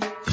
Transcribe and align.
yeah. 0.00 0.29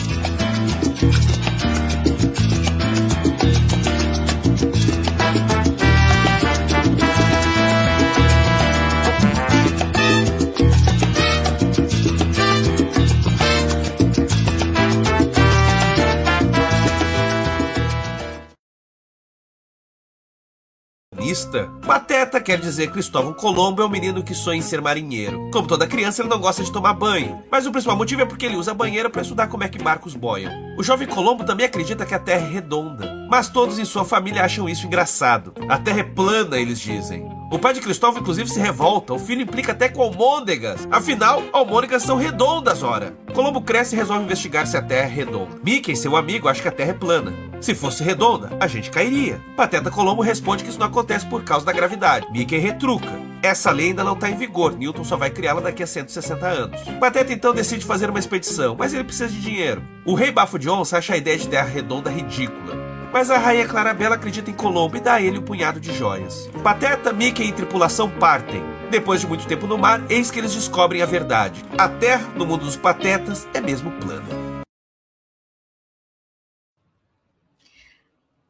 Pateta 21.85 22.39
quer 22.39 22.59
dizer 22.59 22.91
Cristóvão 22.91 23.33
Colombo 23.33 23.81
é 23.81 23.85
um 23.85 23.89
menino 23.89 24.23
que 24.23 24.33
sonha 24.33 24.59
em 24.59 24.61
ser 24.61 24.81
marinheiro. 24.81 25.49
Como 25.51 25.67
toda 25.67 25.87
criança, 25.87 26.21
ele 26.21 26.29
não 26.29 26.39
gosta 26.39 26.63
de 26.63 26.71
tomar 26.71 26.93
banho, 26.93 27.41
mas 27.51 27.65
o 27.65 27.71
principal 27.71 27.97
motivo 27.97 28.21
é 28.21 28.25
porque 28.25 28.45
ele 28.45 28.55
usa 28.55 28.71
a 28.71 28.73
banheira 28.73 29.09
para 29.09 29.21
estudar 29.21 29.47
como 29.47 29.63
é 29.63 29.69
que 29.69 29.81
barcos 29.81 30.15
boiam. 30.15 30.51
O 30.77 30.83
jovem 30.83 31.07
Colombo 31.07 31.43
também 31.43 31.65
acredita 31.65 32.05
que 32.05 32.13
a 32.13 32.19
Terra 32.19 32.47
é 32.47 32.49
redonda, 32.49 33.27
mas 33.29 33.49
todos 33.49 33.79
em 33.79 33.85
sua 33.85 34.05
família 34.05 34.43
acham 34.43 34.69
isso 34.69 34.85
engraçado. 34.85 35.53
A 35.67 35.77
Terra 35.77 35.99
é 35.99 36.03
plana, 36.03 36.57
eles 36.57 36.79
dizem. 36.79 37.36
O 37.49 37.57
pai 37.57 37.73
de 37.73 37.79
Cristóvão, 37.79 38.21
inclusive, 38.21 38.49
se 38.49 38.59
revolta. 38.59 39.13
O 39.13 39.19
filho 39.19 39.41
implica 39.41 39.71
até 39.71 39.87
com 39.87 40.01
almôndegas. 40.01 40.85
Afinal, 40.91 41.41
almôndegas 41.53 42.03
são 42.03 42.17
redondas, 42.17 42.83
ora. 42.83 43.15
Colombo 43.33 43.61
cresce 43.61 43.95
e 43.95 43.97
resolve 43.97 44.25
investigar 44.25 44.67
se 44.67 44.75
a 44.75 44.81
Terra 44.81 45.07
é 45.07 45.09
redonda. 45.09 45.55
Mickey, 45.63 45.95
seu 45.95 46.17
amigo, 46.17 46.49
acha 46.49 46.61
que 46.61 46.67
a 46.67 46.71
Terra 46.71 46.91
é 46.91 46.93
plana. 46.93 47.33
Se 47.61 47.73
fosse 47.73 48.03
redonda, 48.03 48.51
a 48.59 48.67
gente 48.67 48.91
cairia. 48.91 49.41
Pateta 49.55 49.89
Colombo 49.89 50.21
responde 50.21 50.63
que 50.63 50.69
isso 50.69 50.79
não 50.79 50.87
acontece 50.87 51.25
por 51.25 51.43
causa 51.43 51.65
da 51.65 51.71
gravidade. 51.71 52.29
Mickey 52.31 52.57
retruca. 52.57 53.27
Essa 53.41 53.71
lei 53.71 53.87
ainda 53.87 54.03
não 54.03 54.13
está 54.13 54.29
em 54.29 54.35
vigor, 54.35 54.75
Newton 54.75 55.03
só 55.03 55.15
vai 55.15 55.29
criá-la 55.29 55.61
daqui 55.61 55.83
a 55.83 55.87
160 55.87 56.45
anos. 56.45 56.81
Pateta 56.99 57.31
então 57.31 57.53
decide 57.53 57.85
fazer 57.85 58.09
uma 58.09 58.19
expedição, 58.19 58.75
mas 58.77 58.93
ele 58.93 59.03
precisa 59.03 59.29
de 59.29 59.39
dinheiro. 59.39 59.81
O 60.03 60.15
rei 60.15 60.31
Bafo 60.31 60.57
Onça 60.69 60.97
acha 60.97 61.13
a 61.13 61.17
ideia 61.17 61.37
de 61.37 61.47
terra 61.47 61.67
redonda 61.67 62.09
ridícula. 62.09 62.96
Mas 63.11 63.31
a 63.31 63.37
rainha 63.37 63.67
Clarabella 63.67 64.15
acredita 64.15 64.51
em 64.51 64.53
Colombo 64.53 64.97
e 64.97 64.99
dá 64.99 65.13
a 65.13 65.21
ele 65.21 65.39
um 65.39 65.43
punhado 65.43 65.79
de 65.79 65.93
joias. 65.93 66.49
Pateta, 66.61 67.13
Mickey 67.13 67.43
e 67.43 67.53
tripulação 67.53 68.09
partem. 68.09 68.61
Depois 68.91 69.21
de 69.21 69.27
muito 69.27 69.47
tempo 69.47 69.65
no 69.65 69.77
mar, 69.77 70.01
eis 70.09 70.29
que 70.29 70.39
eles 70.39 70.53
descobrem 70.53 71.01
a 71.01 71.05
verdade. 71.05 71.63
A 71.77 71.87
Terra, 71.87 72.27
no 72.35 72.45
mundo 72.45 72.65
dos 72.65 72.75
patetas, 72.75 73.47
é 73.53 73.61
mesmo 73.61 73.91
plana. 73.99 74.27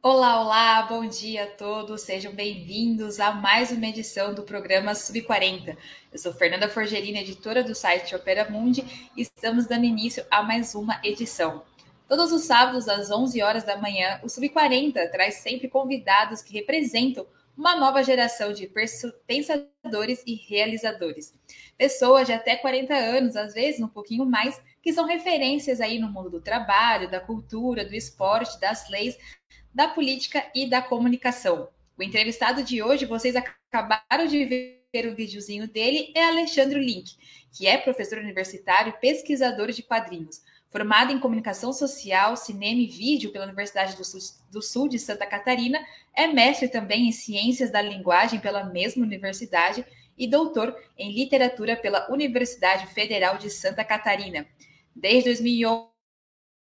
Olá, 0.01 0.41
olá, 0.41 0.83
bom 0.83 1.05
dia 1.05 1.43
a 1.43 1.47
todos, 1.47 2.01
sejam 2.01 2.31
bem-vindos 2.31 3.19
a 3.19 3.31
mais 3.31 3.71
uma 3.71 3.87
edição 3.87 4.33
do 4.33 4.41
programa 4.41 4.93
Sub40. 4.93 5.75
Eu 6.13 6.17
sou 6.17 6.33
Fernanda 6.33 6.69
Forgerini, 6.69 7.19
editora 7.19 7.63
do 7.63 7.75
site 7.75 8.15
Opera 8.15 8.49
Mundi, 8.49 9.11
e 9.17 9.21
estamos 9.21 9.67
dando 9.67 9.83
início 9.83 10.25
a 10.31 10.41
mais 10.41 10.73
uma 10.75 10.99
edição. 11.03 11.61
Todos 12.07 12.31
os 12.31 12.43
sábados, 12.43 12.87
às 12.87 13.11
11 13.11 13.41
horas 13.41 13.63
da 13.65 13.75
manhã, 13.75 14.19
o 14.23 14.27
Sub40 14.27 15.11
traz 15.11 15.35
sempre 15.35 15.67
convidados 15.67 16.41
que 16.41 16.53
representam 16.53 17.27
uma 17.57 17.75
nova 17.75 18.01
geração 18.01 18.53
de 18.53 18.71
pensadores 19.25 20.23
e 20.25 20.35
realizadores. 20.35 21.35
Pessoas 21.77 22.27
de 22.27 22.31
até 22.31 22.55
40 22.55 22.93
anos, 22.93 23.35
às 23.35 23.53
vezes 23.53 23.81
um 23.81 23.89
pouquinho 23.89 24.25
mais, 24.25 24.61
que 24.81 24.93
são 24.93 25.05
referências 25.05 25.81
aí 25.81 25.99
no 25.99 26.09
mundo 26.09 26.29
do 26.29 26.39
trabalho, 26.39 27.11
da 27.11 27.19
cultura, 27.19 27.83
do 27.83 27.93
esporte, 27.93 28.57
das 28.59 28.89
leis, 28.89 29.17
da 29.73 29.89
política 29.89 30.49
e 30.55 30.69
da 30.69 30.81
comunicação. 30.81 31.67
O 31.97 32.03
entrevistado 32.03 32.63
de 32.63 32.81
hoje, 32.81 33.05
vocês 33.05 33.35
acabaram 33.35 34.27
de 34.27 34.45
ver 34.45 35.07
o 35.07 35.15
videozinho 35.15 35.67
dele, 35.67 36.13
é 36.15 36.23
Alexandre 36.25 36.79
Link, 36.79 37.17
que 37.51 37.67
é 37.67 37.77
professor 37.77 38.19
universitário 38.19 38.93
e 38.95 39.01
pesquisador 39.01 39.71
de 39.71 39.83
quadrinhos. 39.83 40.41
Formado 40.77 41.11
em 41.11 41.19
comunicação 41.19 41.73
social, 41.73 42.37
cinema 42.37 42.79
e 42.79 42.85
vídeo 42.85 43.31
pela 43.31 43.45
Universidade 43.45 43.97
do 43.97 44.05
Sul, 44.05 44.19
do 44.51 44.61
Sul 44.61 44.87
de 44.87 44.99
Santa 44.99 45.25
Catarina, 45.25 45.83
é 46.13 46.27
mestre 46.27 46.67
também 46.67 47.07
em 47.07 47.11
ciências 47.11 47.71
da 47.71 47.81
linguagem 47.81 48.39
pela 48.39 48.63
mesma 48.63 49.03
universidade 49.03 49.83
e 50.15 50.27
doutor 50.27 50.75
em 50.95 51.11
literatura 51.11 51.75
pela 51.75 52.07
Universidade 52.11 52.85
Federal 52.93 53.39
de 53.39 53.49
Santa 53.49 53.83
Catarina. 53.83 54.45
Desde 54.95 55.23
2011, 55.31 55.87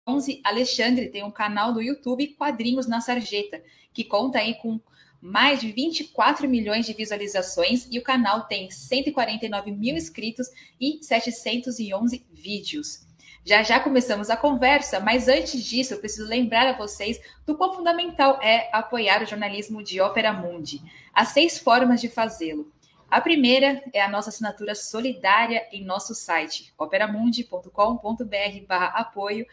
11, 0.09 0.41
Alexandre 0.42 1.09
tem 1.09 1.22
um 1.22 1.31
canal 1.31 1.72
do 1.72 1.81
YouTube 1.81 2.34
Quadrinhos 2.34 2.88
na 2.88 3.00
Sarjeta, 3.00 3.62
que 3.92 4.03
conta 4.03 4.41
aí 4.41 4.54
com 4.56 4.81
mais 5.21 5.60
de 5.60 5.71
24 5.71 6.48
milhões 6.48 6.84
de 6.84 6.94
visualizações 6.94 7.87
e 7.88 7.97
o 7.97 8.03
canal 8.03 8.48
tem 8.48 8.72
149 8.72 9.71
mil 9.71 9.97
inscritos 9.97 10.48
e 10.81 10.98
711 11.00 12.27
vídeos. 12.32 13.09
Já 13.45 13.62
já 13.62 13.78
começamos 13.81 14.31
a 14.31 14.37
conversa, 14.37 15.01
mas 15.01 15.28
antes 15.28 15.65
disso, 15.65 15.95
eu 15.95 15.99
preciso 15.99 16.28
lembrar 16.28 16.69
a 16.69 16.77
vocês 16.77 17.19
do 17.47 17.56
quão 17.56 17.75
fundamental 17.75 18.39
é 18.43 18.69
apoiar 18.73 19.23
o 19.23 19.27
jornalismo 19.27 19.83
de 19.83 20.01
Ópera 20.01 20.33
Mundi. 20.33 20.81
Há 21.12 21.25
seis 21.25 21.59
formas 21.59 22.01
de 22.01 22.09
fazê-lo. 22.09 22.73
A 23.11 23.21
primeira 23.21 23.83
é 23.93 24.01
a 24.01 24.09
nossa 24.09 24.28
assinatura 24.28 24.73
solidária 24.75 25.67
em 25.73 25.84
nosso 25.84 26.15
site, 26.15 26.73
operamundi.com.br/apoio 26.78 29.47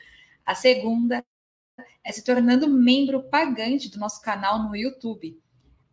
a 0.48 0.56
segunda 0.56 1.26
é 2.02 2.12
se 2.14 2.24
tornando 2.24 2.70
membro 2.70 3.22
pagante 3.22 3.92
do 3.92 4.00
nosso 4.00 4.22
canal 4.22 4.64
no 4.64 4.74
YouTube. 4.74 5.38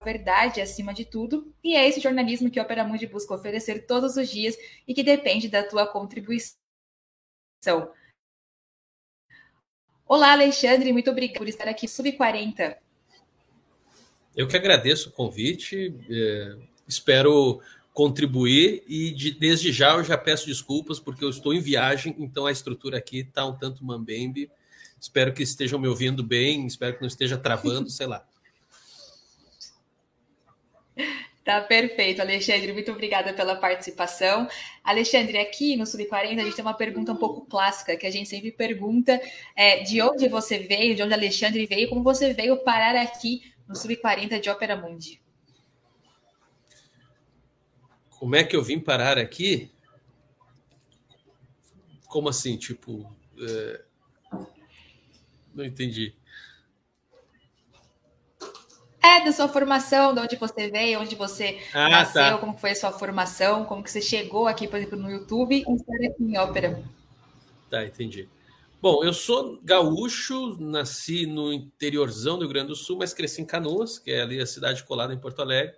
verdade 0.04 0.60
acima 0.60 0.94
de 0.94 1.04
tudo, 1.04 1.52
e 1.62 1.74
é 1.74 1.88
esse 1.88 2.00
jornalismo 2.00 2.50
que 2.50 2.60
a 2.60 2.62
Opera 2.62 2.84
Mundi 2.84 3.06
busca 3.06 3.34
oferecer 3.34 3.86
todos 3.86 4.16
os 4.16 4.28
dias 4.28 4.56
e 4.86 4.94
que 4.94 5.02
depende 5.02 5.48
da 5.48 5.62
tua 5.62 5.86
contribuição. 5.86 6.61
Olá, 10.04 10.32
Alexandre, 10.32 10.92
muito 10.92 11.08
obrigada 11.10 11.38
por 11.38 11.48
estar 11.48 11.68
aqui 11.68 11.86
sub 11.86 12.10
40. 12.12 12.76
Eu 14.36 14.48
que 14.48 14.56
agradeço 14.56 15.10
o 15.10 15.12
convite. 15.12 15.94
É, 16.10 16.56
espero 16.88 17.60
contribuir 17.94 18.82
e 18.88 19.12
de, 19.12 19.30
desde 19.32 19.70
já 19.70 19.92
eu 19.92 20.02
já 20.02 20.18
peço 20.18 20.46
desculpas 20.46 20.98
porque 20.98 21.22
eu 21.22 21.30
estou 21.30 21.54
em 21.54 21.60
viagem, 21.60 22.16
então 22.18 22.46
a 22.46 22.52
estrutura 22.52 22.98
aqui 22.98 23.18
está 23.18 23.46
um 23.46 23.56
tanto 23.56 23.84
mambembe. 23.84 24.50
Espero 25.00 25.32
que 25.32 25.44
estejam 25.44 25.78
me 25.78 25.86
ouvindo 25.86 26.24
bem, 26.24 26.66
espero 26.66 26.96
que 26.96 27.00
não 27.00 27.08
esteja 27.08 27.38
travando, 27.38 27.88
sei 27.90 28.08
lá. 28.08 28.26
Tá 31.44 31.60
perfeito, 31.60 32.20
Alexandre. 32.20 32.72
Muito 32.72 32.92
obrigada 32.92 33.32
pela 33.32 33.56
participação. 33.56 34.48
Alexandre, 34.84 35.38
aqui 35.38 35.76
no 35.76 35.84
Sub40 35.84 36.38
a 36.38 36.44
gente 36.44 36.54
tem 36.54 36.64
uma 36.64 36.74
pergunta 36.74 37.12
um 37.12 37.16
pouco 37.16 37.44
clássica 37.46 37.96
que 37.96 38.06
a 38.06 38.10
gente 38.10 38.28
sempre 38.28 38.52
pergunta 38.52 39.20
é, 39.56 39.82
de 39.82 40.00
onde 40.00 40.28
você 40.28 40.58
veio, 40.58 40.94
de 40.94 41.02
onde 41.02 41.12
Alexandre 41.12 41.66
veio, 41.66 41.88
como 41.88 42.02
você 42.02 42.32
veio 42.32 42.58
parar 42.58 42.94
aqui 42.94 43.52
no 43.66 43.74
Sub40 43.74 44.40
de 44.40 44.50
Ópera 44.50 44.76
Mundi. 44.76 45.20
Como 48.08 48.36
é 48.36 48.44
que 48.44 48.54
eu 48.54 48.62
vim 48.62 48.78
parar 48.78 49.18
aqui? 49.18 49.68
Como 52.06 52.28
assim? 52.28 52.56
Tipo. 52.56 53.12
É... 53.36 53.84
Não 55.52 55.64
entendi. 55.64 56.14
É, 59.02 59.24
da 59.24 59.32
sua 59.32 59.48
formação, 59.48 60.14
de 60.14 60.20
onde 60.20 60.36
você 60.36 60.70
veio, 60.70 61.00
onde 61.00 61.16
você 61.16 61.60
ah, 61.74 61.88
nasceu, 61.88 62.22
tá. 62.22 62.38
como 62.38 62.56
foi 62.56 62.70
a 62.70 62.76
sua 62.76 62.92
formação, 62.92 63.64
como 63.64 63.82
que 63.82 63.90
você 63.90 64.00
chegou 64.00 64.46
aqui, 64.46 64.68
por 64.68 64.76
exemplo, 64.76 64.98
no 64.98 65.10
YouTube, 65.10 65.56
e 65.56 65.74
estar 65.74 65.96
aqui 65.96 66.22
em 66.22 66.38
ópera. 66.38 66.82
Tá, 67.68 67.84
entendi. 67.84 68.28
Bom, 68.80 69.04
eu 69.04 69.12
sou 69.12 69.60
gaúcho, 69.62 70.56
nasci 70.60 71.26
no 71.26 71.52
interiorzão 71.52 72.36
do 72.36 72.44
Rio 72.44 72.52
Grande 72.52 72.68
do 72.68 72.76
Sul, 72.76 72.98
mas 72.98 73.14
cresci 73.14 73.40
em 73.40 73.44
Canoas, 73.44 73.98
que 73.98 74.10
é 74.10 74.22
ali 74.22 74.40
a 74.40 74.46
cidade 74.46 74.84
colada 74.84 75.12
em 75.12 75.18
Porto 75.18 75.40
Alegre. 75.40 75.76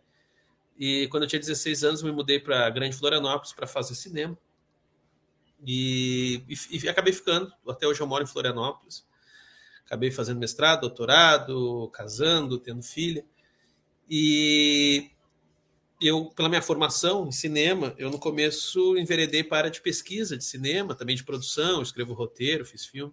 E 0.79 1.06
quando 1.09 1.23
eu 1.23 1.29
tinha 1.29 1.41
16 1.41 1.85
anos, 1.85 2.03
me 2.03 2.11
mudei 2.11 2.41
para 2.41 2.69
Grande 2.71 2.97
Florianópolis 2.97 3.53
para 3.53 3.67
fazer 3.67 3.94
cinema. 3.94 4.37
E, 5.67 6.43
e, 6.49 6.85
e, 6.85 6.88
acabei 6.88 7.12
ficando. 7.12 7.53
Até 7.69 7.87
hoje 7.87 8.00
eu 8.00 8.06
moro 8.06 8.25
em 8.25 8.26
Florianópolis. 8.26 9.06
Acabei 9.84 10.10
fazendo 10.10 10.38
mestrado, 10.38 10.82
doutorado, 10.82 11.90
casando, 11.92 12.58
tendo 12.58 12.82
filha. 12.82 13.25
E 14.08 15.10
eu, 16.00 16.26
pela 16.34 16.48
minha 16.48 16.62
formação 16.62 17.26
em 17.26 17.32
cinema, 17.32 17.94
eu 17.96 18.10
no 18.10 18.19
começo 18.19 18.96
enveredei 18.96 19.44
para 19.44 19.56
a 19.56 19.60
área 19.60 19.70
de 19.70 19.81
pesquisa 19.81 20.36
de 20.36 20.44
cinema, 20.44 20.94
também 20.94 21.16
de 21.16 21.25
produção, 21.25 21.82
escrevo 21.82 22.12
roteiro, 22.14 22.66
fiz 22.66 22.84
filme. 22.86 23.12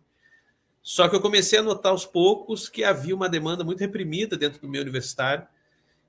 Só 0.82 1.08
que 1.08 1.16
eu 1.16 1.22
comecei 1.22 1.60
a 1.60 1.64
notar 1.64 1.92
aos 1.92 2.06
poucos 2.06 2.68
que 2.68 2.84
havia 2.84 3.16
uma 3.16 3.30
demanda 3.30 3.64
muito 3.64 3.80
reprimida 3.80 4.36
dentro 4.36 4.60
do 4.60 4.68
meio 4.68 4.82
universitário 4.84 5.48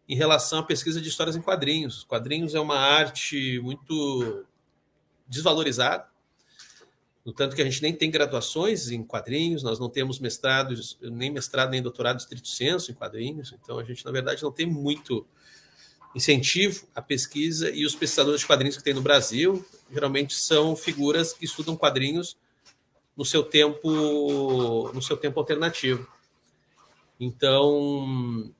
em 0.08 0.16
relação 0.16 0.60
à 0.60 0.62
pesquisa 0.62 1.00
de 1.00 1.08
histórias 1.08 1.36
em 1.36 1.42
quadrinhos. 1.42 2.04
Quadrinhos 2.04 2.54
é 2.54 2.60
uma 2.60 2.78
arte 2.78 3.60
muito 3.60 4.46
desvalorizada, 5.26 6.06
no 7.24 7.32
tanto 7.32 7.54
que 7.54 7.62
a 7.62 7.64
gente 7.64 7.82
nem 7.82 7.94
tem 7.94 8.10
graduações 8.10 8.90
em 8.90 9.02
quadrinhos, 9.02 9.62
nós 9.62 9.78
não 9.78 9.88
temos 9.88 10.18
mestrados, 10.18 10.98
nem 11.00 11.30
mestrado 11.30 11.70
nem 11.70 11.80
doutorado 11.80 12.18
estrito 12.18 12.48
senso 12.48 12.90
em 12.90 12.94
quadrinhos, 12.94 13.54
então 13.62 13.78
a 13.78 13.84
gente, 13.84 14.04
na 14.04 14.10
verdade, 14.10 14.42
não 14.42 14.50
tem 14.50 14.66
muito 14.66 15.26
incentivo 16.14 16.86
à 16.94 17.00
pesquisa 17.00 17.70
e 17.70 17.86
os 17.86 17.94
pesquisadores 17.94 18.40
de 18.40 18.46
quadrinhos 18.46 18.76
que 18.76 18.82
tem 18.82 18.92
no 18.92 19.00
Brasil 19.00 19.64
geralmente 19.90 20.34
são 20.34 20.76
figuras 20.76 21.32
que 21.32 21.44
estudam 21.44 21.76
quadrinhos 21.76 22.36
no 23.16 23.24
seu 23.24 23.42
tempo 23.42 24.90
no 24.92 25.00
seu 25.00 25.16
tempo 25.16 25.38
alternativo. 25.38 26.06
Então, 27.18 28.52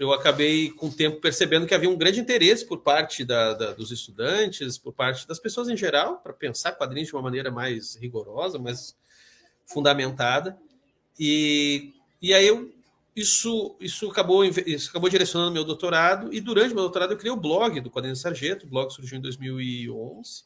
eu 0.00 0.14
acabei 0.14 0.70
com 0.70 0.86
o 0.86 0.90
tempo 0.90 1.20
percebendo 1.20 1.66
que 1.66 1.74
havia 1.74 1.90
um 1.90 1.94
grande 1.94 2.18
interesse 2.18 2.64
por 2.64 2.78
parte 2.78 3.22
da, 3.22 3.52
da, 3.52 3.72
dos 3.74 3.90
estudantes, 3.90 4.78
por 4.78 4.94
parte 4.94 5.28
das 5.28 5.38
pessoas 5.38 5.68
em 5.68 5.76
geral, 5.76 6.16
para 6.22 6.32
pensar 6.32 6.72
quadrinhos 6.72 7.08
de 7.08 7.14
uma 7.14 7.20
maneira 7.20 7.50
mais 7.50 7.96
rigorosa, 7.96 8.58
mais 8.58 8.96
fundamentada. 9.66 10.58
E, 11.18 11.92
e 12.20 12.32
aí 12.32 12.46
eu, 12.46 12.72
isso, 13.14 13.76
isso, 13.78 14.10
acabou, 14.10 14.42
isso 14.42 14.88
acabou 14.88 15.10
direcionando 15.10 15.52
meu 15.52 15.64
doutorado, 15.64 16.32
e 16.32 16.40
durante 16.40 16.72
meu 16.72 16.84
doutorado 16.84 17.12
eu 17.12 17.18
criei 17.18 17.32
o 17.32 17.36
blog 17.36 17.78
do 17.82 17.90
Quadrinho 17.90 18.16
Sargento, 18.16 18.64
o 18.64 18.70
blog 18.70 18.90
surgiu 18.90 19.18
em 19.18 19.20
2011, 19.20 20.44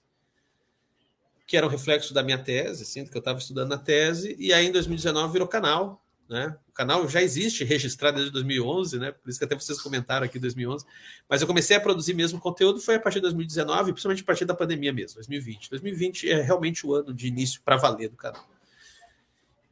que 1.46 1.56
era 1.56 1.64
um 1.64 1.70
reflexo 1.70 2.12
da 2.12 2.24
minha 2.24 2.38
tese, 2.38 2.82
assim, 2.82 3.06
que 3.06 3.16
eu 3.16 3.20
estava 3.20 3.38
estudando 3.38 3.68
na 3.68 3.78
tese, 3.78 4.34
e 4.36 4.52
aí 4.52 4.66
em 4.66 4.72
2019 4.72 5.32
virou 5.32 5.46
canal, 5.46 6.03
né? 6.28 6.56
O 6.68 6.72
canal 6.72 7.08
já 7.08 7.22
existe 7.22 7.64
registrado 7.64 8.16
desde 8.16 8.32
2011, 8.32 8.98
né? 8.98 9.12
Por 9.12 9.28
isso 9.28 9.38
que 9.38 9.44
até 9.44 9.54
vocês 9.54 9.80
comentaram 9.80 10.24
aqui 10.24 10.38
2011. 10.38 10.84
Mas 11.28 11.40
eu 11.40 11.46
comecei 11.46 11.76
a 11.76 11.80
produzir 11.80 12.14
mesmo 12.14 12.40
conteúdo 12.40 12.80
foi 12.80 12.96
a 12.96 13.00
partir 13.00 13.16
de 13.16 13.22
2019, 13.22 13.92
principalmente 13.92 14.22
a 14.22 14.26
partir 14.26 14.44
da 14.44 14.54
pandemia 14.54 14.92
mesmo, 14.92 15.16
2020. 15.16 15.70
2020 15.70 16.30
é 16.30 16.40
realmente 16.40 16.86
o 16.86 16.94
ano 16.94 17.12
de 17.12 17.28
início 17.28 17.60
para 17.64 17.76
valer 17.76 18.08
do 18.08 18.16
canal. 18.16 18.46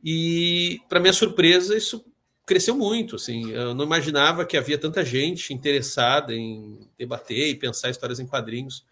E 0.04 0.80
para 0.88 1.00
minha 1.00 1.12
surpresa, 1.12 1.76
isso 1.76 2.04
cresceu 2.44 2.76
muito, 2.76 3.16
assim. 3.16 3.50
Eu 3.50 3.74
não 3.74 3.84
imaginava 3.84 4.44
que 4.44 4.56
havia 4.56 4.76
tanta 4.76 5.04
gente 5.04 5.54
interessada 5.54 6.34
em 6.34 6.80
debater 6.98 7.48
e 7.48 7.54
pensar 7.54 7.90
histórias 7.90 8.20
em 8.20 8.26
quadrinhos 8.26 8.84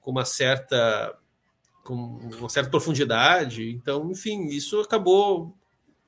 com 0.00 0.10
uma 0.10 0.24
certa 0.24 1.16
com 1.84 1.94
uma 1.94 2.48
certa 2.48 2.70
profundidade. 2.70 3.70
Então, 3.70 4.10
enfim, 4.10 4.46
isso 4.46 4.80
acabou 4.80 5.54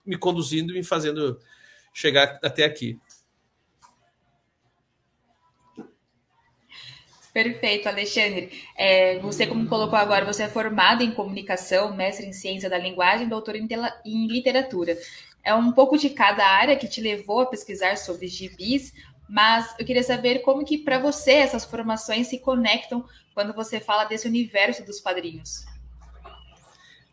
me 0.06 0.16
conduzindo 0.16 0.72
e 0.72 0.76
me 0.76 0.84
fazendo 0.84 1.38
chegar 1.92 2.38
até 2.42 2.64
aqui. 2.64 2.98
Perfeito, 7.32 7.86
Alexandre. 7.86 8.50
É, 8.74 9.18
você, 9.18 9.46
como 9.46 9.68
colocou 9.68 9.98
agora, 9.98 10.24
você 10.24 10.44
é 10.44 10.48
formado 10.48 11.02
em 11.02 11.10
comunicação, 11.10 11.94
mestre 11.94 12.24
em 12.24 12.32
ciência 12.32 12.70
da 12.70 12.78
linguagem, 12.78 13.28
doutor 13.28 13.54
em 13.54 14.26
literatura. 14.26 14.96
É 15.44 15.54
um 15.54 15.70
pouco 15.70 15.98
de 15.98 16.08
cada 16.10 16.46
área 16.46 16.76
que 16.76 16.88
te 16.88 16.98
levou 16.98 17.40
a 17.40 17.46
pesquisar 17.46 17.98
sobre 17.98 18.26
gibis, 18.26 18.94
mas 19.28 19.74
eu 19.78 19.84
queria 19.84 20.02
saber 20.02 20.38
como 20.38 20.64
que 20.64 20.78
para 20.78 20.98
você 20.98 21.32
essas 21.32 21.64
formações 21.64 22.28
se 22.28 22.38
conectam 22.38 23.04
quando 23.34 23.52
você 23.52 23.80
fala 23.80 24.04
desse 24.04 24.26
universo 24.26 24.82
dos 24.82 24.98
quadrinhos. 24.98 25.66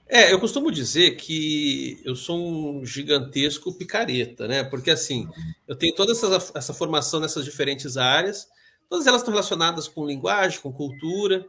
É, 0.07 0.31
eu 0.31 0.39
costumo 0.39 0.71
dizer 0.71 1.15
que 1.15 2.00
eu 2.03 2.15
sou 2.15 2.38
um 2.38 2.85
gigantesco 2.85 3.73
picareta, 3.73 4.47
né? 4.47 4.63
Porque 4.63 4.91
assim, 4.91 5.27
eu 5.67 5.75
tenho 5.75 5.95
toda 5.95 6.11
essa, 6.11 6.51
essa 6.55 6.73
formação 6.73 7.19
nessas 7.19 7.45
diferentes 7.45 7.97
áreas, 7.97 8.47
todas 8.89 9.07
elas 9.07 9.21
estão 9.21 9.33
relacionadas 9.33 9.88
com 9.88 10.05
linguagem, 10.05 10.59
com 10.59 10.71
cultura, 10.71 11.45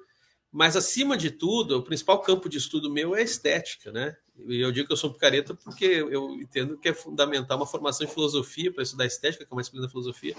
mas 0.52 0.76
acima 0.76 1.16
de 1.16 1.30
tudo, 1.30 1.78
o 1.78 1.82
principal 1.82 2.20
campo 2.22 2.48
de 2.48 2.58
estudo 2.58 2.90
meu 2.90 3.14
é 3.14 3.20
a 3.20 3.24
estética, 3.24 3.90
né? 3.90 4.16
E 4.46 4.60
eu 4.60 4.70
digo 4.72 4.86
que 4.86 4.92
eu 4.92 4.96
sou 4.96 5.12
picareta 5.12 5.54
porque 5.54 5.84
eu 5.84 6.30
entendo 6.40 6.78
que 6.78 6.88
é 6.88 6.94
fundamental 6.94 7.56
uma 7.56 7.66
formação 7.66 8.06
em 8.06 8.10
filosofia 8.10 8.72
para 8.72 8.82
estudar 8.82 9.04
estética, 9.04 9.44
que 9.44 9.52
é 9.52 9.54
uma 9.54 9.62
disciplina 9.62 9.86
da 9.86 9.90
filosofia, 9.90 10.36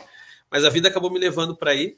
mas 0.50 0.63
a 0.63 0.69
vida 0.69 0.88
acabou 0.88 1.12
me 1.12 1.19
levando 1.19 1.56
para 1.56 1.71
aí. 1.71 1.97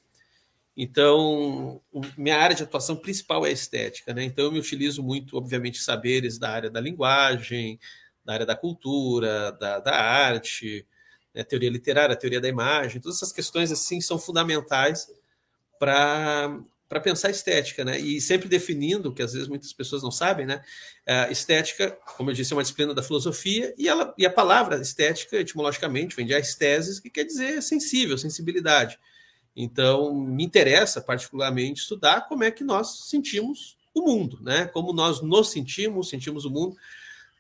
Então, 0.80 1.82
minha 2.16 2.38
área 2.38 2.56
de 2.56 2.62
atuação 2.62 2.96
principal 2.96 3.44
é 3.48 3.52
estética, 3.52 4.14
né? 4.14 4.24
Então, 4.24 4.46
eu 4.46 4.52
me 4.52 4.60
utilizo 4.60 5.02
muito, 5.02 5.36
obviamente, 5.36 5.82
saberes 5.82 6.38
da 6.38 6.52
área 6.52 6.70
da 6.70 6.80
linguagem, 6.80 7.80
da 8.24 8.34
área 8.34 8.46
da 8.46 8.56
cultura, 8.56 9.52
da, 9.54 9.80
da 9.80 9.96
arte, 9.96 10.86
né? 11.34 11.44
teoria 11.44 11.72
literária, 11.72 12.16
teoria 12.16 12.40
da 12.40 12.48
imagem, 12.48 13.02
todas 13.02 13.18
essas 13.18 13.32
questões 13.32 13.72
assim 13.72 14.00
são 14.02 14.20
fundamentais 14.20 15.08
para 15.80 16.60
para 16.90 17.02
pensar 17.02 17.30
estética, 17.30 17.84
né? 17.84 18.00
E 18.00 18.22
sempre 18.22 18.48
definindo, 18.48 19.14
que 19.14 19.22
às 19.22 19.34
vezes 19.34 19.50
muitas 19.50 19.74
pessoas 19.74 20.02
não 20.02 20.10
sabem, 20.10 20.46
né? 20.46 20.64
A 21.06 21.30
estética, 21.30 21.92
como 22.16 22.30
eu 22.30 22.34
disse, 22.34 22.54
é 22.54 22.56
uma 22.56 22.62
disciplina 22.62 22.94
da 22.94 23.04
filosofia, 23.04 23.74
e, 23.78 23.90
ela, 23.90 24.14
e 24.18 24.26
a 24.26 24.30
palavra 24.30 24.80
estética, 24.80 25.36
etimologicamente, 25.36 26.16
vem 26.16 26.26
de 26.26 26.34
esteses, 26.34 26.98
que 26.98 27.10
quer 27.10 27.26
dizer 27.26 27.62
sensível, 27.62 28.18
sensibilidade. 28.18 28.98
Então, 29.60 30.14
me 30.14 30.44
interessa 30.44 31.02
particularmente 31.02 31.82
estudar 31.82 32.28
como 32.28 32.44
é 32.44 32.52
que 32.52 32.64
nós 32.64 33.10
sentimos 33.10 33.76
o 33.92 34.04
mundo, 34.04 34.38
né? 34.40 34.68
Como 34.68 34.94
nós 34.94 35.20
nos 35.20 35.50
sentimos, 35.50 36.10
sentimos 36.10 36.46
o 36.46 36.50
mundo. 36.52 36.78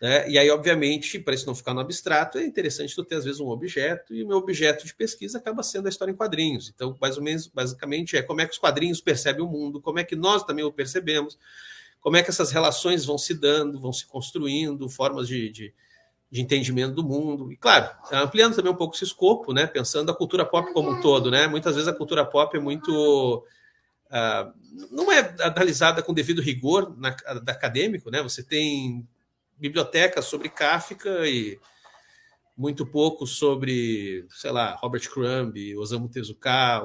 Né? 0.01 0.27
E 0.31 0.39
aí, 0.39 0.49
obviamente, 0.49 1.19
para 1.19 1.35
isso 1.35 1.45
não 1.45 1.53
ficar 1.53 1.75
no 1.75 1.79
abstrato, 1.79 2.39
é 2.39 2.43
interessante 2.43 2.95
tu 2.95 3.03
ter, 3.03 3.17
às 3.17 3.23
vezes, 3.23 3.39
um 3.39 3.49
objeto, 3.49 4.15
e 4.15 4.23
o 4.23 4.27
meu 4.27 4.37
objeto 4.37 4.83
de 4.83 4.95
pesquisa 4.95 5.37
acaba 5.37 5.61
sendo 5.61 5.85
a 5.85 5.89
história 5.89 6.11
em 6.11 6.15
quadrinhos. 6.15 6.71
Então, 6.73 6.97
mais 6.99 7.17
ou 7.17 7.23
menos, 7.23 7.45
basicamente, 7.45 8.17
é 8.17 8.23
como 8.23 8.41
é 8.41 8.47
que 8.47 8.53
os 8.53 8.57
quadrinhos 8.57 8.99
percebem 8.99 9.43
o 9.43 9.47
mundo, 9.47 9.79
como 9.79 9.99
é 9.99 10.03
que 10.03 10.15
nós 10.15 10.43
também 10.43 10.65
o 10.65 10.71
percebemos, 10.71 11.37
como 12.01 12.17
é 12.17 12.23
que 12.23 12.31
essas 12.31 12.51
relações 12.51 13.05
vão 13.05 13.19
se 13.19 13.35
dando, 13.35 13.79
vão 13.79 13.93
se 13.93 14.07
construindo, 14.07 14.89
formas 14.89 15.27
de, 15.27 15.51
de 15.51 15.73
de 16.29 16.41
entendimento 16.41 16.93
do 16.93 17.03
mundo. 17.03 17.51
E, 17.51 17.57
claro, 17.57 17.89
ampliando 18.11 18.55
também 18.55 18.71
um 18.71 18.75
pouco 18.75 18.95
esse 18.95 19.05
escopo, 19.05 19.53
né? 19.53 19.65
Pensando 19.65 20.11
a 20.11 20.15
cultura 20.15 20.45
pop 20.45 20.71
como 20.73 20.91
um 20.91 21.01
todo, 21.01 21.31
né? 21.31 21.47
Muitas 21.47 21.75
vezes 21.75 21.87
a 21.87 21.93
cultura 21.93 22.25
pop 22.25 22.55
é 22.55 22.59
muito. 22.59 23.45
Uh, 24.07 24.53
não 24.91 25.11
é 25.11 25.35
analisada 25.41 26.01
com 26.01 26.13
devido 26.13 26.41
rigor 26.41 26.95
na, 26.97 27.09
da 27.09 27.51
acadêmico, 27.51 28.09
né? 28.09 28.21
Você 28.21 28.43
tem 28.43 29.07
bibliotecas 29.57 30.25
sobre 30.25 30.49
Kafka 30.49 31.27
e 31.27 31.59
muito 32.55 32.85
pouco 32.85 33.25
sobre, 33.27 34.25
sei 34.29 34.51
lá, 34.51 34.75
Robert 34.75 35.09
Crumb, 35.09 35.77
Osamu 35.77 36.09
Tezuka, 36.09 36.83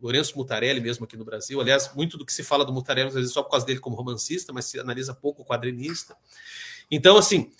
Lourenço 0.00 0.36
Mutarelli 0.36 0.80
mesmo 0.80 1.04
aqui 1.04 1.16
no 1.16 1.24
Brasil. 1.24 1.60
Aliás, 1.60 1.90
muito 1.94 2.18
do 2.18 2.24
que 2.24 2.32
se 2.32 2.42
fala 2.42 2.64
do 2.64 2.72
Mutarelli 2.72 3.08
às 3.08 3.14
vezes 3.14 3.32
só 3.32 3.42
por 3.42 3.50
causa 3.50 3.64
dele 3.64 3.80
como 3.80 3.96
romancista, 3.96 4.52
mas 4.52 4.66
se 4.66 4.78
analisa 4.78 5.14
pouco 5.14 5.42
o 5.42 5.44
quadrinista. 5.44 6.14
Então, 6.90 7.16
assim, 7.16 7.50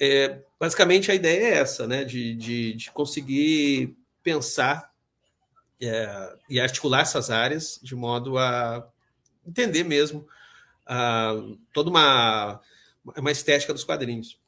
é, 0.00 0.42
basicamente 0.58 1.10
a 1.10 1.14
ideia 1.14 1.54
é 1.54 1.58
essa, 1.58 1.86
né? 1.86 2.04
De, 2.04 2.34
de, 2.34 2.74
de 2.74 2.90
conseguir 2.90 3.96
pensar 4.22 4.90
é, 5.80 6.36
e 6.48 6.60
articular 6.60 7.00
essas 7.00 7.30
áreas 7.30 7.78
de 7.82 7.94
modo 7.94 8.38
a 8.38 8.86
entender 9.46 9.84
mesmo 9.84 10.26
uh, 10.86 11.58
toda 11.72 11.90
uma, 11.90 12.60
uma 13.16 13.30
estética 13.30 13.72
dos 13.72 13.84
quadrinhos. 13.84 14.38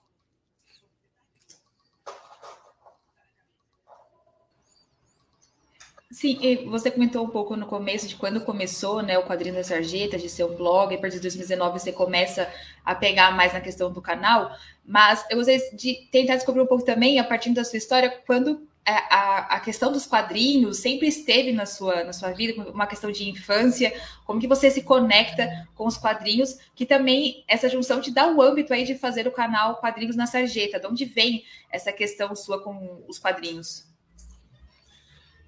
Sim, 6.19 6.67
você 6.67 6.91
comentou 6.91 7.25
um 7.25 7.31
pouco 7.31 7.55
no 7.55 7.65
começo 7.65 8.09
de 8.09 8.17
quando 8.17 8.41
começou 8.41 9.01
né, 9.05 9.17
o 9.17 9.23
quadrinho 9.23 9.55
da 9.55 9.63
Sarjeta, 9.63 10.19
de 10.19 10.29
ser 10.29 10.43
um 10.43 10.57
blog, 10.57 10.93
a 10.93 10.99
partir 10.99 11.19
de 11.19 11.23
2019 11.23 11.79
você 11.79 11.93
começa 11.93 12.53
a 12.85 12.93
pegar 12.93 13.31
mais 13.31 13.53
na 13.53 13.61
questão 13.61 13.93
do 13.93 14.03
canal, 14.03 14.51
mas 14.85 15.25
eu 15.31 15.37
gostaria 15.37 15.61
de 15.77 16.09
tentar 16.11 16.35
descobrir 16.35 16.61
um 16.61 16.67
pouco 16.67 16.85
também, 16.85 17.21
a 17.21 17.25
partir 17.25 17.51
da 17.51 17.63
sua 17.63 17.77
história, 17.77 18.11
quando 18.27 18.67
a, 18.85 19.15
a, 19.15 19.39
a, 19.55 19.61
questão 19.61 19.93
dos 19.93 20.07
quadrinhos 20.07 20.79
sempre 20.79 21.07
esteve 21.07 21.53
na 21.53 21.67
sua, 21.67 22.03
na 22.03 22.13
sua 22.13 22.33
vida, 22.33 22.69
uma 22.69 22.89
questão 22.89 23.13
de 23.13 23.31
infância, 23.31 23.95
como 24.27 24.41
que 24.41 24.49
você 24.49 24.73
se 24.73 24.83
conecta 24.83 25.69
com 25.77 25.87
os 25.87 25.97
quadrinhos, 25.97 26.59
que 26.75 26.85
também 26.85 27.45
essa 27.47 27.69
junção 27.69 28.01
te 28.01 28.11
dá 28.11 28.27
o 28.27 28.43
âmbito 28.43 28.75
aí 28.75 28.83
de 28.83 28.97
fazer 28.97 29.29
o 29.29 29.31
canal 29.31 29.77
Quadrinhos 29.77 30.17
na 30.17 30.27
Sarjeta, 30.27 30.81
de 30.81 30.87
onde 30.89 31.05
vem 31.05 31.45
essa 31.71 31.93
questão 31.93 32.35
sua 32.35 32.61
com 32.61 33.05
os 33.07 33.21
quadrinhos? 33.21 33.87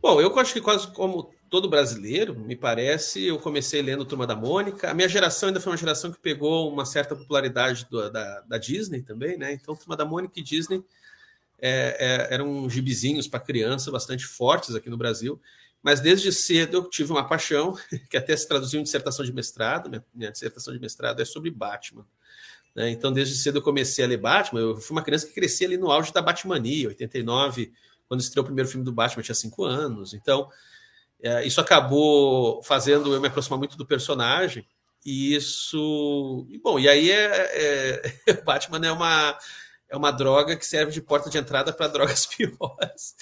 Bom, 0.03 0.21
eu 0.21 0.37
acho 0.39 0.55
que 0.55 0.61
quase 0.63 0.91
como 0.93 1.31
todo 1.51 1.69
brasileiro, 1.69 2.35
me 2.35 2.57
parece, 2.57 3.27
eu 3.27 3.39
comecei 3.39 3.83
lendo 3.83 4.05
Turma 4.05 4.27
da 4.27 4.37
Mônica. 4.37 4.91
A 4.91 4.95
minha 4.95 5.09
geração 5.09 5.49
ainda 5.49 5.61
foi 5.61 5.73
uma 5.73 5.77
geração 5.77 6.11
que 6.11 6.19
pegou 6.19 6.73
uma 6.73 6.87
certa 6.87 7.15
popularidade 7.15 7.87
do, 7.91 8.09
da, 8.11 8.41
da, 8.41 8.57
Disney 8.57 9.03
também, 9.03 9.37
né? 9.37 9.53
Então, 9.53 9.77
Turma 9.77 9.97
da 9.97 10.05
Mônica 10.05 10.39
e 10.39 10.43
Disney 10.43 10.83
é, 11.59 12.29
é, 12.31 12.35
eram 12.35 12.71
gibizinhos 12.71 13.29
para 13.29 13.41
criança 13.41 13.91
bastante 13.91 14.25
fortes 14.25 14.75
aqui 14.75 14.89
no 14.89 14.97
Brasil. 14.97 15.41
Mas 15.83 16.01
desde 16.01 16.33
cedo 16.33 16.79
eu 16.79 16.89
tive 16.89 17.11
uma 17.11 17.27
paixão, 17.27 17.77
que 18.09 18.17
até 18.17 18.35
se 18.37 18.47
traduziu 18.47 18.81
em 18.81 18.85
dissertação 18.85 19.25
de 19.25 19.33
mestrado. 19.33 19.91
Minha, 19.91 20.05
minha 20.15 20.31
dissertação 20.31 20.73
de 20.73 20.81
mestrado 20.81 21.21
é 21.21 21.25
sobre 21.25 21.51
Batman. 21.51 22.07
Né? 22.75 22.91
Então, 22.91 23.13
desde 23.13 23.35
cedo 23.35 23.59
eu 23.59 23.63
comecei 23.63 24.05
a 24.05 24.09
ler 24.09 24.19
Batman. 24.19 24.61
Eu 24.61 24.77
fui 24.77 24.97
uma 24.97 25.03
criança 25.03 25.27
que 25.27 25.35
crescia 25.35 25.67
ali 25.67 25.77
no 25.77 25.91
auge 25.91 26.13
da 26.13 26.23
Batmania, 26.23 26.89
89, 26.89 27.73
quando 28.11 28.23
estreou 28.23 28.43
o 28.43 28.47
primeiro 28.47 28.69
filme 28.69 28.85
do 28.85 28.93
Batman, 28.93 29.23
tinha 29.23 29.37
cinco 29.37 29.63
anos. 29.63 30.13
Então, 30.15 30.51
é, 31.23 31.47
isso 31.47 31.61
acabou 31.61 32.61
fazendo 32.61 33.15
eu 33.15 33.21
me 33.21 33.29
aproximar 33.29 33.57
muito 33.57 33.77
do 33.77 33.87
personagem. 33.87 34.67
E 35.07 35.33
isso. 35.33 36.45
E, 36.51 36.59
bom, 36.59 36.77
e 36.77 36.89
aí 36.89 37.09
é, 37.09 38.03
é, 38.27 38.43
Batman 38.43 38.85
é 38.85 38.91
uma, 38.91 39.39
é 39.89 39.97
uma 39.97 40.11
droga 40.11 40.57
que 40.57 40.67
serve 40.67 40.91
de 40.91 41.01
porta 41.01 41.31
de 41.31 41.39
entrada 41.39 41.73
para 41.73 41.87
drogas 41.87 42.27
piores. 42.35 43.15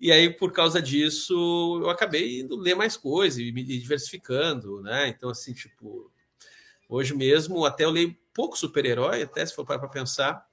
E 0.00 0.10
aí, 0.10 0.28
por 0.28 0.50
causa 0.50 0.82
disso, 0.82 1.80
eu 1.80 1.88
acabei 1.88 2.40
indo 2.40 2.56
ler 2.56 2.74
mais 2.74 2.96
coisas 2.96 3.38
e 3.38 3.52
me 3.52 3.62
diversificando, 3.62 4.82
né? 4.82 5.06
Então, 5.06 5.30
assim, 5.30 5.54
tipo, 5.54 6.10
hoje 6.88 7.14
mesmo, 7.14 7.64
até 7.64 7.84
eu 7.84 7.90
leio 7.90 8.16
pouco 8.34 8.58
super-herói, 8.58 9.22
até 9.22 9.46
se 9.46 9.54
for 9.54 9.64
para 9.64 9.78
pensar, 9.86 10.44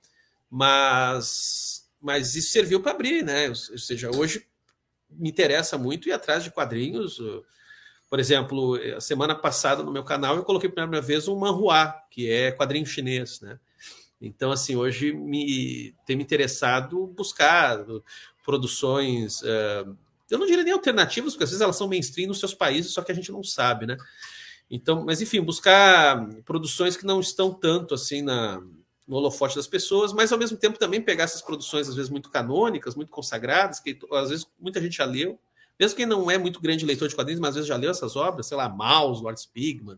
mas, 0.48 1.81
mas 2.02 2.36
isso 2.36 2.52
serviu 2.52 2.82
para 2.82 2.92
abrir, 2.92 3.24
né? 3.24 3.50
Ou 3.50 3.78
seja, 3.78 4.10
hoje 4.16 4.46
me 5.10 5.30
interessa 5.30 5.78
muito 5.78 6.10
ir 6.10 6.12
atrás 6.12 6.44
de 6.44 6.52
quadrinhos. 6.52 7.22
Por 8.10 8.20
exemplo, 8.20 8.80
a 8.96 9.00
semana 9.00 9.36
passada 9.36 9.84
no 9.84 9.92
meu 9.92 10.04
canal 10.04 10.36
eu 10.36 10.44
coloquei 10.44 10.70
pela 10.70 10.88
primeira 10.88 11.06
vez 11.06 11.28
um 11.28 11.38
manhua, 11.38 11.94
que 12.10 12.30
é 12.30 12.52
quadrinho 12.52 12.86
chinês, 12.86 13.40
né? 13.42 13.60
Então, 14.22 14.52
assim, 14.52 14.76
hoje 14.76 15.12
me 15.14 15.96
tem 16.06 16.16
me 16.16 16.24
interessado 16.24 17.08
buscar 17.08 17.84
produções, 18.44 19.42
uh, 19.42 19.98
eu 20.30 20.38
não 20.38 20.46
diria 20.46 20.64
nem 20.64 20.74
alternativas, 20.74 21.34
porque 21.34 21.44
às 21.44 21.50
vezes 21.50 21.62
elas 21.62 21.76
são 21.76 21.88
mainstream 21.88 22.28
nos 22.28 22.40
seus 22.40 22.54
países, 22.54 22.94
só 22.94 23.02
que 23.02 23.12
a 23.12 23.16
gente 23.16 23.32
não 23.32 23.44
sabe, 23.44 23.86
né? 23.86 23.98
Então, 24.70 25.04
mas 25.04 25.22
enfim, 25.22 25.42
buscar 25.42 26.26
produções 26.46 26.96
que 26.96 27.06
não 27.06 27.20
estão 27.20 27.54
tanto 27.54 27.94
assim 27.94 28.22
na, 28.22 28.62
no 29.12 29.18
holofote 29.18 29.58
das 29.58 29.68
pessoas, 29.68 30.14
mas 30.14 30.32
ao 30.32 30.40
mesmo 30.40 30.58
tempo 30.58 30.80
também 30.80 31.02
pegar 31.02 31.26
essas 31.26 31.42
produções, 31.42 31.90
às 31.90 31.96
vezes, 31.96 32.10
muito 32.10 32.30
canônicas, 32.30 32.96
muito 32.96 33.12
consagradas, 33.12 33.82
que 33.82 34.00
às 34.14 34.30
vezes 34.30 34.48
muita 34.58 34.80
gente 34.80 34.96
já 34.96 35.04
leu, 35.04 35.38
mesmo 35.78 35.98
quem 35.98 36.06
não 36.06 36.32
é 36.32 36.38
muito 36.38 36.62
grande 36.62 36.86
leitor 36.86 37.10
de 37.10 37.16
quadrinhos, 37.16 37.42
mas 37.42 37.50
às 37.50 37.56
vezes 37.56 37.68
já 37.68 37.76
leu 37.76 37.92
essas 37.92 38.16
obras, 38.16 38.48
sei 38.48 38.56
lá, 38.56 38.70
Mouse, 38.70 39.22
Lord 39.22 39.38
Spigman, 39.38 39.98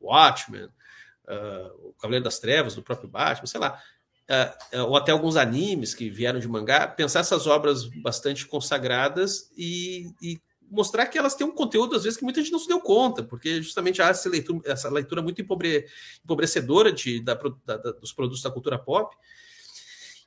Watchmen, 0.00 0.64
uh, 0.64 1.88
O 1.88 1.94
Cavaleiro 2.00 2.24
das 2.24 2.40
Trevas, 2.40 2.74
do 2.74 2.82
próprio 2.82 3.08
Batman, 3.08 3.46
sei 3.46 3.60
lá, 3.60 3.80
uh, 4.28 4.82
ou 4.88 4.96
até 4.96 5.12
alguns 5.12 5.36
animes 5.36 5.94
que 5.94 6.10
vieram 6.10 6.40
de 6.40 6.48
mangá, 6.48 6.88
pensar 6.88 7.20
essas 7.20 7.46
obras 7.46 7.84
bastante 7.84 8.44
consagradas 8.44 9.52
e, 9.56 10.10
e 10.20 10.40
mostrar 10.70 11.06
que 11.06 11.18
elas 11.18 11.34
têm 11.34 11.46
um 11.46 11.54
conteúdo, 11.54 11.96
às 11.96 12.04
vezes, 12.04 12.18
que 12.18 12.24
muita 12.24 12.40
gente 12.40 12.52
não 12.52 12.58
se 12.58 12.68
deu 12.68 12.80
conta, 12.80 13.22
porque 13.22 13.62
justamente 13.62 14.00
há 14.02 14.08
essa 14.08 14.28
leitura, 14.28 14.60
essa 14.64 14.88
leitura 14.88 15.22
muito 15.22 15.40
empobre, 15.40 15.86
empobrecedora 16.24 16.92
de, 16.92 17.20
da, 17.20 17.34
da, 17.64 17.76
dos 17.92 18.12
produtos 18.12 18.42
da 18.42 18.50
cultura 18.50 18.78
pop. 18.78 19.16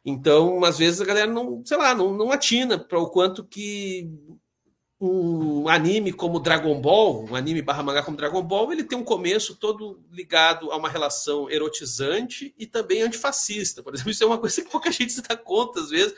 Então, 0.04 0.64
às 0.64 0.78
vezes, 0.78 1.00
a 1.00 1.06
galera 1.06 1.32
não, 1.32 1.64
sei 1.66 1.78
lá, 1.78 1.94
não, 1.94 2.14
não 2.14 2.32
atina 2.32 2.78
para 2.78 3.00
o 3.00 3.10
quanto 3.10 3.44
que 3.44 4.10
um 5.00 5.68
anime 5.68 6.14
como 6.14 6.40
Dragon 6.40 6.80
Ball, 6.80 7.26
um 7.26 7.36
anime 7.36 7.62
barra 7.62 7.82
mangá 7.82 8.04
como 8.04 8.18
Dragon 8.18 8.44
Ball, 8.44 8.72
ele 8.72 8.84
tem 8.84 8.98
um 8.98 9.04
começo 9.04 9.56
todo 9.56 10.04
ligado 10.12 10.72
a 10.72 10.78
uma 10.78 10.90
relação 10.90 11.50
erotizante 11.50 12.54
e 12.58 12.68
também 12.68 13.02
antifascista. 13.02 13.82
Por 13.82 13.94
exemplo, 13.94 14.12
isso 14.12 14.24
é 14.24 14.28
uma 14.28 14.38
coisa 14.38 14.62
que 14.62 14.70
pouca 14.70 14.92
gente 14.92 15.12
se 15.12 15.22
dá 15.24 15.36
conta, 15.36 15.80
às 15.80 15.90
vezes. 15.90 16.14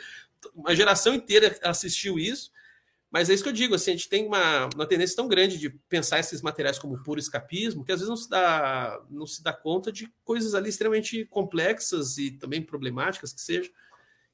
Uma 0.54 0.76
geração 0.76 1.14
inteira 1.14 1.58
assistiu 1.64 2.20
isso 2.20 2.52
mas 3.14 3.30
é 3.30 3.34
isso 3.36 3.44
que 3.44 3.50
eu 3.50 3.54
digo, 3.54 3.76
assim, 3.76 3.92
a 3.92 3.94
gente 3.94 4.10
tem 4.10 4.26
uma, 4.26 4.68
uma 4.74 4.88
tendência 4.88 5.16
tão 5.16 5.28
grande 5.28 5.60
de 5.60 5.70
pensar 5.70 6.20
esses 6.20 6.42
materiais 6.42 6.80
como 6.80 7.04
puro 7.04 7.20
escapismo, 7.20 7.86
que 7.86 7.92
às 7.92 8.00
vezes 8.00 8.10
não 8.10 8.18
se 8.18 8.28
dá, 8.28 9.00
não 9.08 9.28
se 9.28 9.44
dá 9.44 9.54
conta 9.54 9.92
de 9.92 10.12
coisas 10.24 10.56
ali 10.56 10.70
extremamente 10.70 11.24
complexas 11.26 12.18
e 12.18 12.32
também 12.32 12.60
problemáticas 12.60 13.32
que 13.32 13.40
sejam, 13.40 13.72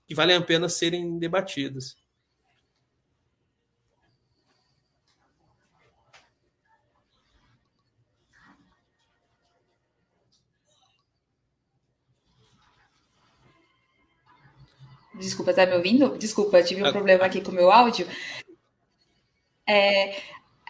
que 0.07 0.15
valem 0.15 0.37
a 0.37 0.41
pena 0.41 0.69
serem 0.69 1.19
debatidas. 1.19 1.97
Desculpa, 15.15 15.53
tá 15.53 15.65
me 15.65 15.75
ouvindo? 15.75 16.17
Desculpa, 16.17 16.63
tive 16.63 16.81
um 16.81 16.85
ah, 16.85 16.93
problema 16.93 17.25
aqui 17.25 17.41
com 17.41 17.51
o 17.51 17.53
meu 17.53 17.69
áudio. 17.69 18.07
É, 19.69 20.15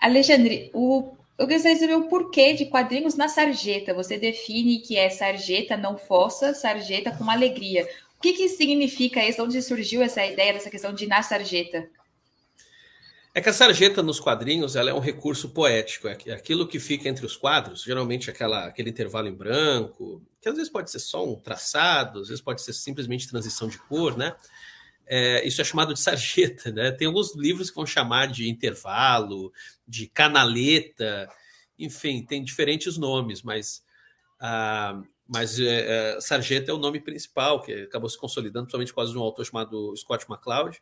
Alexandre, 0.02 0.70
o, 0.74 1.16
eu 1.38 1.48
gostaria 1.48 1.76
de 1.76 1.80
saber 1.80 1.96
o 1.96 2.10
porquê 2.10 2.52
de 2.52 2.66
quadrinhos 2.66 3.16
na 3.16 3.30
sarjeta. 3.30 3.94
Você 3.94 4.18
define 4.18 4.80
que 4.80 4.98
é 4.98 5.10
sarjeta 5.10 5.78
não 5.78 5.98
fossa, 5.98 6.54
sarjeta 6.54 7.10
com 7.12 7.32
alegria. 7.32 7.88
O 8.18 8.22
que, 8.22 8.34
que 8.34 8.50
significa 8.50 9.26
isso? 9.26 9.42
Onde 9.42 9.62
surgiu 9.62 10.02
essa 10.02 10.26
ideia, 10.26 10.52
dessa 10.52 10.70
questão 10.70 10.94
de 10.94 11.08
na 11.08 11.24
sarjeta? 11.24 11.90
É 13.34 13.40
que 13.40 13.48
a 13.48 13.54
sarjeta 13.54 14.04
nos 14.04 14.20
quadrinhos 14.20 14.76
ela 14.76 14.90
é 14.90 14.94
um 14.94 15.00
recurso 15.00 15.50
poético, 15.50 16.10
é 16.10 16.34
aquilo 16.34 16.68
que 16.68 16.80
fica 16.80 17.08
entre 17.08 17.26
os 17.26 17.38
quadros, 17.38 17.84
geralmente 17.84 18.30
aquela, 18.30 18.66
aquele 18.66 18.90
intervalo 18.90 19.30
em 19.30 19.34
branco, 19.34 20.22
que 20.42 20.50
às 20.50 20.56
vezes 20.56 20.70
pode 20.70 20.92
ser 20.92 21.00
só 21.00 21.24
um 21.26 21.36
traçado, 21.36 22.20
às 22.20 22.28
vezes 22.28 22.44
pode 22.44 22.62
ser 22.62 22.74
simplesmente 22.74 23.30
transição 23.30 23.70
de 23.70 23.78
cor, 23.78 24.18
né? 24.18 24.36
É, 25.12 25.46
isso 25.46 25.60
é 25.60 25.64
chamado 25.64 25.92
de 25.92 26.00
sarjeta, 26.00 26.72
né? 26.72 26.92
Tem 26.92 27.08
alguns 27.08 27.36
livros 27.36 27.72
que 27.72 27.76
vão 27.76 27.86
chamar 27.86 28.28
de 28.28 28.48
intervalo, 28.48 29.52
de 29.88 30.08
canaleta, 30.08 31.28
enfim, 31.80 32.24
tem 32.24 32.44
diferentes 32.44 32.96
nomes, 32.96 33.42
mas, 33.42 33.84
ah, 34.40 35.02
mas 35.28 35.60
é, 35.60 36.18
é, 36.18 36.22
sarjeta 36.22 36.70
é 36.70 36.74
o 36.76 36.78
nome 36.78 37.00
principal, 37.00 37.60
que 37.60 37.74
acabou 37.74 38.08
se 38.08 38.20
consolidando, 38.20 38.66
principalmente 38.66 38.90
por 38.90 38.98
causa 38.98 39.12
de 39.12 39.18
um 39.18 39.22
autor 39.24 39.46
chamado 39.46 39.96
Scott 39.98 40.26
McCloud. 40.30 40.80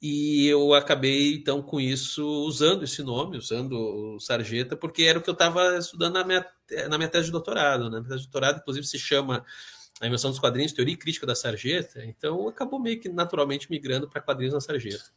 E 0.00 0.46
eu 0.46 0.72
acabei, 0.72 1.34
então, 1.34 1.60
com 1.60 1.78
isso, 1.78 2.24
usando 2.46 2.84
esse 2.84 3.02
nome, 3.02 3.36
usando 3.36 3.72
o 3.72 4.20
sarjeta, 4.20 4.74
porque 4.74 5.02
era 5.02 5.18
o 5.18 5.22
que 5.22 5.28
eu 5.28 5.34
estava 5.34 5.76
estudando 5.76 6.14
na 6.14 6.24
minha, 6.24 6.46
na 6.88 6.96
minha 6.96 7.10
tese 7.10 7.26
de 7.26 7.32
doutorado. 7.32 7.90
Né? 7.90 7.98
Minha 7.98 8.10
tese 8.10 8.20
de 8.20 8.30
doutorado, 8.30 8.60
inclusive, 8.60 8.86
se 8.86 8.98
chama 8.98 9.44
a 10.00 10.06
invenção 10.06 10.30
dos 10.30 10.38
quadrinhos, 10.38 10.72
teoria 10.72 10.94
e 10.94 10.96
crítica 10.96 11.26
da 11.26 11.34
sarjeta, 11.34 12.04
então 12.04 12.48
acabou 12.48 12.78
meio 12.78 13.00
que 13.00 13.08
naturalmente 13.08 13.70
migrando 13.70 14.08
para 14.08 14.20
quadrinhos 14.20 14.54
na 14.54 14.60
sarjeta. 14.60 15.10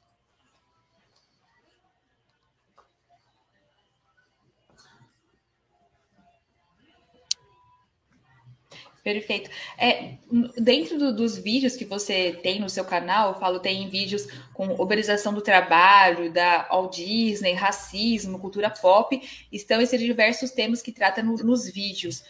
Perfeito. 9.03 9.49
É, 9.79 10.17
dentro 10.59 10.97
do, 10.97 11.15
dos 11.15 11.35
vídeos 11.35 11.75
que 11.75 11.85
você 11.85 12.39
tem 12.43 12.59
no 12.59 12.69
seu 12.69 12.85
canal, 12.85 13.29
eu 13.29 13.39
falo, 13.39 13.59
tem 13.59 13.89
vídeos 13.89 14.27
com 14.53 14.67
uberização 14.75 15.33
do 15.33 15.41
trabalho, 15.41 16.31
da 16.31 16.67
Walt 16.69 16.95
Disney, 16.97 17.53
racismo, 17.53 18.37
cultura 18.37 18.69
pop, 18.69 19.19
estão 19.51 19.81
esses 19.81 19.99
diversos 19.99 20.51
temas 20.51 20.83
que 20.83 20.91
trata 20.91 21.23
no, 21.23 21.33
nos 21.37 21.67
vídeos. 21.67 22.23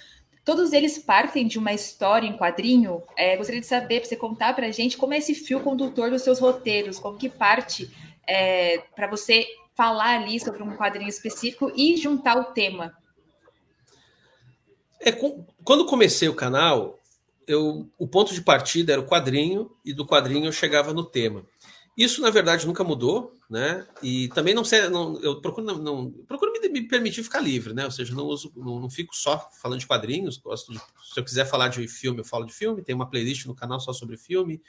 Todos 0.43 0.73
eles 0.73 0.97
partem 0.97 1.45
de 1.45 1.59
uma 1.59 1.71
história 1.71 2.27
em 2.27 2.35
quadrinho. 2.35 3.03
É, 3.15 3.37
gostaria 3.37 3.61
de 3.61 3.67
saber, 3.67 3.99
para 3.99 4.09
você 4.09 4.15
contar 4.15 4.55
para 4.55 4.67
a 4.67 4.71
gente, 4.71 4.97
como 4.97 5.13
é 5.13 5.17
esse 5.17 5.35
fio 5.35 5.59
condutor 5.59 6.09
dos 6.09 6.23
seus 6.23 6.39
roteiros, 6.39 6.99
como 6.99 7.17
que 7.17 7.29
parte 7.29 7.89
é, 8.27 8.79
para 8.95 9.07
você 9.07 9.45
falar 9.75 10.19
ali 10.19 10.39
sobre 10.39 10.63
um 10.63 10.75
quadrinho 10.75 11.09
específico 11.09 11.71
e 11.75 11.95
juntar 11.97 12.37
o 12.37 12.45
tema. 12.45 12.95
É, 14.99 15.11
quando 15.63 15.85
comecei 15.85 16.29
o 16.29 16.35
canal, 16.35 16.99
eu, 17.47 17.87
o 17.97 18.07
ponto 18.07 18.33
de 18.33 18.41
partida 18.41 18.93
era 18.93 19.01
o 19.01 19.07
quadrinho, 19.07 19.71
e 19.83 19.93
do 19.93 20.05
quadrinho 20.05 20.45
eu 20.45 20.51
chegava 20.51 20.93
no 20.93 21.03
tema. 21.03 21.45
Isso, 21.97 22.21
na 22.21 22.29
verdade, 22.29 22.65
nunca 22.65 22.83
mudou, 22.83 23.35
né? 23.51 23.85
E 24.01 24.29
também 24.29 24.53
não 24.53 24.63
sei, 24.63 24.87
não, 24.87 25.21
eu 25.21 25.41
procuro, 25.41 25.67
não, 25.67 25.77
não 25.77 26.09
procuro 26.25 26.53
me, 26.53 26.69
me, 26.69 26.87
permitir 26.87 27.21
ficar 27.21 27.41
livre, 27.41 27.73
né? 27.73 27.83
Ou 27.83 27.91
seja, 27.91 28.15
não, 28.15 28.23
uso, 28.23 28.49
não, 28.55 28.79
não, 28.79 28.89
fico 28.89 29.13
só 29.13 29.49
falando 29.61 29.81
de 29.81 29.85
quadrinhos. 29.85 30.37
Gosto 30.37 30.71
de, 30.71 30.79
se 30.79 31.19
eu 31.19 31.23
quiser 31.25 31.43
falar 31.43 31.67
de 31.67 31.85
filme, 31.85 32.21
eu 32.21 32.23
falo 32.23 32.45
de 32.45 32.53
filme. 32.53 32.81
Tem 32.81 32.95
uma 32.95 33.09
playlist 33.09 33.45
no 33.47 33.53
canal 33.53 33.77
só 33.81 33.91
sobre 33.91 34.15
filme. 34.15 34.61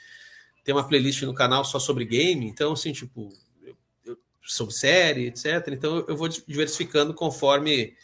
Tem 0.65 0.75
uma 0.75 0.85
playlist 0.85 1.21
no 1.21 1.33
canal 1.33 1.63
só 1.63 1.79
sobre 1.79 2.03
game. 2.03 2.45
Então, 2.45 2.73
assim, 2.73 2.91
tipo, 2.91 3.29
eu, 3.63 3.73
eu, 4.05 4.17
sobre 4.41 4.73
série, 4.73 5.27
etc. 5.27 5.65
Então, 5.69 6.03
eu 6.05 6.17
vou 6.17 6.27
diversificando 6.27 7.13
conforme 7.13 7.95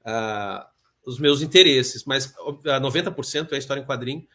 uh, 0.00 0.66
os 1.04 1.20
meus 1.20 1.40
interesses. 1.40 2.04
Mas 2.04 2.34
uh, 2.40 2.60
90% 2.64 3.52
é 3.52 3.58
história 3.58 3.80
em 3.80 3.86
quadrinho. 3.86 4.26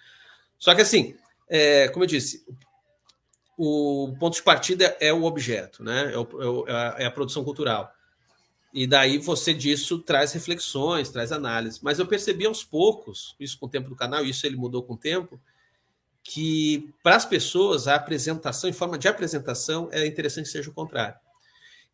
Só 0.57 0.73
que, 0.73 0.79
assim, 0.79 1.17
é, 1.49 1.89
como 1.89 2.05
eu 2.05 2.07
disse, 2.07 2.45
o 3.63 4.15
ponto 4.17 4.33
de 4.33 4.41
partida 4.41 4.97
é 4.99 5.13
o 5.13 5.23
objeto, 5.23 5.83
né? 5.83 6.11
É, 6.11 6.17
o, 6.17 6.65
é, 6.67 6.71
a, 6.71 6.95
é, 6.97 7.05
a, 7.05 7.11
produção 7.11 7.43
cultural. 7.43 7.93
E 8.73 8.87
daí 8.87 9.19
você 9.19 9.53
disso 9.53 9.99
traz 9.99 10.33
reflexões, 10.33 11.09
traz 11.09 11.31
análises. 11.31 11.79
Mas 11.79 11.99
eu 11.99 12.07
percebi 12.07 12.47
aos 12.47 12.63
poucos, 12.63 13.35
isso 13.39 13.59
com 13.59 13.67
o 13.67 13.69
tempo 13.69 13.87
do 13.87 13.95
canal, 13.95 14.25
isso 14.25 14.47
ele 14.47 14.55
mudou 14.55 14.81
com 14.81 14.93
o 14.93 14.97
tempo, 14.97 15.39
que 16.23 16.91
para 17.03 17.15
as 17.15 17.23
pessoas 17.23 17.87
a 17.87 17.93
apresentação, 17.93 18.67
em 18.67 18.73
forma 18.73 18.97
de 18.97 19.07
apresentação, 19.07 19.89
é 19.91 20.07
interessante 20.07 20.45
que 20.45 20.51
seja 20.53 20.71
o 20.71 20.73
contrário. 20.73 21.19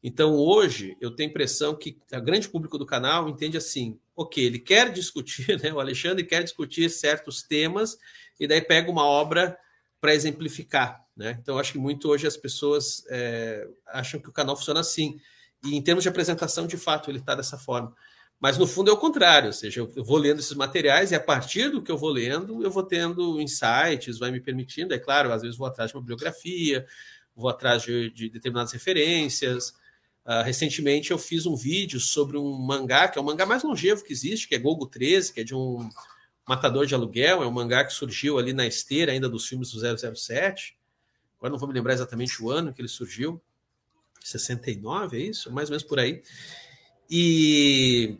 Então 0.01 0.35
hoje 0.35 0.95
eu 1.01 1.11
tenho 1.11 1.27
a 1.27 1.31
impressão 1.31 1.75
que 1.75 1.97
o 2.13 2.21
grande 2.21 2.47
público 2.47 2.77
do 2.77 2.85
canal 2.85 3.27
entende 3.27 3.57
assim: 3.57 3.99
ok, 4.15 4.41
ele 4.41 4.59
quer 4.59 4.89
discutir, 4.93 5.59
né? 5.61 5.73
O 5.73 5.81
Alexandre 5.81 6.23
quer 6.23 6.43
discutir 6.43 6.89
certos 6.89 7.43
temas 7.43 7.97
e 8.39 8.47
daí 8.47 8.61
pega 8.61 8.89
uma 8.89 9.03
obra 9.03 9.57
para 9.99 10.13
exemplificar, 10.13 11.03
né? 11.15 11.37
Então 11.41 11.57
acho 11.57 11.73
que 11.73 11.79
muito 11.79 12.09
hoje 12.09 12.27
as 12.27 12.37
pessoas 12.37 13.03
é, 13.09 13.67
acham 13.87 14.19
que 14.19 14.29
o 14.29 14.33
canal 14.33 14.55
funciona 14.55 14.79
assim 14.79 15.19
e 15.63 15.75
em 15.75 15.81
termos 15.81 16.03
de 16.03 16.09
apresentação, 16.09 16.67
de 16.67 16.77
fato, 16.77 17.09
ele 17.09 17.19
está 17.19 17.35
dessa 17.35 17.57
forma. 17.57 17.93
Mas 18.39 18.57
no 18.57 18.67
fundo 18.67 18.91
é 18.91 18.93
o 18.93 18.97
contrário, 18.97 19.47
ou 19.47 19.53
seja, 19.53 19.79
eu 19.79 20.03
vou 20.03 20.17
lendo 20.17 20.39
esses 20.39 20.53
materiais 20.53 21.11
e 21.11 21.15
a 21.15 21.19
partir 21.19 21.69
do 21.69 21.81
que 21.81 21.91
eu 21.91 21.97
vou 21.97 22.11
lendo, 22.11 22.63
eu 22.63 22.69
vou 22.69 22.83
tendo 22.83 23.41
insights, 23.41 24.19
vai 24.19 24.29
me 24.29 24.39
permitindo, 24.39 24.93
é 24.93 24.99
claro, 24.99 25.33
às 25.33 25.41
vezes 25.41 25.57
vou 25.57 25.65
atrás 25.65 25.89
de 25.89 25.97
uma 25.97 26.01
bibliografia, 26.01 26.85
vou 27.35 27.49
atrás 27.49 27.81
de, 27.81 28.11
de 28.11 28.29
determinadas 28.29 28.71
referências. 28.71 29.69
Uh, 30.23 30.43
recentemente 30.45 31.09
eu 31.09 31.17
fiz 31.17 31.47
um 31.47 31.55
vídeo 31.55 31.99
sobre 31.99 32.37
um 32.37 32.51
mangá, 32.59 33.07
que 33.07 33.17
é 33.17 33.21
o 33.21 33.25
mangá 33.25 33.45
mais 33.45 33.63
longevo 33.63 34.03
que 34.03 34.13
existe, 34.13 34.47
que 34.47 34.53
é 34.53 34.59
Gogo 34.59 34.85
13, 34.85 35.33
que 35.33 35.41
é 35.41 35.43
de 35.43 35.55
um 35.55 35.89
matador 36.47 36.85
de 36.85 36.95
aluguel, 36.95 37.43
é 37.43 37.47
um 37.47 37.51
mangá 37.51 37.83
que 37.83 37.93
surgiu 37.93 38.37
ali 38.37 38.53
na 38.53 38.65
esteira 38.65 39.11
ainda 39.11 39.27
dos 39.27 39.45
filmes 39.45 39.71
do 39.71 39.79
007. 40.15 40.77
Agora 41.37 41.51
não 41.51 41.59
vou 41.59 41.67
me 41.67 41.73
lembrar 41.73 41.93
exatamente 41.93 42.41
o 42.41 42.49
ano 42.49 42.73
que 42.73 42.81
ele 42.81 42.87
surgiu. 42.87 43.41
69, 44.23 45.17
é 45.17 45.21
isso? 45.21 45.51
Mais 45.51 45.69
ou 45.69 45.73
menos 45.73 45.83
por 45.83 45.99
aí. 45.99 46.21
E 47.09 48.17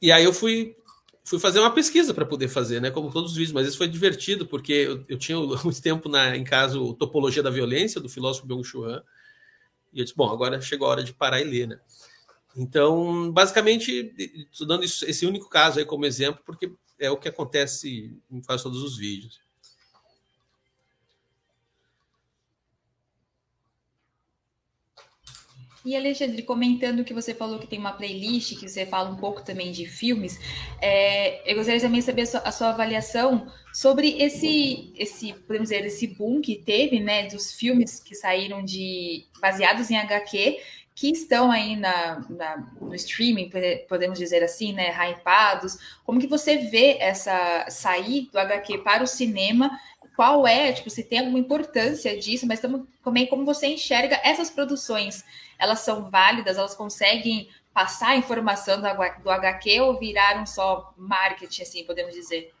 e 0.00 0.12
aí 0.12 0.24
eu 0.24 0.32
fui, 0.32 0.76
fui 1.24 1.38
fazer 1.38 1.58
uma 1.58 1.72
pesquisa 1.72 2.12
para 2.12 2.26
poder 2.26 2.48
fazer, 2.48 2.80
né? 2.80 2.90
Como 2.90 3.10
todos 3.10 3.32
os 3.32 3.36
vídeos, 3.36 3.52
mas 3.52 3.66
isso 3.66 3.78
foi 3.78 3.88
divertido, 3.88 4.46
porque 4.46 4.72
eu, 4.72 5.04
eu 5.08 5.18
tinha 5.18 5.38
muito 5.64 5.82
tempo 5.82 6.08
na, 6.08 6.36
em 6.36 6.44
casa 6.44 6.78
o 6.78 6.94
Topologia 6.94 7.42
da 7.42 7.50
Violência, 7.50 8.00
do 8.00 8.08
filósofo 8.08 8.46
Byung-Chul 8.46 8.84
Han, 8.84 9.02
e 9.92 10.00
eu 10.00 10.04
disse, 10.04 10.16
bom, 10.16 10.30
agora 10.30 10.60
chegou 10.60 10.86
a 10.86 10.90
hora 10.90 11.02
de 11.02 11.12
parar 11.12 11.40
e 11.40 11.44
ler, 11.44 11.68
né? 11.68 11.80
Então, 12.54 13.30
basicamente, 13.32 14.14
estou 14.50 14.66
dando 14.66 14.84
isso, 14.84 15.04
esse 15.04 15.26
único 15.26 15.48
caso 15.48 15.78
aí 15.78 15.84
como 15.84 16.06
exemplo, 16.06 16.42
porque 16.44 16.72
é 16.98 17.10
o 17.10 17.16
que 17.16 17.28
acontece 17.28 18.20
em 18.30 18.40
quase 18.40 18.62
todos 18.62 18.82
os 18.82 18.96
vídeos. 18.96 19.40
E 25.86 25.94
Alexandre, 25.94 26.42
comentando 26.42 27.04
que 27.04 27.14
você 27.14 27.32
falou 27.32 27.60
que 27.60 27.66
tem 27.68 27.78
uma 27.78 27.92
playlist, 27.92 28.58
que 28.58 28.68
você 28.68 28.84
fala 28.84 29.08
um 29.08 29.14
pouco 29.14 29.44
também 29.44 29.70
de 29.70 29.86
filmes, 29.86 30.36
é, 30.82 31.48
eu 31.48 31.54
gostaria 31.54 31.80
também 31.80 32.00
de 32.00 32.06
saber 32.06 32.22
a 32.22 32.26
sua, 32.26 32.40
a 32.40 32.50
sua, 32.50 32.68
avaliação 32.70 33.46
sobre 33.72 34.20
esse, 34.20 34.92
esse, 34.96 35.32
podemos 35.32 35.68
dizer, 35.68 35.86
esse 35.86 36.08
boom 36.08 36.40
que 36.40 36.56
teve, 36.56 36.98
né, 36.98 37.28
dos 37.28 37.52
filmes 37.52 38.00
que 38.00 38.16
saíram 38.16 38.64
de 38.64 39.26
baseados 39.40 39.88
em 39.88 39.96
HQ, 39.96 40.58
que 40.96 41.10
estão 41.10 41.52
aí 41.52 41.76
na, 41.76 42.24
na, 42.30 42.56
no 42.80 42.94
streaming, 42.94 43.50
podemos 43.86 44.18
dizer 44.18 44.42
assim, 44.42 44.72
né, 44.72 44.90
hypados. 45.10 45.76
Como 46.02 46.18
que 46.18 46.26
você 46.26 46.56
vê 46.56 46.96
essa 46.98 47.66
sair 47.68 48.30
do 48.32 48.38
HQ 48.38 48.78
para 48.78 49.04
o 49.04 49.06
cinema 49.06 49.78
qual 50.16 50.46
é, 50.46 50.72
tipo, 50.72 50.88
se 50.88 51.04
tem 51.04 51.18
alguma 51.18 51.38
importância 51.38 52.18
disso, 52.18 52.46
mas 52.46 52.58
também 53.04 53.26
como 53.26 53.44
você 53.44 53.66
enxerga 53.66 54.18
essas 54.24 54.48
produções. 54.48 55.22
Elas 55.58 55.80
são 55.80 56.10
válidas, 56.10 56.56
elas 56.56 56.74
conseguem 56.74 57.50
passar 57.74 58.08
a 58.08 58.16
informação 58.16 58.80
do, 58.80 58.88
do 59.22 59.30
HQ 59.30 59.80
ou 59.82 59.98
viraram 59.98 60.46
só 60.46 60.94
marketing, 60.96 61.62
assim, 61.62 61.84
podemos 61.84 62.14
dizer? 62.14 62.54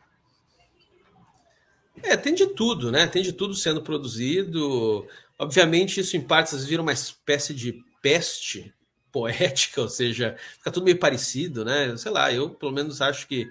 É, 2.02 2.14
tem 2.18 2.34
de 2.34 2.48
tudo, 2.48 2.92
né? 2.92 3.06
Tem 3.06 3.22
de 3.22 3.32
tudo 3.32 3.54
sendo 3.54 3.80
produzido. 3.80 5.08
Obviamente, 5.38 6.00
isso 6.00 6.18
em 6.18 6.20
partes 6.20 6.62
vira 6.66 6.82
uma 6.82 6.92
espécie 6.92 7.54
de 7.54 7.82
peste 8.06 8.72
poética, 9.10 9.82
ou 9.82 9.88
seja, 9.88 10.36
fica 10.58 10.70
tudo 10.70 10.84
meio 10.84 10.96
parecido, 10.96 11.64
né? 11.64 11.96
Sei 11.96 12.12
lá, 12.12 12.32
eu 12.32 12.50
pelo 12.50 12.70
menos 12.70 13.00
acho 13.00 13.26
que 13.26 13.50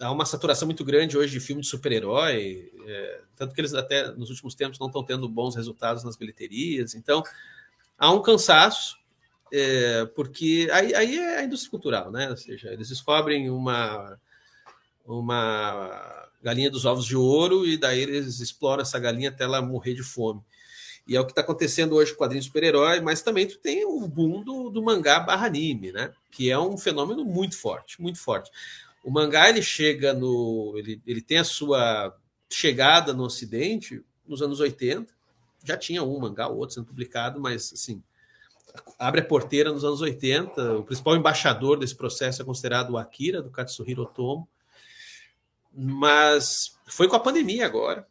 há 0.00 0.10
uma 0.10 0.26
saturação 0.26 0.66
muito 0.66 0.84
grande 0.84 1.16
hoje 1.16 1.32
de 1.32 1.38
filme 1.38 1.62
de 1.62 1.68
super-herói, 1.68 2.68
é, 2.84 3.20
tanto 3.36 3.54
que 3.54 3.60
eles 3.60 3.72
até 3.72 4.10
nos 4.10 4.28
últimos 4.28 4.56
tempos 4.56 4.80
não 4.80 4.88
estão 4.88 5.04
tendo 5.04 5.28
bons 5.28 5.54
resultados 5.54 6.02
nas 6.02 6.16
bilheterias. 6.16 6.96
Então, 6.96 7.22
há 7.96 8.10
um 8.10 8.20
cansaço, 8.20 8.96
é, 9.52 10.04
porque 10.16 10.68
aí, 10.72 10.92
aí, 10.96 11.16
é 11.16 11.38
a 11.38 11.44
indústria 11.44 11.70
cultural, 11.70 12.10
né? 12.10 12.28
Ou 12.28 12.36
seja, 12.36 12.72
eles 12.72 12.88
descobrem 12.88 13.50
uma, 13.50 14.18
uma 15.04 16.28
galinha 16.42 16.70
dos 16.70 16.84
ovos 16.86 17.06
de 17.06 17.16
ouro 17.16 17.64
e 17.64 17.76
daí 17.76 18.00
eles 18.00 18.40
exploram 18.40 18.82
essa 18.82 18.98
galinha 18.98 19.28
até 19.28 19.44
ela 19.44 19.62
morrer 19.62 19.94
de 19.94 20.02
fome. 20.02 20.42
E 21.10 21.16
é 21.16 21.20
o 21.20 21.24
que 21.24 21.32
está 21.32 21.40
acontecendo 21.40 21.96
hoje 21.96 22.12
com 22.12 22.18
o 22.18 22.24
quadrinho 22.24 22.44
super-herói, 22.44 23.00
mas 23.00 23.20
também 23.20 23.44
tu 23.44 23.58
tem 23.58 23.84
o 23.84 24.06
boom 24.06 24.44
do, 24.44 24.70
do 24.70 24.80
mangá 24.80 25.18
barra 25.18 25.48
anime, 25.48 25.90
né? 25.90 26.12
Que 26.30 26.52
é 26.52 26.56
um 26.56 26.78
fenômeno 26.78 27.24
muito 27.24 27.58
forte, 27.58 28.00
muito 28.00 28.20
forte. 28.20 28.48
O 29.02 29.10
mangá 29.10 29.48
ele 29.48 29.60
chega 29.60 30.12
no. 30.12 30.72
Ele, 30.76 31.02
ele 31.04 31.20
tem 31.20 31.38
a 31.38 31.44
sua 31.44 32.16
chegada 32.48 33.12
no 33.12 33.24
Ocidente 33.24 34.04
nos 34.24 34.40
anos 34.40 34.60
80. 34.60 35.12
Já 35.64 35.76
tinha 35.76 36.00
um 36.04 36.16
mangá, 36.16 36.46
outro 36.46 36.76
sendo 36.76 36.86
publicado, 36.86 37.40
mas 37.40 37.72
assim, 37.72 38.00
abre 38.96 39.20
a 39.20 39.24
porteira 39.24 39.72
nos 39.72 39.82
anos 39.82 40.00
80. 40.00 40.78
O 40.78 40.84
principal 40.84 41.16
embaixador 41.16 41.76
desse 41.76 41.96
processo 41.96 42.40
é 42.40 42.44
considerado 42.44 42.90
o 42.90 42.96
Akira, 42.96 43.42
do 43.42 43.50
Katsuhiro 43.50 44.02
Otomo. 44.02 44.48
Mas 45.74 46.78
foi 46.86 47.08
com 47.08 47.16
a 47.16 47.20
pandemia 47.20 47.66
agora. 47.66 48.06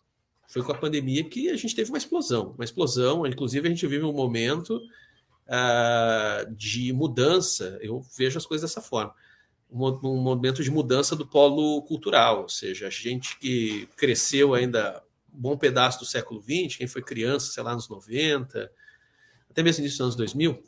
Foi 0.49 0.61
com 0.61 0.73
a 0.73 0.77
pandemia 0.77 1.23
que 1.23 1.49
a 1.49 1.55
gente 1.55 1.73
teve 1.75 1.89
uma 1.89 1.97
explosão. 1.97 2.53
Uma 2.57 2.65
explosão, 2.65 3.25
inclusive 3.25 3.67
a 3.67 3.71
gente 3.71 3.87
vive 3.87 4.03
um 4.03 4.11
momento 4.11 4.81
uh, 5.47 6.53
de 6.53 6.91
mudança. 6.91 7.77
Eu 7.81 8.01
vejo 8.17 8.37
as 8.37 8.45
coisas 8.45 8.69
dessa 8.69 8.81
forma 8.81 9.13
um 9.71 10.21
momento 10.21 10.63
de 10.63 10.71
mudança 10.71 11.15
do 11.15 11.27
polo 11.27 11.83
cultural, 11.83 12.41
ou 12.41 12.49
seja, 12.49 12.87
a 12.87 12.89
gente 12.89 13.37
que 13.37 13.87
cresceu 13.95 14.53
ainda 14.55 15.03
um 15.31 15.39
bom 15.39 15.57
pedaço 15.57 15.99
do 15.99 16.05
século 16.05 16.41
XX, 16.41 16.75
quem 16.77 16.87
foi 16.87 17.03
criança, 17.03 17.51
sei 17.51 17.61
lá, 17.61 17.75
nos 17.75 17.87
90, 17.87 18.71
até 19.49 19.61
mesmo 19.61 19.81
início 19.81 19.97
dos 19.97 20.01
anos 20.01 20.15
2000, 20.15 20.63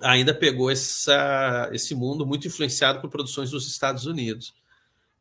ainda 0.00 0.34
pegou 0.34 0.70
essa, 0.70 1.68
esse 1.72 1.94
mundo 1.94 2.26
muito 2.26 2.48
influenciado 2.48 3.00
por 3.00 3.10
produções 3.10 3.50
dos 3.50 3.68
Estados 3.68 4.06
Unidos. 4.06 4.54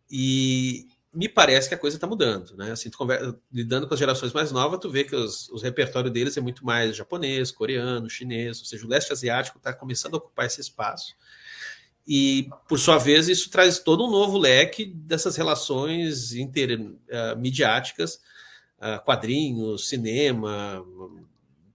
E 0.10 0.88
me 1.14 1.28
parece 1.28 1.68
que 1.68 1.76
a 1.76 1.78
coisa 1.78 1.98
está 1.98 2.08
mudando, 2.08 2.56
né? 2.56 2.72
Assim, 2.72 2.90
conversa, 2.90 3.38
lidando 3.52 3.88
com 3.88 3.94
as 3.94 4.00
gerações 4.00 4.32
mais 4.32 4.52
novas, 4.52 4.80
tu 4.80 4.90
vê 4.90 5.04
que 5.04 5.16
os, 5.16 5.50
os 5.50 5.62
repertórios 5.62 6.14
deles 6.14 6.38
é 6.38 6.42
muito 6.42 6.66
mais 6.66 6.96
japonês, 6.96 7.52
coreano, 7.52 8.10
chinês, 8.10 8.60
ou 8.60 8.66
seja, 8.66 8.86
o 8.86 8.90
leste 8.90 9.12
asiático 9.12 9.58
está 9.58 9.74
começando 9.74 10.14
a 10.14 10.18
ocupar 10.18 10.46
esse 10.46 10.62
espaço. 10.62 11.14
E, 12.08 12.50
por 12.68 12.80
sua 12.80 12.98
vez, 12.98 13.28
isso 13.28 13.50
traz 13.50 13.80
todo 13.80 14.06
um 14.06 14.10
novo 14.10 14.38
leque 14.38 14.86
dessas 14.86 15.36
relações 15.36 16.34
intermediáticas, 16.34 18.16
uh, 18.80 18.96
uh, 18.96 19.04
quadrinhos, 19.04 19.88
cinema, 19.88 20.84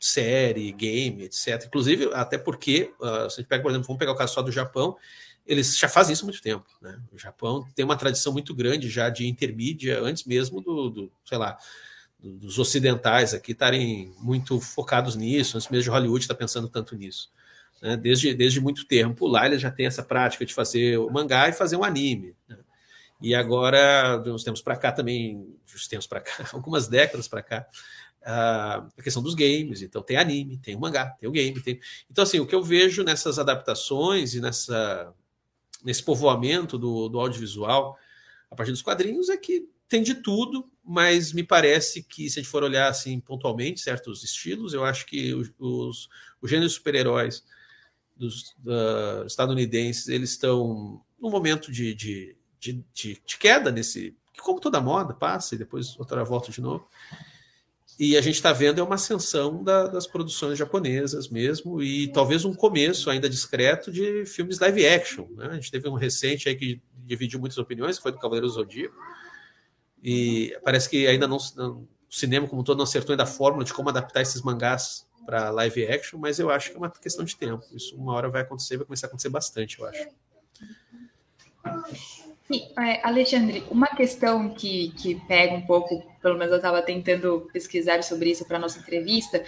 série, 0.01 0.72
game, 0.72 1.25
etc. 1.25 1.64
Inclusive, 1.66 2.11
até 2.12 2.38
porque, 2.38 2.92
uh, 3.01 3.31
se 3.31 3.40
a 3.40 3.42
gente 3.42 3.49
pega, 3.49 3.62
por 3.62 3.70
exemplo, 3.70 3.87
vamos 3.87 3.99
pegar 3.99 4.12
o 4.12 4.16
caso 4.16 4.35
só 4.35 4.42
do 4.42 4.51
Japão, 4.51 4.96
eles 5.46 5.78
já 5.78 5.88
fazem 5.88 6.12
isso 6.12 6.24
há 6.24 6.26
muito 6.26 6.42
tempo. 6.42 6.66
Né? 6.80 7.00
O 7.12 7.18
Japão 7.18 7.66
tem 7.74 7.85
uma 7.85 7.96
tradição 7.96 8.32
muito 8.32 8.54
grande 8.54 8.88
já 8.88 9.09
de 9.09 9.26
intermídia, 9.26 10.00
antes 10.02 10.24
mesmo 10.24 10.61
do, 10.61 10.90
do 10.90 11.12
sei 11.24 11.38
lá, 11.38 11.56
dos 12.18 12.59
ocidentais 12.59 13.35
aqui 13.35 13.52
estarem 13.52 14.12
muito 14.18 14.61
focados 14.61 15.14
nisso, 15.14 15.56
antes 15.56 15.68
mesmo 15.68 15.85
de 15.85 15.90
Hollywood 15.90 16.24
estar 16.24 16.35
pensando 16.35 16.68
tanto 16.68 16.96
nisso. 16.96 17.30
Né? 17.80 17.96
Desde, 17.96 18.35
desde 18.35 18.61
muito 18.61 18.87
tempo 18.87 19.26
lá 19.26 19.46
eles 19.46 19.61
já 19.61 19.70
têm 19.70 19.87
essa 19.87 20.02
prática 20.02 20.44
de 20.44 20.52
fazer 20.52 20.98
o 20.98 21.11
mangá 21.11 21.48
e 21.48 21.52
fazer 21.52 21.76
um 21.76 21.85
anime. 21.85 22.35
Né? 22.48 22.59
E 23.20 23.35
agora, 23.35 24.18
de 24.18 24.30
uns 24.30 24.44
tempos 24.44 24.61
para 24.61 24.76
cá 24.76 24.92
também, 24.92 25.56
uns 25.74 25.88
tempos 25.88 26.06
para 26.06 26.20
cá, 26.20 26.32
algumas 26.52 26.88
décadas 26.88 27.28
para 27.28 27.42
cá, 27.42 27.66
a 28.26 29.02
questão 29.02 29.22
dos 29.22 29.35
games. 29.35 29.82
Então 29.82 30.02
tem 30.02 30.16
anime, 30.16 30.59
tem 30.59 30.74
o 30.74 30.80
mangá, 30.80 31.11
tem 31.20 31.28
o 31.28 31.32
game. 31.32 31.61
Tem... 31.62 31.80
Então, 32.11 32.24
assim, 32.24 32.40
o 32.40 32.46
que 32.46 32.54
eu 32.54 32.62
vejo 32.62 33.04
nessas 33.04 33.38
adaptações 33.38 34.35
e 34.35 34.40
nessa, 34.40 35.14
nesse 35.87 36.03
povoamento 36.03 36.77
do, 36.77 37.09
do 37.09 37.20
audiovisual 37.20 37.96
a 38.51 38.57
partir 38.57 38.72
dos 38.72 38.83
quadrinhos 38.83 39.29
é 39.29 39.37
que 39.37 39.68
tem 39.88 40.03
de 40.03 40.16
tudo, 40.16 40.68
mas 40.85 41.33
me 41.33 41.44
parece 41.44 42.03
que, 42.03 42.29
se 42.29 42.40
a 42.40 42.42
gente 42.42 42.51
for 42.51 42.64
olhar 42.64 42.88
assim 42.88 43.20
pontualmente 43.20 43.81
certos 43.81 44.25
estilos, 44.25 44.75
eu 44.75 44.85
acho 44.85 45.07
que 45.07 45.33
os, 45.33 45.53
os, 45.57 46.09
os 46.42 46.51
gêneros 46.51 46.72
super-heróis 46.72 47.44
dos 48.16 48.51
uh, 48.64 49.25
estadunidenses 49.27 50.09
eles 50.09 50.31
estão 50.31 51.01
num 51.20 51.31
momento 51.31 51.70
de, 51.70 51.94
de, 51.94 52.37
de, 52.59 52.85
de, 52.92 53.22
de 53.25 53.38
queda 53.38 53.70
nesse. 53.70 54.16
Como 54.40 54.61
toda 54.61 54.81
moda 54.81 55.14
passa 55.14 55.55
e 55.55 55.59
depois 55.59 55.96
outra 55.99 56.25
volta 56.25 56.51
de 56.51 56.61
novo. 56.61 56.88
E 57.98 58.16
a 58.16 58.20
gente 58.20 58.35
está 58.35 58.52
vendo 58.52 58.78
é 58.78 58.82
uma 58.82 58.96
ascensão 58.96 59.64
da, 59.64 59.87
das 59.87 60.06
produções 60.06 60.59
japonesas 60.59 61.28
mesmo, 61.28 61.82
e 61.82 62.09
talvez 62.09 62.44
um 62.44 62.54
começo 62.54 63.09
ainda 63.09 63.28
discreto 63.28 63.90
de 63.90 64.26
filmes 64.26 64.59
live 64.59 64.87
action. 64.87 65.26
Né? 65.30 65.46
A 65.46 65.54
gente 65.54 65.70
teve 65.70 65.88
um 65.88 65.94
recente 65.94 66.48
aí 66.48 66.54
que 66.54 66.80
dividiu 66.94 67.40
muitas 67.40 67.56
opiniões, 67.56 67.96
que 67.96 68.02
foi 68.02 68.12
do 68.12 68.18
Cavaleiro 68.18 68.48
Zodíaco. 68.48 68.94
E 70.02 70.54
parece 70.62 70.90
que 70.90 71.06
ainda 71.06 71.26
não, 71.26 71.38
não, 71.56 71.78
o 71.78 71.88
cinema 72.11 72.46
como 72.46 72.61
um 72.61 72.64
todo 72.64 72.76
não 72.76 72.85
acertou 72.85 73.14
ainda 73.14 73.22
a 73.22 73.26
fórmula 73.26 73.64
de 73.64 73.72
como 73.72 73.88
adaptar 73.88 74.20
esses 74.20 74.42
mangás 74.42 75.06
para 75.24 75.50
live 75.50 75.87
action, 75.87 76.18
mas 76.18 76.38
eu 76.38 76.50
acho 76.50 76.70
que 76.70 76.76
é 76.76 76.78
uma 76.78 76.90
questão 76.90 77.24
de 77.24 77.35
tempo. 77.35 77.64
Isso 77.74 77.96
uma 77.96 78.12
hora 78.12 78.28
vai 78.28 78.42
acontecer, 78.42 78.76
vai 78.76 78.87
começar 78.87 79.06
a 79.06 79.09
acontecer 79.09 79.30
bastante, 79.30 79.78
eu 79.80 79.87
acho. 79.87 80.06
E, 82.50 82.62
é, 82.80 83.00
Alexandre, 83.02 83.64
uma 83.70 83.88
questão 83.88 84.50
que, 84.50 84.92
que 84.96 85.16
pega 85.26 85.54
um 85.54 85.62
pouco, 85.62 86.02
pelo 86.22 86.38
menos 86.38 86.52
eu 86.52 86.59
estava 86.59 86.80
tentando 86.80 87.48
pesquisar 87.52 88.02
sobre 88.02 88.30
isso 88.30 88.44
para 88.44 88.59
nossa 88.59 88.78
entrevista, 88.78 89.42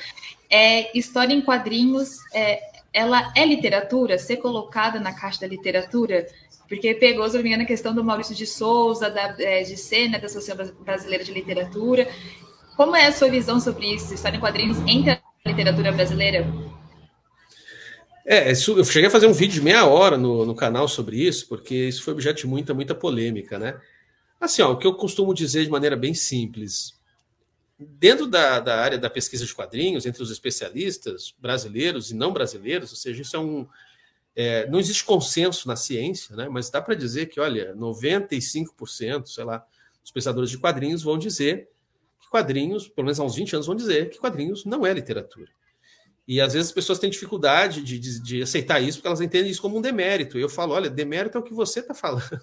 é 0.51 0.97
história 0.97 1.33
em 1.33 1.41
quadrinhos, 1.41 2.19
é, 2.35 2.61
ela 2.93 3.33
é 3.37 3.45
literatura, 3.47 4.19
ser 4.19 4.39
colocada 4.39 4.99
na 4.99 5.13
caixa 5.13 5.41
da 5.43 5.47
literatura? 5.47 6.27
Porque 6.69 6.93
pegou, 6.95 7.29
se 7.29 7.37
não 7.37 7.43
me 7.43 7.49
engano, 7.49 7.63
a 7.63 7.67
questão 7.67 7.95
do 7.95 8.03
Maurício 8.03 8.35
de 8.35 8.47
Souza, 8.47 9.09
da, 9.09 9.35
é, 9.39 9.63
de 9.63 9.77
Sena, 9.77 10.19
da 10.19 10.27
Associação 10.27 10.75
Brasileira 10.81 11.25
de 11.25 11.33
Literatura. 11.33 12.09
Como 12.77 12.95
é 12.97 13.07
a 13.07 13.13
sua 13.13 13.29
visão 13.29 13.61
sobre 13.61 13.95
isso? 13.95 14.13
História 14.13 14.37
em 14.37 14.41
quadrinhos 14.41 14.79
entre 14.87 15.13
a 15.13 15.21
literatura 15.47 15.93
brasileira? 15.93 16.47
É, 18.31 18.53
isso, 18.53 18.79
eu 18.79 18.85
cheguei 18.85 19.09
a 19.09 19.11
fazer 19.11 19.27
um 19.27 19.33
vídeo 19.33 19.55
de 19.55 19.63
meia 19.63 19.87
hora 19.87 20.19
no, 20.19 20.45
no 20.45 20.55
canal 20.55 20.87
sobre 20.87 21.17
isso, 21.17 21.49
porque 21.49 21.75
isso 21.75 22.03
foi 22.03 22.13
objeto 22.13 22.37
de 22.41 22.47
muita, 22.47 22.75
muita 22.75 22.95
polêmica, 22.95 23.59
né? 23.59 23.81
Assim, 24.39 24.61
ó, 24.61 24.71
o 24.71 24.77
que 24.77 24.87
eu 24.87 24.95
costumo 24.95 25.33
dizer 25.33 25.65
de 25.65 25.71
maneira 25.71 25.97
bem 25.97 26.13
simples. 26.13 26.93
Dentro 27.79 28.27
da, 28.27 28.61
da 28.61 28.83
área 28.83 28.99
da 28.99 29.09
pesquisa 29.09 29.47
de 29.47 29.55
quadrinhos, 29.55 30.05
entre 30.05 30.23
os 30.23 30.31
especialistas 30.31 31.35
brasileiros 31.39 32.11
e 32.11 32.15
não 32.15 32.31
brasileiros, 32.31 32.91
ou 32.91 32.99
seja, 32.99 33.23
isso 33.23 33.35
é 33.35 33.39
um. 33.39 33.67
É, 34.37 34.69
não 34.69 34.79
existe 34.79 35.05
consenso 35.05 35.67
na 35.67 35.75
ciência, 35.75 36.37
né? 36.37 36.51
mas 36.51 36.69
dá 36.69 36.83
para 36.83 36.95
dizer 36.95 37.31
que, 37.31 37.41
olha, 37.41 37.75
95%, 37.77 39.25
sei 39.25 39.45
lá, 39.45 39.65
dos 40.03 40.13
pensadores 40.13 40.51
de 40.51 40.59
quadrinhos 40.59 41.03
vão 41.03 41.17
dizer 41.17 41.71
que 42.21 42.29
quadrinhos, 42.29 42.89
pelo 42.89 43.07
menos 43.07 43.19
há 43.19 43.25
uns 43.25 43.37
20 43.37 43.55
anos, 43.55 43.67
vão 43.67 43.75
dizer 43.75 44.11
que 44.11 44.19
quadrinhos 44.19 44.67
não 44.67 44.85
é 44.85 44.93
literatura. 44.93 45.49
E 46.29 46.43
às 46.43 46.53
vezes 46.53 46.69
as 46.69 46.75
pessoas 46.75 46.99
têm 46.99 47.09
dificuldade 47.09 47.83
de, 47.83 47.99
de, 47.99 48.23
de, 48.23 48.43
aceitar 48.43 48.81
isso, 48.81 48.99
porque 48.99 49.09
elas 49.09 49.23
entendem 49.23 49.51
isso 49.51 49.63
como 49.63 49.79
um 49.79 49.81
demérito. 49.81 50.39
Eu 50.39 50.51
falo, 50.51 50.75
olha, 50.75 50.91
demérito 50.91 51.39
é 51.39 51.41
o 51.41 51.43
que 51.43 51.55
você 51.55 51.81
está 51.81 51.95
falando. 51.95 52.23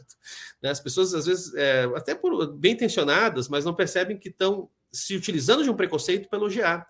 Né? 0.62 0.72
As 0.72 0.80
pessoas, 0.80 1.14
às 1.14 1.28
vezes, 1.28 1.54
é, 1.54 1.84
até 1.96 2.16
por, 2.16 2.48
bem 2.54 2.72
intencionadas, 2.74 3.48
mas 3.48 3.66
não 3.66 3.76
percebem 3.76 4.18
que 4.18 4.30
estão 4.30 4.68
se 4.92 5.16
utilizando 5.16 5.64
de 5.64 5.70
um 5.70 5.76
preconceito 5.76 6.28
para 6.28 6.40
elogiar. 6.40 6.88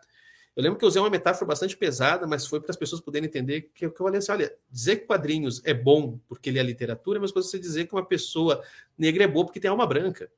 Eu 0.56 0.64
lembro 0.64 0.80
que 0.80 0.86
eu 0.86 0.88
usei 0.88 1.02
uma 1.02 1.10
metáfora 1.10 1.48
bastante 1.48 1.76
pesada, 1.76 2.26
mas 2.26 2.48
foi 2.48 2.62
para 2.62 2.72
as 2.72 2.78
pessoas 2.78 3.02
poderem 3.02 3.28
entender 3.28 3.64
que, 3.74 3.80
que 3.80 3.86
eu 3.86 3.94
falei 3.98 4.20
assim: 4.20 4.32
olha, 4.32 4.56
dizer 4.70 4.98
que 4.98 5.08
quadrinhos 5.08 5.62
é 5.66 5.74
bom 5.74 6.18
porque 6.30 6.50
ele 6.50 6.60
é 6.60 6.64
literatura 6.64 7.20
é 7.20 7.28
que 7.28 7.34
você 7.34 7.60
dizer 7.60 7.88
que 7.88 7.94
uma 7.94 8.06
pessoa 8.06 8.64
negra 8.98 9.26
é 9.26 9.28
boa 9.28 9.46
porque 9.46 9.60
tem 9.60 9.70
alma 9.70 9.86
branca. 9.86 10.32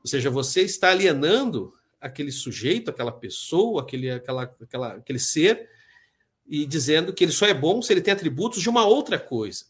Ou 0.00 0.08
seja, 0.08 0.30
você 0.30 0.62
está 0.62 0.90
alienando 0.90 1.72
aquele 2.00 2.32
sujeito, 2.32 2.90
aquela 2.90 3.12
pessoa, 3.12 3.82
aquele, 3.82 4.10
aquela, 4.10 4.42
aquela, 4.60 4.94
aquele 4.94 5.18
ser 5.20 5.68
e 6.50 6.66
dizendo 6.66 7.12
que 7.12 7.22
ele 7.22 7.32
só 7.32 7.46
é 7.46 7.54
bom 7.54 7.80
se 7.80 7.92
ele 7.92 8.00
tem 8.00 8.12
atributos 8.12 8.60
de 8.60 8.68
uma 8.68 8.84
outra 8.84 9.20
coisa. 9.20 9.66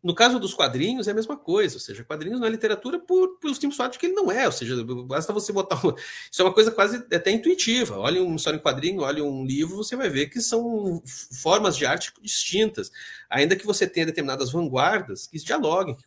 No 0.00 0.14
caso 0.14 0.38
dos 0.38 0.54
quadrinhos, 0.54 1.06
é 1.06 1.10
a 1.12 1.14
mesma 1.14 1.36
coisa, 1.36 1.76
ou 1.76 1.80
seja, 1.80 2.04
quadrinhos 2.04 2.40
não 2.40 2.46
é 2.46 2.50
literatura 2.50 2.98
por, 2.98 3.38
pelo 3.38 3.54
simples 3.54 3.76
fato 3.76 3.92
de 3.92 3.98
que 3.98 4.06
ele 4.06 4.14
não 4.14 4.32
é, 4.32 4.46
ou 4.46 4.52
seja, 4.52 4.76
basta 5.04 5.32
você 5.32 5.52
botar. 5.52 5.80
Uma... 5.84 5.94
Isso 6.30 6.40
é 6.40 6.44
uma 6.44 6.52
coisa 6.52 6.70
quase 6.70 6.96
até 6.96 7.30
intuitiva. 7.30 7.98
Olha 7.98 8.22
uma 8.22 8.36
história 8.36 8.56
em 8.56 8.60
quadrinho, 8.60 9.02
olha 9.02 9.24
um 9.24 9.44
livro, 9.44 9.76
você 9.76 9.94
vai 9.94 10.08
ver 10.08 10.26
que 10.28 10.40
são 10.40 11.02
formas 11.04 11.76
de 11.76 11.86
arte 11.86 12.12
distintas, 12.20 12.90
ainda 13.28 13.56
que 13.56 13.66
você 13.66 13.86
tenha 13.86 14.06
determinadas 14.06 14.50
vanguardas 14.50 15.26
que 15.26 15.38
dialoguem, 15.38 15.96
que 15.96 16.04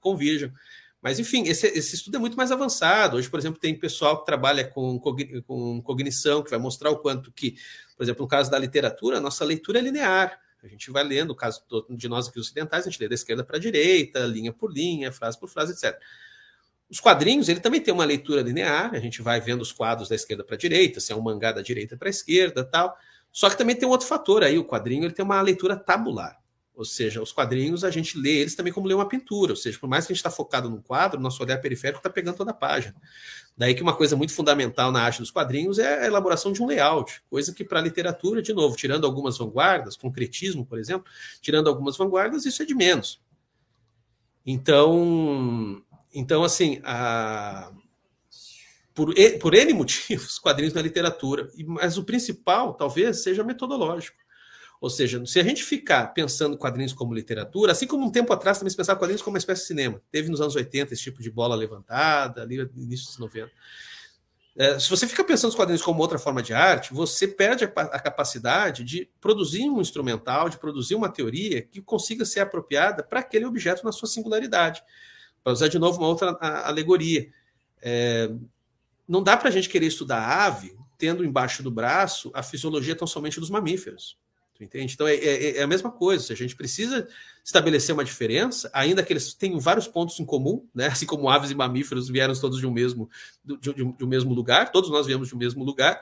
convirjam. 0.00 0.50
Mas, 1.04 1.18
enfim, 1.18 1.42
esse, 1.46 1.66
esse, 1.66 1.96
estudo 1.96 2.16
é 2.16 2.18
muito 2.18 2.34
mais 2.34 2.50
avançado. 2.50 3.18
Hoje, 3.18 3.28
por 3.28 3.38
exemplo, 3.38 3.60
tem 3.60 3.78
pessoal 3.78 4.18
que 4.18 4.24
trabalha 4.24 4.66
com, 4.66 4.98
com 4.98 5.82
cognição, 5.82 6.42
que 6.42 6.48
vai 6.48 6.58
mostrar 6.58 6.90
o 6.90 6.96
quanto 6.96 7.30
que, 7.30 7.56
por 7.94 8.04
exemplo, 8.04 8.22
no 8.22 8.28
caso 8.28 8.50
da 8.50 8.58
literatura, 8.58 9.18
a 9.18 9.20
nossa 9.20 9.44
leitura 9.44 9.80
é 9.80 9.82
linear. 9.82 10.40
A 10.62 10.66
gente 10.66 10.90
vai 10.90 11.04
lendo, 11.04 11.28
no 11.28 11.36
caso 11.36 11.62
de 11.90 12.08
nós 12.08 12.26
aqui 12.26 12.40
ocidentais, 12.40 12.86
a 12.86 12.90
gente 12.90 12.98
lê 12.98 13.06
da 13.06 13.14
esquerda 13.14 13.44
para 13.44 13.58
a 13.58 13.60
direita, 13.60 14.20
linha 14.20 14.50
por 14.50 14.72
linha, 14.72 15.12
frase 15.12 15.38
por 15.38 15.46
frase, 15.50 15.72
etc. 15.72 15.94
Os 16.88 17.00
quadrinhos, 17.00 17.50
ele 17.50 17.60
também 17.60 17.82
tem 17.82 17.92
uma 17.92 18.06
leitura 18.06 18.40
linear, 18.40 18.94
a 18.94 18.98
gente 18.98 19.20
vai 19.20 19.42
vendo 19.42 19.60
os 19.60 19.72
quadros 19.72 20.08
da 20.08 20.14
esquerda 20.14 20.42
para 20.42 20.54
a 20.54 20.58
direita, 20.58 21.00
se 21.00 21.12
é 21.12 21.14
um 21.14 21.20
mangá 21.20 21.52
da 21.52 21.60
direita 21.60 21.98
para 21.98 22.08
a 22.08 22.10
esquerda 22.10 22.64
tal. 22.64 22.96
Só 23.30 23.50
que 23.50 23.58
também 23.58 23.76
tem 23.76 23.86
um 23.86 23.90
outro 23.90 24.06
fator 24.06 24.42
aí, 24.42 24.56
o 24.56 24.64
quadrinho 24.64 25.04
ele 25.04 25.12
tem 25.12 25.22
uma 25.22 25.42
leitura 25.42 25.76
tabular. 25.76 26.42
Ou 26.76 26.84
seja, 26.84 27.22
os 27.22 27.30
quadrinhos 27.30 27.84
a 27.84 27.90
gente 27.90 28.18
lê 28.18 28.40
eles 28.40 28.56
também 28.56 28.72
como 28.72 28.88
lê 28.88 28.94
uma 28.94 29.08
pintura. 29.08 29.52
Ou 29.52 29.56
seja, 29.56 29.78
por 29.78 29.88
mais 29.88 30.06
que 30.06 30.12
a 30.12 30.14
gente 30.14 30.20
está 30.20 30.30
focado 30.30 30.68
num 30.68 30.80
quadro, 30.80 31.20
nosso 31.20 31.42
olhar 31.42 31.58
periférico 31.58 31.98
está 31.98 32.10
pegando 32.10 32.36
toda 32.36 32.50
a 32.50 32.54
página. 32.54 32.96
Daí 33.56 33.74
que 33.74 33.82
uma 33.82 33.94
coisa 33.94 34.16
muito 34.16 34.32
fundamental 34.32 34.90
na 34.90 35.00
arte 35.00 35.20
dos 35.20 35.30
quadrinhos 35.30 35.78
é 35.78 36.02
a 36.02 36.06
elaboração 36.06 36.52
de 36.52 36.60
um 36.60 36.66
layout, 36.66 37.22
coisa 37.30 37.54
que 37.54 37.64
para 37.64 37.78
a 37.78 37.82
literatura, 37.82 38.42
de 38.42 38.52
novo, 38.52 38.76
tirando 38.76 39.06
algumas 39.06 39.38
vanguardas, 39.38 39.96
concretismo, 39.96 40.66
por 40.66 40.78
exemplo, 40.78 41.06
tirando 41.40 41.68
algumas 41.68 41.96
vanguardas, 41.96 42.44
isso 42.44 42.62
é 42.62 42.66
de 42.66 42.74
menos. 42.74 43.22
Então, 44.44 45.80
então 46.12 46.42
assim, 46.42 46.80
a... 46.82 47.70
por, 48.92 49.14
por 49.40 49.54
N 49.54 49.72
motivos, 49.72 50.40
quadrinhos 50.42 50.74
na 50.74 50.82
literatura, 50.82 51.48
mas 51.64 51.96
o 51.96 52.02
principal, 52.02 52.74
talvez, 52.74 53.22
seja 53.22 53.44
metodológico. 53.44 54.23
Ou 54.80 54.90
seja, 54.90 55.24
se 55.24 55.40
a 55.40 55.42
gente 55.42 55.62
ficar 55.62 56.08
pensando 56.08 56.58
quadrinhos 56.58 56.92
como 56.92 57.14
literatura, 57.14 57.72
assim 57.72 57.86
como 57.86 58.04
um 58.04 58.10
tempo 58.10 58.32
atrás 58.32 58.58
também 58.58 58.70
se 58.70 58.76
pensava 58.76 58.98
quadrinhos 58.98 59.22
como 59.22 59.34
uma 59.34 59.38
espécie 59.38 59.62
de 59.62 59.68
cinema. 59.68 60.02
Teve 60.10 60.28
nos 60.28 60.40
anos 60.40 60.54
80 60.54 60.92
esse 60.92 61.02
tipo 61.02 61.22
de 61.22 61.30
bola 61.30 61.54
levantada, 61.54 62.42
ali 62.42 62.58
no 62.58 62.82
início 62.82 63.06
dos 63.06 63.18
90. 63.18 63.50
É, 64.56 64.78
se 64.78 64.88
você 64.88 65.08
fica 65.08 65.24
pensando 65.24 65.50
os 65.50 65.56
quadrinhos 65.56 65.82
como 65.82 66.00
outra 66.00 66.18
forma 66.18 66.40
de 66.40 66.54
arte, 66.54 66.94
você 66.94 67.26
perde 67.26 67.64
a, 67.64 67.68
a, 67.68 67.98
capacidade 67.98 68.84
de 68.84 69.10
produzir 69.20 69.68
um 69.68 69.80
instrumental, 69.80 70.48
de 70.48 70.58
produzir 70.58 70.94
uma 70.94 71.08
teoria 71.08 71.62
que 71.62 71.82
consiga 71.82 72.24
ser 72.24 72.40
apropriada 72.40 73.02
para 73.02 73.18
aquele 73.18 73.46
objeto 73.46 73.84
na 73.84 73.90
sua 73.90 74.08
singularidade. 74.08 74.82
Para 75.42 75.52
usar 75.52 75.68
de 75.68 75.78
novo 75.78 75.98
uma 75.98 76.06
outra 76.06 76.36
a, 76.40 76.68
alegoria. 76.68 77.28
É, 77.82 78.30
não 79.08 79.22
dá 79.22 79.36
para 79.36 79.48
a 79.48 79.52
gente 79.52 79.68
querer 79.68 79.86
estudar 79.86 80.46
ave 80.46 80.76
tendo 80.96 81.24
embaixo 81.24 81.62
do 81.62 81.70
braço 81.70 82.30
a 82.32 82.42
fisiologia 82.42 82.94
tão 82.94 83.08
somente 83.08 83.40
dos 83.40 83.50
mamíferos. 83.50 84.16
Tu 84.54 84.62
entende? 84.62 84.94
Então 84.94 85.06
é, 85.06 85.14
é, 85.16 85.56
é, 85.58 85.62
a 85.62 85.66
mesma 85.66 85.90
coisa. 85.90 86.32
A 86.32 86.36
gente 86.36 86.54
precisa 86.54 87.08
estabelecer 87.44 87.92
uma 87.92 88.04
diferença, 88.04 88.70
ainda 88.72 89.02
que 89.02 89.12
eles 89.12 89.34
tenham 89.34 89.58
vários 89.58 89.88
pontos 89.88 90.18
em 90.20 90.24
comum, 90.24 90.66
né? 90.72 90.86
Assim 90.86 91.06
como 91.06 91.28
aves 91.28 91.50
e 91.50 91.54
mamíferos 91.54 92.08
vieram 92.08 92.34
todos 92.34 92.60
de 92.60 92.66
um 92.66 92.70
mesmo, 92.70 93.10
de, 93.44 93.56
de, 93.56 93.72
de 93.72 94.04
um 94.04 94.06
mesmo 94.06 94.32
lugar, 94.32 94.70
todos 94.70 94.90
nós 94.90 95.06
viemos 95.06 95.28
de 95.28 95.34
um 95.34 95.38
mesmo 95.38 95.64
lugar, 95.64 96.00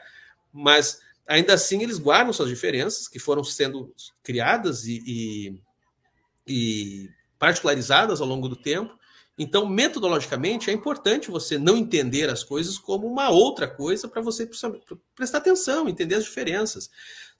mas 0.52 1.00
ainda 1.26 1.54
assim 1.54 1.82
eles 1.82 1.98
guardam 1.98 2.32
suas 2.32 2.48
diferenças 2.48 3.08
que 3.08 3.18
foram 3.18 3.42
sendo 3.42 3.94
criadas 4.22 4.84
e, 4.84 5.02
e, 5.06 5.60
e 6.46 7.10
particularizadas 7.38 8.20
ao 8.20 8.28
longo 8.28 8.48
do 8.48 8.56
tempo. 8.56 9.00
Então, 9.38 9.66
metodologicamente, 9.66 10.68
é 10.68 10.74
importante 10.74 11.30
você 11.30 11.56
não 11.56 11.74
entender 11.74 12.28
as 12.28 12.44
coisas 12.44 12.78
como 12.78 13.06
uma 13.06 13.30
outra 13.30 13.66
coisa 13.66 14.06
para 14.06 14.20
você 14.20 14.46
prestar 15.16 15.38
atenção, 15.38 15.88
entender 15.88 16.16
as 16.16 16.24
diferenças 16.24 16.90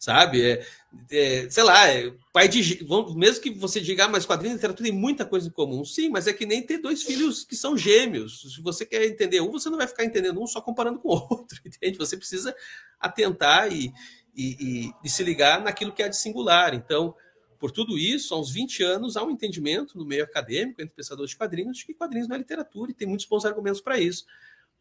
sabe? 0.02 0.42
É, 0.42 0.66
é, 1.12 1.48
sei 1.48 1.62
lá, 1.62 1.88
é, 1.88 2.12
pai 2.32 2.48
de. 2.48 2.84
Mesmo 3.14 3.40
que 3.40 3.50
você 3.50 3.80
diga, 3.80 4.06
ah, 4.06 4.08
mas 4.08 4.26
quadrinho 4.26 4.52
e 4.52 4.54
literatura 4.56 4.88
tem 4.88 4.98
muita 4.98 5.24
coisa 5.24 5.46
em 5.46 5.52
comum. 5.52 5.84
Sim, 5.84 6.08
mas 6.08 6.26
é 6.26 6.32
que 6.32 6.44
nem 6.44 6.60
ter 6.60 6.78
dois 6.78 7.04
filhos 7.04 7.44
que 7.44 7.54
são 7.54 7.78
gêmeos. 7.78 8.52
Se 8.52 8.60
você 8.60 8.84
quer 8.84 9.04
entender 9.04 9.40
um, 9.40 9.52
você 9.52 9.70
não 9.70 9.78
vai 9.78 9.86
ficar 9.86 10.04
entendendo 10.04 10.42
um 10.42 10.46
só 10.46 10.60
comparando 10.60 10.98
com 10.98 11.08
o 11.08 11.12
outro, 11.30 11.60
entende? 11.64 11.96
Você 11.98 12.16
precisa 12.16 12.52
atentar 12.98 13.72
e, 13.72 13.92
e, 14.34 14.56
e, 14.88 14.92
e 15.04 15.08
se 15.08 15.22
ligar 15.22 15.62
naquilo 15.62 15.92
que 15.92 16.02
é 16.02 16.08
de 16.08 16.16
singular. 16.16 16.74
Então, 16.74 17.14
por 17.60 17.70
tudo 17.70 17.96
isso, 17.96 18.34
há 18.34 18.40
uns 18.40 18.50
20 18.50 18.82
anos, 18.82 19.16
há 19.16 19.22
um 19.22 19.30
entendimento 19.30 19.96
no 19.96 20.04
meio 20.04 20.24
acadêmico, 20.24 20.82
entre 20.82 20.96
pensadores 20.96 21.30
de 21.30 21.36
quadrinhos, 21.36 21.78
de 21.78 21.86
que 21.86 21.94
quadrinhos 21.94 22.26
não 22.26 22.34
é 22.34 22.40
literatura, 22.40 22.90
e 22.90 22.94
tem 22.94 23.06
muitos 23.06 23.24
bons 23.26 23.44
argumentos 23.44 23.80
para 23.80 24.00
isso. 24.00 24.26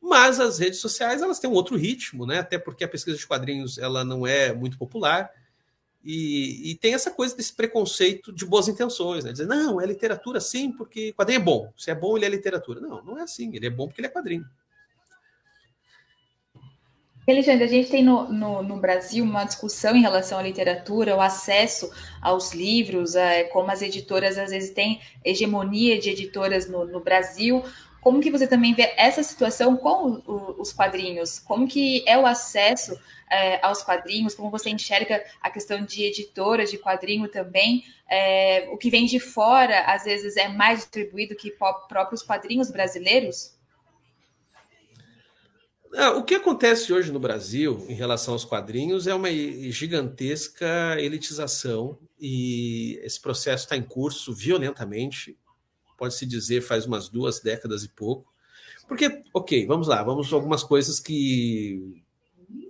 Mas 0.01 0.39
as 0.39 0.57
redes 0.57 0.79
sociais 0.79 1.21
elas 1.21 1.39
têm 1.39 1.49
um 1.49 1.53
outro 1.53 1.77
ritmo, 1.77 2.25
né? 2.25 2.39
Até 2.39 2.57
porque 2.57 2.83
a 2.83 2.87
pesquisa 2.87 3.17
de 3.17 3.27
quadrinhos 3.27 3.77
ela 3.77 4.03
não 4.03 4.25
é 4.25 4.51
muito 4.51 4.77
popular. 4.77 5.29
E, 6.03 6.71
e, 6.71 6.75
tem 6.75 6.95
essa 6.95 7.11
coisa 7.11 7.35
desse 7.37 7.53
preconceito 7.53 8.33
de 8.33 8.43
boas 8.43 8.67
intenções, 8.67 9.23
né? 9.23 9.31
Dizer, 9.31 9.45
não, 9.45 9.79
é 9.79 9.85
literatura 9.85 10.41
sim, 10.41 10.71
porque 10.71 11.13
quadrinho 11.13 11.39
é 11.39 11.43
bom. 11.43 11.71
Se 11.77 11.91
é 11.91 11.95
bom, 11.95 12.17
ele 12.17 12.25
é 12.25 12.29
literatura. 12.29 12.81
Não, 12.81 13.03
não 13.03 13.19
é 13.19 13.21
assim. 13.21 13.55
Ele 13.55 13.67
é 13.67 13.69
bom 13.69 13.87
porque 13.87 14.01
ele 14.01 14.07
é 14.07 14.11
quadrinho. 14.11 14.45
Alexandre, 17.29 17.63
a 17.63 17.67
gente 17.67 17.89
tem 17.89 18.03
no, 18.03 18.31
no, 18.33 18.63
no, 18.63 18.77
Brasil 18.77 19.23
uma 19.23 19.43
discussão 19.43 19.95
em 19.95 20.01
relação 20.01 20.39
à 20.39 20.41
literatura, 20.41 21.15
o 21.15 21.21
acesso 21.21 21.91
aos 22.19 22.51
livros, 22.51 23.15
é, 23.15 23.43
como 23.45 23.69
as 23.69 23.81
editoras 23.81 24.37
às 24.39 24.49
vezes 24.49 24.71
têm 24.71 24.99
hegemonia 25.23 25.99
de 25.99 26.09
editoras 26.09 26.67
no, 26.67 26.85
no 26.85 26.99
Brasil, 26.99 27.63
como 28.01 28.19
que 28.19 28.31
você 28.31 28.47
também 28.47 28.73
vê 28.73 28.93
essa 28.97 29.21
situação 29.21 29.77
com 29.77 30.21
o, 30.25 30.59
os 30.59 30.73
quadrinhos? 30.73 31.37
Como 31.37 31.67
que 31.67 32.03
é 32.07 32.17
o 32.17 32.25
acesso 32.25 32.99
é, 33.29 33.63
aos 33.63 33.83
quadrinhos? 33.83 34.33
Como 34.33 34.49
você 34.49 34.71
enxerga 34.71 35.23
a 35.39 35.51
questão 35.51 35.85
de 35.85 36.03
editoras 36.03 36.71
de 36.71 36.79
quadrinho 36.79 37.27
também? 37.29 37.85
É, 38.09 38.67
o 38.71 38.77
que 38.77 38.89
vem 38.89 39.05
de 39.05 39.19
fora, 39.19 39.81
às 39.81 40.03
vezes, 40.03 40.35
é 40.35 40.47
mais 40.47 40.79
distribuído 40.79 41.35
que 41.35 41.55
próprios 41.87 42.23
quadrinhos 42.23 42.71
brasileiros? 42.71 43.55
Ah, 45.93 46.11
o 46.11 46.23
que 46.23 46.35
acontece 46.35 46.91
hoje 46.91 47.11
no 47.11 47.19
Brasil 47.19 47.85
em 47.87 47.93
relação 47.93 48.33
aos 48.33 48.45
quadrinhos 48.45 49.07
é 49.07 49.13
uma 49.13 49.29
gigantesca 49.29 50.95
elitização 50.97 51.99
e 52.19 52.97
esse 53.03 53.19
processo 53.19 53.65
está 53.65 53.75
em 53.75 53.83
curso 53.83 54.33
violentamente 54.33 55.37
pode-se 56.01 56.25
dizer, 56.25 56.61
faz 56.61 56.87
umas 56.87 57.09
duas 57.09 57.41
décadas 57.41 57.83
e 57.83 57.87
pouco. 57.87 58.33
Porque, 58.87 59.21
ok, 59.31 59.67
vamos 59.67 59.87
lá, 59.87 60.01
vamos 60.01 60.33
algumas 60.33 60.63
coisas 60.63 60.99
que, 60.99 62.03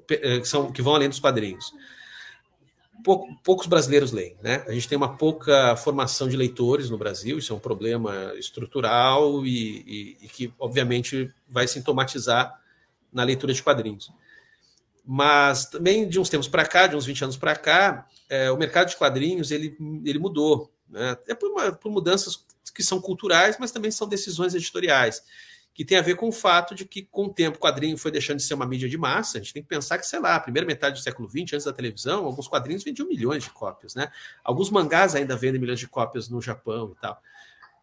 que, 0.05 0.43
são, 0.43 0.69
que 0.69 0.81
vão 0.81 0.95
além 0.95 1.07
dos 1.07 1.21
quadrinhos. 1.21 1.71
Pouco, 3.05 3.33
poucos 3.41 3.67
brasileiros 3.67 4.11
leem, 4.11 4.35
né? 4.43 4.65
A 4.67 4.73
gente 4.73 4.89
tem 4.89 4.97
uma 4.97 5.15
pouca 5.15 5.77
formação 5.77 6.27
de 6.27 6.35
leitores 6.35 6.89
no 6.89 6.97
Brasil, 6.97 7.37
isso 7.37 7.53
é 7.53 7.55
um 7.55 7.59
problema 7.59 8.33
estrutural 8.35 9.45
e, 9.45 9.79
e, 9.87 10.17
e 10.25 10.27
que, 10.27 10.53
obviamente, 10.59 11.33
vai 11.47 11.65
sintomatizar 11.69 12.61
na 13.13 13.23
leitura 13.23 13.53
de 13.53 13.63
quadrinhos. 13.63 14.11
Mas 15.05 15.67
também 15.67 16.07
de 16.07 16.19
uns 16.19 16.27
tempos 16.27 16.49
para 16.49 16.65
cá, 16.65 16.85
de 16.85 16.97
uns 16.97 17.05
20 17.05 17.23
anos 17.23 17.37
para 17.37 17.55
cá, 17.55 18.05
é, 18.29 18.51
o 18.51 18.57
mercado 18.57 18.89
de 18.89 18.97
quadrinhos 18.97 19.51
ele, 19.51 19.77
ele 20.03 20.19
mudou. 20.19 20.69
Né? 20.89 21.17
É 21.29 21.33
por, 21.33 21.49
uma, 21.49 21.71
por 21.71 21.89
mudanças 21.89 22.45
que 22.73 22.83
são 22.83 23.01
culturais, 23.01 23.57
mas 23.59 23.71
também 23.71 23.91
são 23.91 24.07
decisões 24.07 24.53
editoriais 24.53 25.23
que 25.73 25.85
tem 25.85 25.97
a 25.97 26.01
ver 26.01 26.15
com 26.15 26.27
o 26.27 26.31
fato 26.31 26.75
de 26.75 26.85
que, 26.85 27.03
com 27.03 27.25
o 27.25 27.33
tempo, 27.33 27.57
o 27.57 27.61
quadrinho 27.61 27.97
foi 27.97 28.11
deixando 28.11 28.37
de 28.37 28.43
ser 28.43 28.53
uma 28.53 28.65
mídia 28.65 28.89
de 28.89 28.97
massa. 28.97 29.37
A 29.37 29.41
gente 29.41 29.53
tem 29.53 29.63
que 29.63 29.69
pensar 29.69 29.97
que, 29.97 30.05
sei 30.05 30.19
lá, 30.19 30.35
a 30.35 30.39
primeira 30.39 30.67
metade 30.67 30.99
do 30.99 31.03
século 31.03 31.29
XX, 31.29 31.53
antes 31.53 31.63
da 31.63 31.73
televisão, 31.73 32.25
alguns 32.25 32.47
quadrinhos 32.47 32.83
vendiam 32.83 33.07
milhões 33.07 33.43
de 33.43 33.49
cópias, 33.51 33.95
né? 33.95 34.11
Alguns 34.43 34.69
mangás 34.69 35.15
ainda 35.15 35.35
vendem 35.35 35.61
milhões 35.61 35.79
de 35.79 35.87
cópias 35.87 36.27
no 36.27 36.41
Japão 36.41 36.93
e 36.95 37.01
tal. 37.01 37.21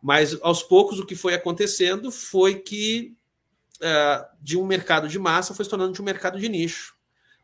Mas, 0.02 0.38
aos 0.42 0.62
poucos, 0.62 1.00
o 1.00 1.06
que 1.06 1.16
foi 1.16 1.34
acontecendo 1.34 2.12
foi 2.12 2.56
que 2.56 3.16
uh, 3.80 4.26
de 4.40 4.58
um 4.58 4.66
mercado 4.66 5.08
de 5.08 5.18
massa 5.18 5.54
foi 5.54 5.64
se 5.64 5.70
tornando 5.70 5.92
de 5.92 6.02
um 6.02 6.04
mercado 6.04 6.38
de 6.38 6.48
nicho. 6.48 6.94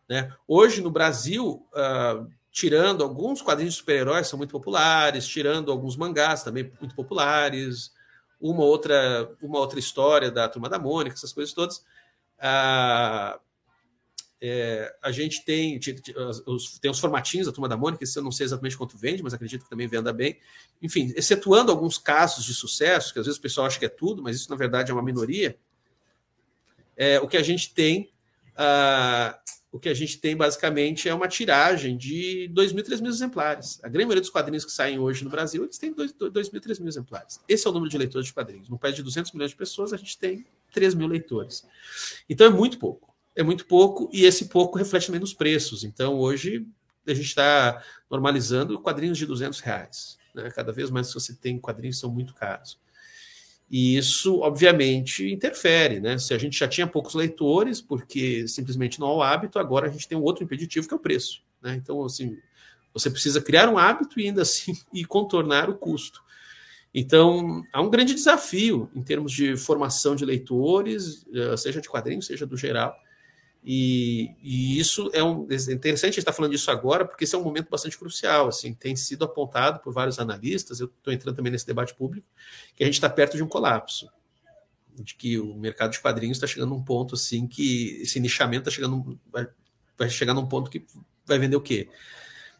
Né? 0.08 0.30
Hoje, 0.46 0.82
no 0.82 0.90
Brasil, 0.90 1.66
uh, 1.72 2.30
tirando 2.54 3.02
alguns 3.02 3.42
quadrinhos 3.42 3.74
de 3.74 3.80
super-heróis 3.80 4.28
são 4.28 4.36
muito 4.36 4.52
populares, 4.52 5.26
tirando 5.26 5.72
alguns 5.72 5.96
mangás 5.96 6.44
também 6.44 6.72
muito 6.78 6.94
populares, 6.94 7.92
uma 8.40 8.62
outra, 8.62 9.28
uma 9.42 9.58
outra 9.58 9.80
história 9.80 10.30
da 10.30 10.48
Turma 10.48 10.68
da 10.68 10.78
Mônica, 10.78 11.16
essas 11.16 11.32
coisas 11.32 11.52
todas. 11.52 11.84
Ah, 12.38 13.40
é, 14.40 14.94
a 15.02 15.10
gente 15.10 15.44
tem, 15.44 15.80
os, 16.46 16.78
tem 16.78 16.92
os 16.92 17.00
formatinhos 17.00 17.48
da 17.48 17.52
Turma 17.52 17.68
da 17.68 17.76
Mônica, 17.76 18.04
eu 18.04 18.22
não 18.22 18.30
sei 18.30 18.46
exatamente 18.46 18.78
quanto 18.78 18.96
vende, 18.96 19.20
mas 19.20 19.34
acredito 19.34 19.64
que 19.64 19.70
também 19.70 19.88
venda 19.88 20.12
bem. 20.12 20.38
Enfim, 20.80 21.12
excetuando 21.16 21.72
alguns 21.72 21.98
casos 21.98 22.44
de 22.44 22.54
sucesso, 22.54 23.12
que 23.12 23.18
às 23.18 23.26
vezes 23.26 23.38
o 23.40 23.42
pessoal 23.42 23.66
acha 23.66 23.80
que 23.80 23.86
é 23.86 23.88
tudo, 23.88 24.22
mas 24.22 24.36
isso 24.36 24.48
na 24.48 24.56
verdade 24.56 24.92
é 24.92 24.94
uma 24.94 25.02
minoria, 25.02 25.58
é, 26.96 27.18
o 27.18 27.26
que 27.26 27.36
a 27.36 27.42
gente 27.42 27.74
tem 27.74 28.13
ah, 28.56 29.38
o 29.74 29.78
que 29.78 29.88
a 29.88 29.94
gente 29.94 30.18
tem 30.18 30.36
basicamente 30.36 31.08
é 31.08 31.14
uma 31.14 31.26
tiragem 31.26 31.96
de 31.96 32.46
2 32.52 32.72
mil, 32.72 32.84
3 32.84 33.00
mil 33.00 33.10
exemplares. 33.10 33.80
A 33.82 33.88
grande 33.88 34.06
maioria 34.06 34.20
dos 34.20 34.30
quadrinhos 34.30 34.64
que 34.64 34.70
saem 34.70 35.00
hoje 35.00 35.24
no 35.24 35.30
Brasil, 35.30 35.64
eles 35.64 35.78
têm 35.78 35.92
2 35.92 36.14
mil, 36.52 36.60
3 36.60 36.78
mil 36.78 36.88
exemplares. 36.88 37.40
Esse 37.48 37.66
é 37.66 37.70
o 37.70 37.72
número 37.72 37.90
de 37.90 37.98
leitores 37.98 38.28
de 38.28 38.32
quadrinhos. 38.32 38.68
No 38.68 38.78
país 38.78 38.94
de 38.94 39.02
200 39.02 39.32
milhões 39.32 39.50
de 39.50 39.56
pessoas, 39.56 39.92
a 39.92 39.96
gente 39.96 40.16
tem 40.16 40.46
3 40.72 40.94
mil 40.94 41.08
leitores. 41.08 41.64
Então 42.28 42.46
é 42.46 42.50
muito 42.50 42.78
pouco. 42.78 43.12
É 43.34 43.42
muito 43.42 43.66
pouco 43.66 44.08
e 44.12 44.24
esse 44.24 44.44
pouco 44.44 44.78
reflete 44.78 45.06
também 45.06 45.20
nos 45.20 45.34
preços. 45.34 45.82
Então 45.82 46.18
hoje 46.20 46.64
a 47.04 47.12
gente 47.12 47.26
está 47.26 47.82
normalizando 48.08 48.80
quadrinhos 48.80 49.18
de 49.18 49.26
200 49.26 49.58
reais. 49.58 50.18
Né? 50.32 50.50
Cada 50.50 50.70
vez 50.70 50.88
mais 50.88 51.12
você 51.12 51.34
tem 51.34 51.58
quadrinhos 51.58 51.98
são 51.98 52.10
muito 52.10 52.32
caros. 52.32 52.78
E 53.76 53.96
isso, 53.96 54.38
obviamente, 54.38 55.28
interfere, 55.28 55.98
né? 55.98 56.16
Se 56.16 56.32
a 56.32 56.38
gente 56.38 56.56
já 56.56 56.68
tinha 56.68 56.86
poucos 56.86 57.12
leitores, 57.12 57.80
porque 57.80 58.46
simplesmente 58.46 59.00
não 59.00 59.08
há 59.08 59.14
o 59.16 59.22
hábito, 59.24 59.58
agora 59.58 59.88
a 59.88 59.90
gente 59.90 60.06
tem 60.06 60.16
um 60.16 60.22
outro 60.22 60.44
impeditivo 60.44 60.86
que 60.86 60.94
é 60.94 60.96
o 60.96 61.00
preço. 61.00 61.42
Né? 61.60 61.74
Então, 61.74 62.04
assim, 62.04 62.38
você 62.92 63.10
precisa 63.10 63.42
criar 63.42 63.68
um 63.68 63.76
hábito 63.76 64.20
e 64.20 64.28
ainda 64.28 64.42
assim 64.42 64.74
e 64.94 65.04
contornar 65.04 65.68
o 65.68 65.74
custo. 65.74 66.22
Então, 66.94 67.64
há 67.72 67.82
um 67.82 67.90
grande 67.90 68.14
desafio 68.14 68.88
em 68.94 69.02
termos 69.02 69.32
de 69.32 69.56
formação 69.56 70.14
de 70.14 70.24
leitores, 70.24 71.26
eh, 71.34 71.56
seja 71.56 71.80
de 71.80 71.88
quadrinhos, 71.88 72.26
seja 72.26 72.46
do 72.46 72.56
geral, 72.56 72.96
e, 73.66 74.30
e, 74.42 74.78
isso 74.78 75.10
é, 75.14 75.24
um, 75.24 75.48
é 75.50 75.72
interessante 75.72 76.18
estar 76.18 76.34
falando 76.34 76.52
disso 76.52 76.70
agora, 76.70 77.06
porque 77.06 77.24
esse 77.24 77.34
é 77.34 77.38
um 77.38 77.42
momento 77.42 77.70
bastante 77.70 77.96
crucial. 77.96 78.48
Assim, 78.48 78.74
tem 78.74 78.94
sido 78.94 79.24
apontado 79.24 79.80
por 79.80 79.90
vários 79.90 80.18
analistas, 80.18 80.80
eu 80.80 80.86
estou 80.86 81.12
entrando 81.12 81.34
também 81.34 81.50
nesse 81.50 81.66
debate 81.66 81.94
público, 81.94 82.26
que 82.76 82.82
a 82.82 82.86
gente 82.86 82.96
está 82.96 83.08
perto 83.08 83.38
de 83.38 83.42
um 83.42 83.48
colapso. 83.48 84.10
De 84.94 85.14
que 85.14 85.38
o 85.38 85.54
mercado 85.56 85.92
de 85.92 86.00
quadrinhos 86.00 86.36
está 86.36 86.46
chegando 86.46 86.74
a 86.74 86.76
um 86.76 86.84
ponto 86.84 87.14
assim 87.14 87.48
que 87.48 88.00
esse 88.02 88.20
nichamento 88.20 88.68
está 88.68 88.70
chegando. 88.70 89.18
Vai, 89.32 89.48
vai 89.96 90.10
chegar 90.10 90.34
num 90.34 90.46
ponto 90.46 90.70
que 90.70 90.84
vai 91.24 91.38
vender 91.38 91.56
o 91.56 91.60
quê? 91.60 91.88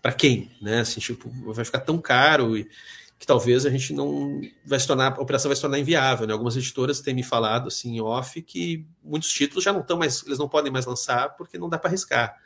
Para 0.01 0.12
quem? 0.12 0.51
Né? 0.61 0.81
Assim, 0.81 1.01
tipo, 1.01 1.31
vai 1.53 1.64
ficar 1.64 1.81
tão 1.81 1.99
caro 1.99 2.57
e, 2.57 2.69
que 3.18 3.27
talvez 3.27 3.64
a 3.64 3.70
gente 3.70 3.92
não 3.92 4.40
vai 4.66 4.79
se 4.79 4.87
tornar, 4.87 5.12
a 5.12 5.20
operação 5.20 5.48
vai 5.48 5.57
se 5.57 5.62
tornar 5.62 5.79
inviável. 5.79 6.27
Né? 6.27 6.33
Algumas 6.33 6.57
editoras 6.57 7.00
têm 7.00 7.14
me 7.14 7.22
falado 7.22 7.68
assim 7.68 8.00
off 8.00 8.40
que 8.42 8.87
muitos 9.03 9.31
títulos 9.31 9.64
já 9.64 9.72
não 9.72 9.81
estão 9.81 9.98
mais, 9.98 10.22
eles 10.27 10.38
não 10.38 10.48
podem 10.48 10.72
mais 10.72 10.87
lançar 10.87 11.37
porque 11.37 11.59
não 11.59 11.68
dá 11.68 11.79
para 11.79 11.90
arriscar. 11.90 12.37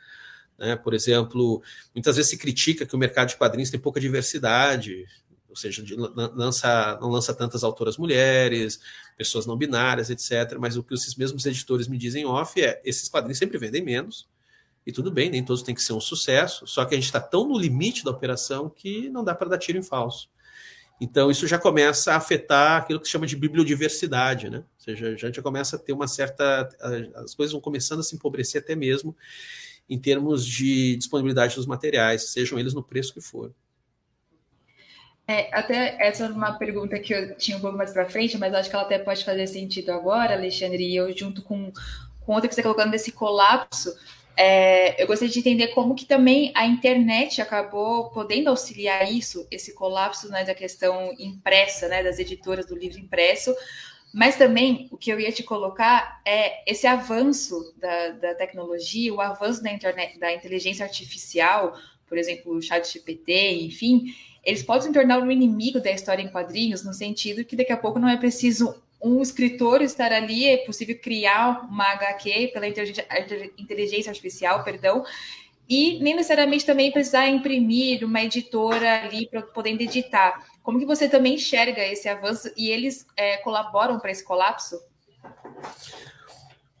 Né? 0.57 0.75
Por 0.75 0.93
exemplo, 0.93 1.61
muitas 1.93 2.15
vezes 2.15 2.31
se 2.31 2.37
critica 2.37 2.85
que 2.85 2.95
o 2.95 2.99
mercado 2.99 3.29
de 3.29 3.37
quadrinhos 3.37 3.69
tem 3.69 3.79
pouca 3.79 3.99
diversidade, 3.99 5.05
ou 5.49 5.55
seja, 5.55 5.83
lança, 6.35 6.97
não 7.01 7.09
lança 7.09 7.33
tantas 7.33 7.63
autoras 7.63 7.97
mulheres, 7.97 8.79
pessoas 9.17 9.45
não 9.45 9.57
binárias, 9.57 10.09
etc. 10.09 10.57
Mas 10.59 10.77
o 10.77 10.83
que 10.83 10.93
esses 10.93 11.15
mesmos 11.15 11.45
editores 11.45 11.87
me 11.87 11.97
dizem 11.97 12.25
off 12.25 12.61
é 12.61 12.79
esses 12.85 13.09
quadrinhos 13.09 13.39
sempre 13.39 13.57
vendem 13.57 13.83
menos. 13.83 14.29
E 14.85 14.91
tudo 14.91 15.11
bem, 15.11 15.29
nem 15.29 15.43
todos 15.43 15.63
têm 15.63 15.75
que 15.75 15.83
ser 15.83 15.93
um 15.93 15.99
sucesso, 15.99 16.65
só 16.65 16.85
que 16.85 16.95
a 16.95 16.97
gente 16.97 17.05
está 17.05 17.19
tão 17.19 17.47
no 17.47 17.57
limite 17.57 18.03
da 18.03 18.11
operação 18.11 18.69
que 18.69 19.09
não 19.09 19.23
dá 19.23 19.35
para 19.35 19.49
dar 19.49 19.57
tiro 19.57 19.77
em 19.77 19.83
falso. 19.83 20.29
Então, 21.01 21.31
isso 21.31 21.47
já 21.47 21.57
começa 21.57 22.11
a 22.11 22.17
afetar 22.17 22.81
aquilo 22.81 22.99
que 22.99 23.05
se 23.05 23.11
chama 23.11 23.25
de 23.25 23.35
bibliodiversidade, 23.35 24.49
né? 24.49 24.57
Ou 24.57 24.63
seja, 24.77 25.07
a 25.07 25.15
gente 25.15 25.35
já 25.35 25.41
começa 25.41 25.77
a 25.77 25.79
ter 25.79 25.93
uma 25.93 26.07
certa. 26.07 26.67
As 27.15 27.33
coisas 27.33 27.53
vão 27.53 27.61
começando 27.61 27.99
a 27.99 28.03
se 28.03 28.15
empobrecer 28.15 28.61
até 28.61 28.75
mesmo 28.75 29.15
em 29.89 29.97
termos 29.97 30.45
de 30.45 30.95
disponibilidade 30.97 31.55
dos 31.55 31.65
materiais, 31.65 32.29
sejam 32.29 32.59
eles 32.59 32.73
no 32.73 32.83
preço 32.83 33.13
que 33.13 33.21
for. 33.21 33.51
É, 35.27 35.49
até 35.55 35.95
essa 35.99 36.25
é 36.25 36.27
uma 36.29 36.53
pergunta 36.53 36.97
que 36.99 37.13
eu 37.13 37.35
tinha 37.37 37.57
um 37.57 37.61
pouco 37.61 37.77
mais 37.77 37.91
para 37.91 38.09
frente, 38.09 38.37
mas 38.37 38.53
acho 38.53 38.69
que 38.69 38.75
ela 38.75 38.85
até 38.85 38.99
pode 38.99 39.23
fazer 39.23 39.47
sentido 39.47 39.91
agora, 39.91 40.33
Alexandre, 40.33 40.83
e 40.83 40.95
eu 40.95 41.15
junto 41.15 41.41
com, 41.41 41.71
com 42.21 42.33
outra 42.33 42.47
que 42.47 42.53
você 42.53 42.61
está 42.61 42.69
colocando 42.71 42.91
desse 42.91 43.11
colapso, 43.11 43.95
é, 44.41 45.03
eu 45.03 45.05
gostaria 45.05 45.33
de 45.33 45.39
entender 45.39 45.67
como 45.69 45.93
que 45.93 46.05
também 46.05 46.53
a 46.55 46.65
internet 46.65 47.41
acabou 47.41 48.09
podendo 48.09 48.49
auxiliar 48.49 49.11
isso, 49.11 49.45
esse 49.51 49.73
colapso 49.73 50.29
né, 50.29 50.45
da 50.45 50.55
questão 50.55 51.13
impressa, 51.19 51.89
né, 51.89 52.01
das 52.01 52.19
editoras 52.19 52.65
do 52.65 52.73
livro 52.73 52.97
impresso, 52.97 53.53
mas 54.13 54.37
também 54.37 54.87
o 54.91 54.97
que 54.97 55.11
eu 55.11 55.19
ia 55.19 55.29
te 55.29 55.43
colocar 55.43 56.21
é 56.25 56.63
esse 56.71 56.87
avanço 56.87 57.73
da, 57.75 58.11
da 58.11 58.33
tecnologia, 58.33 59.13
o 59.13 59.19
avanço 59.19 59.61
da 59.61 59.73
internet, 59.73 60.17
da 60.17 60.33
inteligência 60.33 60.85
artificial, 60.85 61.77
por 62.07 62.17
exemplo, 62.17 62.55
o 62.55 62.61
chat 62.61 62.89
GPT, 62.89 63.65
enfim, 63.65 64.05
eles 64.41 64.63
podem 64.63 64.83
se 64.83 64.93
tornar 64.93 65.19
um 65.19 65.29
inimigo 65.29 65.81
da 65.81 65.91
história 65.91 66.23
em 66.23 66.29
quadrinhos, 66.29 66.85
no 66.85 66.93
sentido 66.93 67.43
que 67.43 67.57
daqui 67.57 67.73
a 67.73 67.77
pouco 67.77 67.99
não 67.99 68.07
é 68.07 68.15
preciso 68.15 68.73
um 69.01 69.21
escritor 69.21 69.81
estar 69.81 70.11
ali, 70.11 70.47
é 70.47 70.57
possível 70.57 70.97
criar 70.97 71.67
uma 71.69 71.85
HQ 71.93 72.51
pela 72.53 72.67
inteligência 72.67 74.09
artificial, 74.09 74.63
perdão, 74.63 75.03
e 75.69 75.99
nem 75.99 76.15
necessariamente 76.15 76.65
também 76.65 76.91
precisar 76.91 77.27
imprimir 77.27 78.03
uma 78.03 78.21
editora 78.21 79.03
ali 79.03 79.27
para 79.27 79.43
poder 79.43 79.79
editar. 79.79 80.43
Como 80.63 80.79
que 80.79 80.85
você 80.85 81.07
também 81.07 81.35
enxerga 81.35 81.81
esse 81.83 82.09
avanço 82.09 82.51
e 82.57 82.69
eles 82.69 83.05
é, 83.15 83.37
colaboram 83.37 83.99
para 83.99 84.09
esse 84.09 84.23
colapso? 84.23 84.81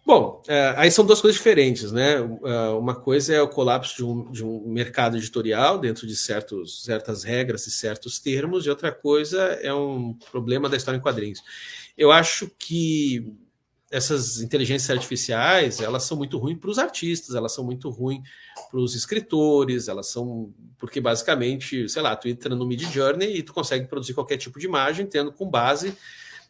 Bom, 0.03 0.41
é, 0.47 0.73
aí 0.75 0.89
são 0.89 1.05
duas 1.05 1.21
coisas 1.21 1.37
diferentes, 1.37 1.91
né? 1.91 2.15
É, 2.15 2.69
uma 2.69 2.95
coisa 2.95 3.31
é 3.31 3.39
o 3.39 3.47
colapso 3.47 3.95
de 3.95 4.03
um, 4.03 4.31
de 4.31 4.43
um 4.43 4.67
mercado 4.67 5.17
editorial 5.17 5.77
dentro 5.77 6.07
de 6.07 6.15
certos, 6.15 6.83
certas 6.83 7.23
regras 7.23 7.67
e 7.67 7.71
certos 7.71 8.17
termos, 8.17 8.65
e 8.65 8.71
outra 8.71 8.91
coisa 8.91 9.39
é 9.61 9.71
um 9.71 10.15
problema 10.31 10.67
da 10.67 10.75
história 10.75 10.97
em 10.97 11.01
quadrinhos. 11.01 11.43
Eu 11.99 12.13
acho 12.13 12.49
que 12.57 13.35
essas 13.91 14.39
inteligências 14.39 14.89
artificiais 14.89 15.81
elas 15.81 16.03
são 16.03 16.15
muito 16.15 16.37
ruins 16.37 16.57
para 16.57 16.69
os 16.69 16.79
artistas, 16.79 17.35
elas 17.35 17.51
são 17.51 17.65
muito 17.65 17.89
ruins 17.89 18.21
para 18.71 18.79
os 18.79 18.95
escritores, 18.95 19.89
elas 19.89 20.07
são 20.07 20.53
porque 20.77 21.01
basicamente, 21.01 21.89
sei 21.89 22.01
lá, 22.01 22.15
tu 22.15 22.29
entra 22.29 22.55
no 22.55 22.65
Mid 22.65 22.83
Journey 22.83 23.35
e 23.35 23.43
tu 23.43 23.53
consegue 23.53 23.85
produzir 23.85 24.13
qualquer 24.13 24.37
tipo 24.37 24.57
de 24.57 24.65
imagem 24.65 25.05
tendo 25.07 25.33
com 25.33 25.49
base 25.49 25.93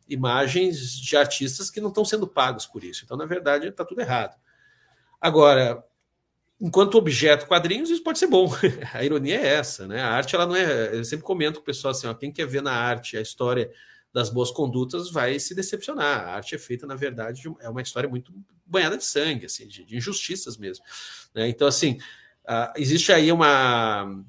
imagens 0.07 0.91
de 0.91 1.17
artistas 1.17 1.71
que 1.71 1.81
não 1.81 1.89
estão 1.89 2.05
sendo 2.05 2.27
pagos 2.27 2.67
por 2.67 2.83
isso. 2.83 3.01
Então, 3.03 3.17
na 3.17 3.25
verdade, 3.25 3.69
está 3.69 3.83
tudo 3.83 4.01
errado. 4.01 4.35
Agora, 5.19 5.83
enquanto 6.62 6.95
objeto 6.95 7.47
quadrinhos, 7.47 7.89
isso 7.89 8.03
pode 8.03 8.19
ser 8.19 8.27
bom. 8.27 8.53
a 8.93 9.03
ironia 9.03 9.39
é 9.39 9.47
essa, 9.47 9.88
né? 9.88 9.99
A 9.99 10.09
arte, 10.09 10.35
ela 10.35 10.45
não 10.45 10.55
é. 10.55 10.95
Eu 10.95 11.03
sempre 11.03 11.25
comento 11.25 11.55
com 11.55 11.63
o 11.63 11.65
pessoal 11.65 11.91
assim: 11.91 12.05
ó, 12.05 12.13
quem 12.13 12.31
quer 12.31 12.45
ver 12.45 12.62
na 12.62 12.73
arte 12.73 13.17
a 13.17 13.21
história 13.21 13.71
das 14.13 14.30
boas 14.30 14.52
condutas 14.52 15.12
vai 15.12 15.39
se 15.39 15.54
decepcionar. 15.54 16.28
A 16.28 16.36
arte 16.36 16.56
é 16.56 16.58
feita, 16.58 16.88
na 16.88 16.95
verdade, 16.95 17.41
de, 17.41 17.54
é 17.60 17.69
uma 17.69 17.82
história 17.82 18.10
muito 18.10 18.34
banhada 18.65 18.98
de 18.98 19.06
sangue, 19.06 19.45
assim, 19.45 19.67
de, 19.67 19.84
de 19.84 19.98
injustiças 19.98 20.58
mesmo. 20.58 20.84
Né? 21.34 21.48
Então, 21.48 21.67
assim, 21.67 22.00
uh, 22.45 22.74
existe 22.76 23.12
aí 23.12 23.32
uma 23.32 24.24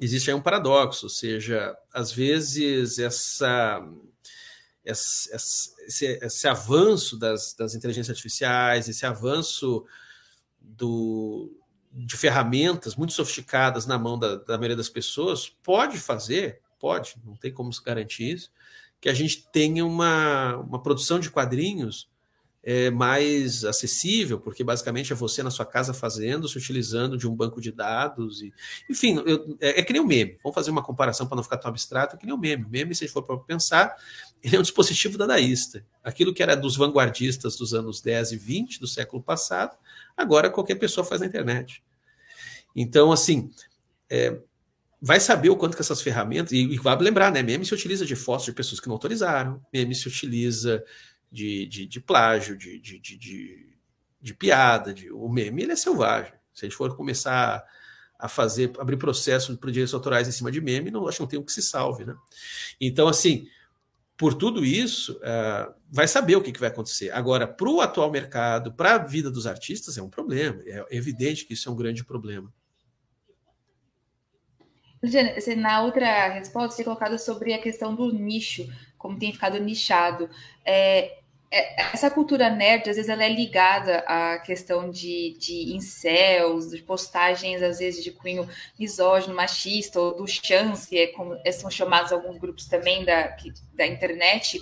existe 0.00 0.30
aí 0.30 0.36
um 0.36 0.40
paradoxo, 0.40 1.06
ou 1.06 1.10
seja, 1.10 1.76
às 1.92 2.12
vezes 2.12 2.98
essa 2.98 3.84
esse, 4.84 5.34
esse, 5.34 6.06
esse 6.06 6.48
avanço 6.48 7.18
das, 7.18 7.52
das 7.54 7.74
inteligências 7.74 8.10
artificiais, 8.10 8.88
esse 8.88 9.04
avanço 9.04 9.84
do, 10.60 11.52
de 11.92 12.16
ferramentas 12.16 12.96
muito 12.96 13.12
sofisticadas 13.12 13.86
na 13.86 13.98
mão 13.98 14.18
da, 14.18 14.36
da 14.36 14.56
maioria 14.56 14.76
das 14.76 14.88
pessoas, 14.88 15.48
pode 15.62 15.98
fazer, 15.98 16.62
pode, 16.78 17.16
não 17.24 17.36
tem 17.36 17.52
como 17.52 17.72
se 17.72 17.82
garantir 17.82 18.34
isso, 18.34 18.50
que 19.00 19.08
a 19.08 19.14
gente 19.14 19.46
tenha 19.50 19.84
uma, 19.84 20.56
uma 20.56 20.82
produção 20.82 21.18
de 21.18 21.30
quadrinhos 21.30 22.08
é, 22.62 22.90
mais 22.90 23.64
acessível, 23.64 24.38
porque 24.38 24.64
basicamente 24.64 25.12
é 25.12 25.16
você 25.16 25.42
na 25.42 25.50
sua 25.50 25.64
casa 25.64 25.94
fazendo, 25.94 26.48
se 26.48 26.58
utilizando 26.58 27.16
de 27.16 27.26
um 27.26 27.34
banco 27.34 27.60
de 27.60 27.70
dados. 27.70 28.42
E, 28.42 28.52
enfim, 28.90 29.22
eu, 29.24 29.56
é, 29.60 29.80
é, 29.80 29.82
que 29.82 29.92
nem 29.92 30.02
o 30.02 30.06
meme. 30.06 30.36
Vamos 30.42 30.54
fazer 30.54 30.70
uma 30.70 30.82
comparação 30.82 31.26
para 31.26 31.36
não 31.36 31.42
ficar 31.42 31.58
tão 31.58 31.70
abstrato, 31.70 32.16
é 32.16 32.18
que 32.18 32.26
nem 32.26 32.34
o 32.34 32.38
meme. 32.38 32.64
O 32.64 32.68
meme, 32.68 32.94
se 32.94 33.08
for 33.08 33.22
para 33.22 33.38
pensar, 33.38 33.96
ele 34.42 34.56
é 34.56 34.58
um 34.58 34.62
dispositivo 34.62 35.16
dadaísta. 35.16 35.84
Aquilo 36.02 36.34
que 36.34 36.42
era 36.42 36.56
dos 36.56 36.76
vanguardistas 36.76 37.56
dos 37.56 37.72
anos 37.72 38.00
10 38.00 38.32
e 38.32 38.36
20 38.36 38.80
do 38.80 38.86
século 38.86 39.22
passado, 39.22 39.76
agora 40.16 40.50
qualquer 40.50 40.74
pessoa 40.74 41.04
faz 41.04 41.20
na 41.20 41.26
internet. 41.26 41.82
Então, 42.74 43.10
assim, 43.10 43.50
é, 44.10 44.38
vai 45.00 45.20
saber 45.20 45.50
o 45.50 45.56
quanto 45.56 45.76
que 45.76 45.82
essas 45.82 46.02
ferramentas. 46.02 46.52
E, 46.52 46.58
e 46.58 46.78
vai 46.78 46.96
lembrar, 46.98 47.30
né? 47.32 47.42
Meme 47.42 47.64
se 47.64 47.74
utiliza 47.74 48.04
de 48.04 48.16
fotos 48.16 48.46
de 48.46 48.52
pessoas 48.52 48.80
que 48.80 48.88
não 48.88 48.94
autorizaram, 48.94 49.64
meme 49.72 49.94
se 49.94 50.08
utiliza 50.08 50.82
de, 51.30 51.66
de, 51.66 51.86
de 51.86 52.00
plágio, 52.00 52.56
de, 52.56 52.78
de, 52.78 52.98
de, 52.98 53.76
de, 54.20 54.34
piada. 54.34 54.92
De, 54.92 55.10
o 55.10 55.28
meme 55.28 55.62
ele 55.62 55.72
é 55.72 55.76
selvagem. 55.76 56.32
Se 56.52 56.64
a 56.64 56.68
gente 56.68 56.76
for 56.76 56.94
começar 56.96 57.64
a 58.18 58.28
fazer, 58.28 58.72
abrir 58.78 58.96
processo 58.96 59.56
para 59.56 59.70
direitos 59.70 59.94
autorais 59.94 60.26
em 60.26 60.32
cima 60.32 60.50
de 60.50 60.60
meme, 60.60 60.90
não, 60.90 61.06
acho 61.06 61.18
que 61.18 61.22
não 61.22 61.28
tem 61.28 61.38
o 61.38 61.44
que 61.44 61.52
se 61.52 61.62
salve. 61.62 62.04
Né? 62.04 62.16
Então, 62.80 63.06
assim, 63.06 63.46
por 64.16 64.34
tudo 64.34 64.64
isso, 64.64 65.12
uh, 65.18 65.72
vai 65.88 66.08
saber 66.08 66.34
o 66.34 66.42
que, 66.42 66.50
que 66.50 66.58
vai 66.58 66.68
acontecer. 66.68 67.10
Agora, 67.12 67.46
para 67.46 67.68
o 67.68 67.80
atual 67.80 68.10
mercado, 68.10 68.72
para 68.72 68.96
a 68.96 68.98
vida 68.98 69.30
dos 69.30 69.46
artistas, 69.46 69.96
é 69.96 70.02
um 70.02 70.10
problema. 70.10 70.60
É 70.66 70.84
evidente 70.90 71.44
que 71.44 71.54
isso 71.54 71.68
é 71.68 71.72
um 71.72 71.76
grande 71.76 72.04
problema. 72.04 72.52
Você, 75.02 75.54
na 75.54 75.82
outra 75.82 76.28
resposta, 76.28 76.76
você 76.76 76.84
colocado 76.84 77.18
sobre 77.18 77.54
a 77.54 77.58
questão 77.58 77.94
do 77.94 78.12
nicho, 78.12 78.68
como 78.96 79.18
tem 79.18 79.32
ficado 79.32 79.58
nichado. 79.60 80.28
É, 80.64 81.18
é, 81.50 81.82
essa 81.94 82.10
cultura 82.10 82.50
nerd, 82.50 82.90
às 82.90 82.96
vezes, 82.96 83.08
ela 83.08 83.24
é 83.24 83.28
ligada 83.28 84.00
à 84.00 84.38
questão 84.38 84.90
de, 84.90 85.36
de 85.38 85.74
incels, 85.74 86.70
de 86.70 86.82
postagens, 86.82 87.62
às 87.62 87.78
vezes, 87.78 88.04
de 88.04 88.10
cunho 88.10 88.48
misógino, 88.78 89.34
machista, 89.34 90.00
ou 90.00 90.14
do 90.14 90.26
chance, 90.26 90.88
que 90.88 90.98
é 90.98 91.06
como 91.08 91.38
é, 91.44 91.52
são 91.52 91.70
chamados 91.70 92.12
alguns 92.12 92.38
grupos 92.38 92.66
também 92.66 93.04
da, 93.04 93.34
da 93.74 93.86
internet. 93.86 94.60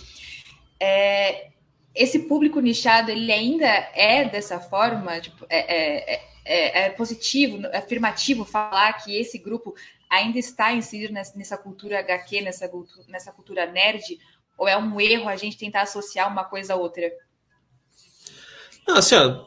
É, 0.78 1.48
esse 1.94 2.20
público 2.20 2.60
nichado, 2.60 3.10
ele 3.10 3.32
ainda 3.32 3.66
é 3.66 4.24
dessa 4.28 4.60
forma? 4.60 5.18
Tipo, 5.20 5.44
é, 5.48 6.14
é, 6.14 6.22
é, 6.44 6.82
é 6.84 6.90
positivo, 6.90 7.66
afirmativo 7.74 8.44
falar 8.44 8.92
que 8.92 9.16
esse 9.18 9.38
grupo 9.38 9.74
ainda 10.10 10.38
está 10.38 10.72
inserido 10.72 11.12
nessa, 11.12 11.56
cultura 11.56 12.00
HQ, 12.00 12.40
nessa, 12.42 12.70
nessa 13.08 13.32
cultura 13.32 13.66
nerd? 13.66 14.18
Ou 14.56 14.66
é 14.66 14.76
um 14.76 15.00
erro 15.00 15.28
a 15.28 15.36
gente 15.36 15.58
tentar 15.58 15.82
associar 15.82 16.30
uma 16.30 16.44
coisa 16.44 16.74
a 16.74 16.76
outra? 16.76 17.10
Não, 18.86 18.96
assim, 18.96 19.16
ó, 19.16 19.44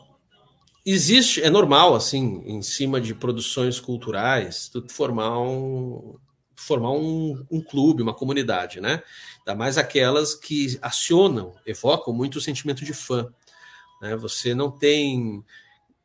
existe, 0.85 1.41
é 1.41 1.49
normal, 1.49 1.95
assim, 1.95 2.43
em 2.45 2.61
cima 2.61 2.99
de 2.99 3.15
produções 3.15 3.79
culturais, 3.79 4.69
tu 4.69 4.85
formar 4.89 5.39
um, 5.39 6.17
formar 6.55 6.91
um, 6.91 7.45
um 7.49 7.61
clube, 7.61 8.03
uma 8.03 8.13
comunidade, 8.13 8.81
né? 8.81 9.01
Ainda 9.39 9.55
mais 9.55 9.77
aquelas 9.77 10.35
que 10.35 10.77
acionam, 10.81 11.55
evocam 11.65 12.13
muito 12.13 12.37
o 12.37 12.41
sentimento 12.41 12.83
de 12.83 12.93
fã. 12.93 13.31
Né? 14.01 14.15
Você 14.17 14.53
não 14.53 14.69
tem 14.69 15.43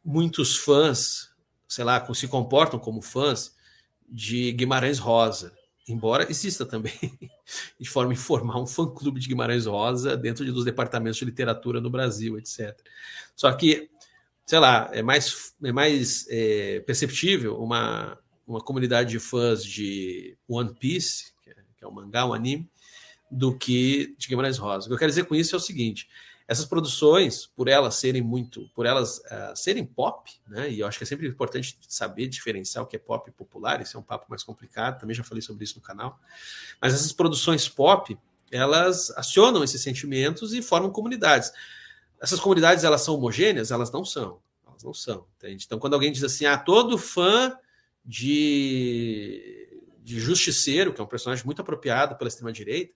muitos 0.04 0.56
fãs, 0.56 1.30
sei 1.68 1.84
lá, 1.84 2.06
se 2.14 2.28
comportam 2.28 2.78
como 2.78 3.02
fãs 3.02 3.53
de 4.08 4.52
Guimarães 4.52 4.98
Rosa, 4.98 5.52
embora 5.88 6.30
exista 6.30 6.64
também, 6.64 6.92
de 7.78 7.88
forma 7.88 8.12
informal, 8.12 8.62
um 8.62 8.66
fã-clube 8.66 9.20
de 9.20 9.28
Guimarães 9.28 9.66
Rosa 9.66 10.16
dentro 10.16 10.44
de, 10.44 10.52
dos 10.52 10.64
departamentos 10.64 11.18
de 11.18 11.24
literatura 11.24 11.80
no 11.80 11.90
Brasil, 11.90 12.38
etc. 12.38 12.78
Só 13.34 13.52
que, 13.52 13.90
sei 14.46 14.58
lá, 14.58 14.90
é 14.92 15.02
mais, 15.02 15.54
é 15.62 15.72
mais 15.72 16.26
é, 16.28 16.80
perceptível 16.80 17.60
uma, 17.60 18.18
uma 18.46 18.60
comunidade 18.60 19.10
de 19.10 19.18
fãs 19.18 19.64
de 19.64 20.36
One 20.48 20.74
Piece, 20.74 21.32
que 21.42 21.50
é, 21.50 21.54
que 21.76 21.84
é 21.84 21.88
um 21.88 21.92
mangá, 21.92 22.26
um 22.26 22.32
anime, 22.32 22.70
do 23.30 23.56
que 23.56 24.14
de 24.16 24.28
Guimarães 24.28 24.58
Rosa. 24.58 24.86
O 24.86 24.88
que 24.88 24.94
eu 24.94 24.98
quero 24.98 25.10
dizer 25.10 25.24
com 25.24 25.34
isso 25.34 25.54
é 25.54 25.58
o 25.58 25.60
seguinte: 25.60 26.08
essas 26.46 26.66
produções, 26.66 27.46
por 27.46 27.68
elas 27.68 27.94
serem 27.94 28.20
muito, 28.20 28.68
por 28.74 28.84
elas 28.84 29.18
uh, 29.18 29.56
serem 29.56 29.84
pop, 29.84 30.30
né? 30.46 30.70
E 30.70 30.80
eu 30.80 30.86
acho 30.86 30.98
que 30.98 31.04
é 31.04 31.06
sempre 31.06 31.26
importante 31.26 31.78
saber 31.88 32.28
diferenciar 32.28 32.84
o 32.84 32.86
que 32.86 32.96
é 32.96 32.98
pop 32.98 33.28
e 33.28 33.32
popular, 33.32 33.80
isso 33.80 33.96
é 33.96 34.00
um 34.00 34.02
papo 34.02 34.26
mais 34.28 34.42
complicado, 34.42 35.00
também 35.00 35.14
já 35.14 35.24
falei 35.24 35.40
sobre 35.40 35.64
isso 35.64 35.76
no 35.76 35.82
canal. 35.82 36.20
Mas 36.80 36.92
essas 36.92 37.12
produções 37.12 37.66
pop, 37.68 38.18
elas 38.52 39.10
acionam 39.12 39.64
esses 39.64 39.80
sentimentos 39.80 40.52
e 40.52 40.60
formam 40.60 40.90
comunidades. 40.90 41.50
Essas 42.20 42.38
comunidades, 42.38 42.84
elas 42.84 43.00
são 43.00 43.14
homogêneas? 43.14 43.70
Elas 43.70 43.90
não 43.90 44.04
são. 44.04 44.38
Elas 44.66 44.82
não 44.82 44.92
são, 44.92 45.26
entende? 45.38 45.64
Então, 45.64 45.78
quando 45.78 45.94
alguém 45.94 46.12
diz 46.12 46.24
assim, 46.24 46.44
ah, 46.44 46.58
todo 46.58 46.98
fã 46.98 47.56
de, 48.04 49.82
de 50.02 50.20
Justiceiro, 50.20 50.92
que 50.92 51.00
é 51.00 51.04
um 51.04 51.06
personagem 51.06 51.44
muito 51.44 51.62
apropriado 51.62 52.16
pela 52.16 52.28
extrema-direita, 52.28 52.94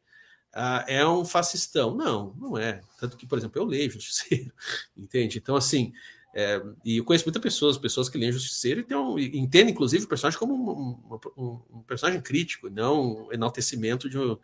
ah, 0.52 0.84
é 0.88 1.06
um 1.06 1.24
fascistão. 1.24 1.94
Não, 1.94 2.34
não 2.38 2.58
é. 2.58 2.80
Tanto 2.98 3.16
que, 3.16 3.26
por 3.26 3.38
exemplo, 3.38 3.60
eu 3.60 3.64
leio 3.64 3.90
Justiceiro, 3.90 4.52
entende? 4.96 5.38
Então, 5.38 5.56
assim, 5.56 5.92
é, 6.34 6.62
e 6.84 6.98
eu 6.98 7.04
conheço 7.04 7.24
muitas 7.24 7.42
pessoas, 7.42 7.78
pessoas 7.78 8.08
que 8.08 8.18
leem 8.18 8.32
Justiceiro 8.32 8.80
e, 8.80 8.84
tem 8.84 8.96
um, 8.96 9.18
e 9.18 9.38
entendem, 9.38 9.72
inclusive, 9.72 10.04
o 10.04 10.08
personagem 10.08 10.38
como 10.38 10.54
um, 10.54 11.18
um, 11.36 11.60
um 11.70 11.82
personagem 11.82 12.20
crítico, 12.20 12.68
não 12.70 13.26
um 13.26 13.32
enaltecimento 13.32 14.08
de 14.08 14.18
um, 14.18 14.38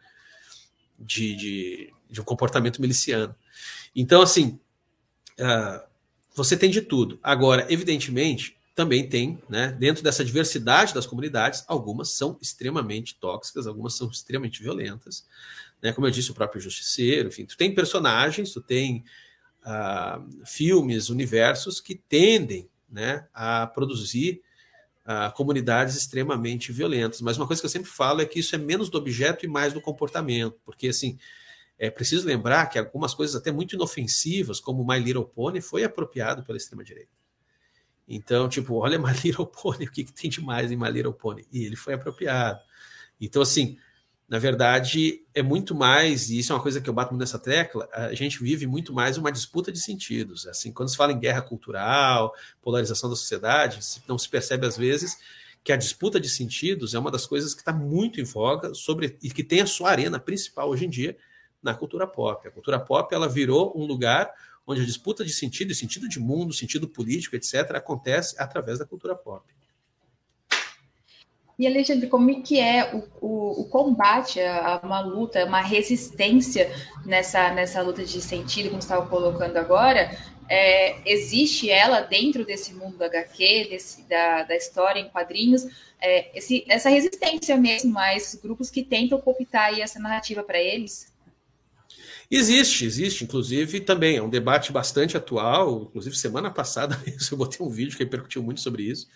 de, 0.99 1.37
de, 1.37 1.93
de 2.11 2.21
um 2.21 2.25
comportamento 2.25 2.81
miliciano. 2.81 3.35
Então, 3.95 4.23
assim, 4.23 4.59
uh, 5.39 5.87
você 6.35 6.57
tem 6.57 6.71
de 6.71 6.81
tudo. 6.81 7.19
Agora, 7.23 7.67
evidentemente, 7.73 8.57
também 8.75 9.09
tem, 9.09 9.41
né, 9.49 9.71
dentro 9.79 10.03
dessa 10.03 10.25
diversidade 10.25 10.93
das 10.93 11.07
comunidades, 11.07 11.65
algumas 11.69 12.11
são 12.11 12.37
extremamente 12.43 13.15
tóxicas, 13.15 13.67
algumas 13.67 13.95
são 13.95 14.11
extremamente 14.11 14.61
violentas, 14.61 15.25
né? 15.85 15.93
Como 15.93 16.07
eu 16.07 16.11
disse, 16.11 16.31
o 16.31 16.35
próprio 16.35 16.63
Justiceiro, 16.63 17.29
enfim, 17.29 17.45
tu 17.45 17.59
tem 17.59 17.75
personagens, 17.75 18.55
tu 18.55 18.63
tem 18.63 19.05
uh, 19.67 20.47
filmes, 20.47 21.11
universos 21.11 21.79
que 21.79 21.95
tendem 21.95 22.71
né, 22.91 23.29
a 23.35 23.67
produzir 23.67 24.41
uh, 25.05 25.31
comunidades 25.35 25.95
extremamente 25.95 26.73
violentas. 26.73 27.21
Mas 27.21 27.37
uma 27.37 27.47
coisa 27.47 27.61
que 27.61 27.67
eu 27.67 27.71
sempre 27.71 27.91
falo 27.91 28.23
é 28.23 28.25
que 28.25 28.39
isso 28.39 28.55
é 28.55 28.59
menos 28.59 28.89
do 28.89 28.97
objeto 28.97 29.45
e 29.45 29.49
mais 29.49 29.75
do 29.75 29.81
comportamento, 29.81 30.59
porque 30.65 30.89
assim 30.89 31.19
é 31.79 31.91
preciso 31.91 32.27
lembrar 32.27 32.67
que 32.71 32.79
algumas 32.79 33.13
coisas 33.13 33.37
até 33.37 33.53
muito 33.53 33.75
inofensivas, 33.75 34.61
como 34.61 34.87
My 34.87 34.99
Little 34.99 35.27
Pony, 35.27 35.61
foi 35.61 35.85
apropriado 35.85 36.43
pela 36.45 36.57
extrema 36.57 36.83
direita. 36.83 37.11
Então, 38.09 38.49
tipo, 38.49 38.77
olha 38.77 38.99
My 38.99 39.13
Little 39.23 39.47
Pony, 39.47 39.85
o 39.85 39.91
que, 39.91 40.05
que 40.05 40.13
tem 40.15 40.31
de 40.31 40.41
mais 40.41 40.73
em 40.73 40.77
My 40.77 40.91
Little 40.91 41.13
Pony? 41.13 41.47
E 41.53 41.65
ele 41.65 41.77
foi 41.77 41.93
apropriado. 41.93 42.59
Então, 43.21 43.43
assim, 43.43 43.77
na 44.35 44.41
verdade, 44.41 45.23
é 45.33 45.45
muito 45.45 45.77
mais, 45.77 46.29
e 46.29 46.41
isso 46.41 46.53
é 46.53 46.57
uma 46.57 46.61
coisa 46.61 46.81
que 46.81 46.91
eu 46.91 46.93
bato 46.93 47.15
nessa 47.15 47.39
tecla, 47.39 47.89
a 47.93 48.13
gente 48.15 48.43
vive 48.43 48.67
muito 48.67 48.93
mais 48.93 49.17
uma 49.17 49.31
disputa 49.31 49.71
de 49.71 49.79
sentidos. 49.79 50.45
Assim, 50.49 50.73
quando 50.73 50.89
se 50.89 50.97
fala 50.97 51.13
em 51.13 51.21
guerra 51.21 51.41
cultural, 51.41 52.35
polarização 52.61 53.09
da 53.09 53.15
sociedade, 53.15 53.79
não 54.09 54.19
se 54.19 54.29
percebe 54.29 54.67
às 54.67 54.77
vezes 54.77 55.19
que 55.63 55.73
a 55.73 55.77
disputa 55.77 56.19
de 56.19 56.29
sentidos 56.29 56.95
é 56.95 56.99
uma 56.99 57.13
das 57.13 57.27
coisas 57.27 57.55
que 57.55 57.61
está 57.61 57.73
muito 57.73 58.21
em 58.21 58.25
voga 58.25 58.75
sobre, 58.75 59.17
e 59.23 59.31
que 59.31 59.45
tem 59.45 59.61
a 59.61 59.67
sua 59.67 59.91
arena 59.91 60.19
principal 60.19 60.69
hoje 60.69 60.85
em 60.85 60.91
dia 60.91 61.17
na 61.63 61.73
cultura 61.73 62.05
pop. 62.05 62.49
A 62.49 62.51
cultura 62.51 62.81
pop 62.81 63.15
ela 63.15 63.29
virou 63.29 63.73
um 63.81 63.87
lugar 63.87 64.33
onde 64.67 64.81
a 64.81 64.85
disputa 64.85 65.25
de 65.25 65.33
sentido, 65.33 65.73
sentido 65.77 66.09
de 66.09 66.19
mundo, 66.19 66.53
sentido 66.53 66.89
político, 66.89 67.37
etc., 67.37 67.71
acontece 67.77 68.35
através 68.37 68.81
da 68.81 68.85
cultura 68.85 69.15
pop. 69.15 69.45
E 71.59 71.67
Alexandre, 71.67 72.09
como 72.09 72.31
é 72.31 72.35
que 72.41 72.59
é 72.59 72.95
o, 72.95 73.05
o, 73.21 73.61
o, 73.61 73.65
combate 73.67 74.41
a 74.41 74.81
uma 74.83 75.01
luta, 75.01 75.45
uma 75.45 75.61
resistência 75.61 76.73
nessa, 77.07 77.53
nessa 77.53 77.81
luta 77.81 78.05
de 78.05 78.21
sentido, 78.21 78.71
como 78.71 78.81
estava 78.81 79.07
colocando 79.07 79.57
agora? 79.57 80.11
É, 80.49 80.97
existe 81.11 81.71
ela 81.71 82.01
dentro 82.01 82.45
desse 82.45 82.75
mundo 82.75 82.99
da 82.99 83.07
HQ, 83.07 83.69
desse, 83.71 84.03
da, 84.09 84.43
da 84.43 84.57
história 84.57 85.01
em 85.01 85.09
quadrinhos, 85.09 85.67
é, 86.01 86.37
esse, 86.37 86.65
essa 86.69 86.91
resistência 86.91 87.57
mesmo 87.57 87.99
a 87.99 88.15
esses 88.15 88.39
grupos 88.39 88.69
que 88.69 88.83
tentam 88.83 89.21
cooptar 89.21 89.79
essa 89.79 89.99
narrativa 89.99 90.43
para 90.43 90.61
eles? 90.61 91.15
Existe, 92.31 92.85
existe, 92.85 93.25
inclusive 93.25 93.81
também 93.81 94.17
é 94.17 94.23
um 94.23 94.29
debate 94.29 94.73
bastante 94.73 95.17
atual. 95.17 95.85
Inclusive, 95.85 96.17
semana 96.17 96.51
passada 96.51 97.01
eu 97.31 97.39
botei 97.39 97.65
um 97.65 97.71
vídeo 97.71 97.97
que 97.97 98.03
repercutiu 98.03 98.43
muito 98.43 98.61
sobre 98.61 98.83
isso. 98.83 99.09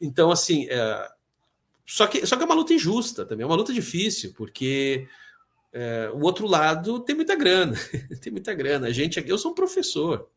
Então, 0.00 0.30
assim, 0.30 0.66
é, 0.68 1.08
só 1.86 2.06
que, 2.06 2.26
só 2.26 2.36
que 2.36 2.42
é 2.42 2.46
uma 2.46 2.54
luta 2.54 2.72
injusta 2.72 3.24
também, 3.24 3.44
é 3.44 3.46
uma 3.46 3.56
luta 3.56 3.72
difícil, 3.72 4.32
porque 4.34 5.06
é, 5.72 6.10
o 6.14 6.20
outro 6.20 6.46
lado 6.46 7.00
tem 7.00 7.14
muita 7.14 7.36
grana, 7.36 7.76
tem 8.22 8.32
muita 8.32 8.54
grana. 8.54 8.86
A 8.86 8.92
gente 8.92 9.22
eu 9.26 9.36
sou 9.36 9.52
um 9.52 9.54
professor, 9.54 10.30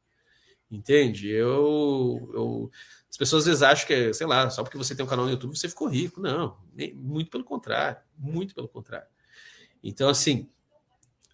entende? 0.70 1.30
Eu, 1.30 2.30
eu, 2.34 2.72
as 3.10 3.16
pessoas 3.16 3.44
às 3.44 3.48
vezes 3.48 3.64
acham 3.64 3.88
que, 3.88 3.94
é, 3.94 4.14
sei 4.14 4.28
lá, 4.28 4.50
só 4.50 4.64
porque 4.64 4.78
você 4.78 4.94
tem 4.96 5.06
um 5.06 5.10
canal 5.10 5.26
no 5.26 5.32
YouTube 5.32 5.58
você 5.58 5.70
ficou 5.70 5.88
rico. 5.88 6.20
Não, 6.20 6.58
nem, 6.74 6.94
muito 6.94 7.32
pelo 7.32 7.44
contrário, 7.44 7.98
muito 8.18 8.54
pelo 8.54 8.68
contrário. 8.68 9.08
Então, 9.84 10.10
assim, 10.10 10.50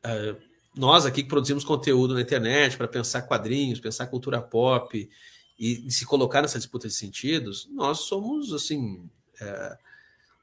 uh, 0.05 0.39
nós 0.75 1.05
aqui 1.05 1.23
que 1.23 1.29
produzimos 1.29 1.63
conteúdo 1.63 2.13
na 2.13 2.21
internet 2.21 2.77
para 2.77 2.87
pensar 2.87 3.23
quadrinhos, 3.23 3.79
pensar 3.79 4.07
cultura 4.07 4.41
pop 4.41 5.09
e, 5.57 5.87
e, 5.87 5.91
se 5.91 6.05
colocar 6.05 6.41
nessa 6.41 6.57
disputa 6.57 6.87
de 6.87 6.93
sentidos, 6.93 7.69
nós 7.71 7.99
somos, 7.99 8.53
assim, 8.53 9.09
uh, 9.41 9.77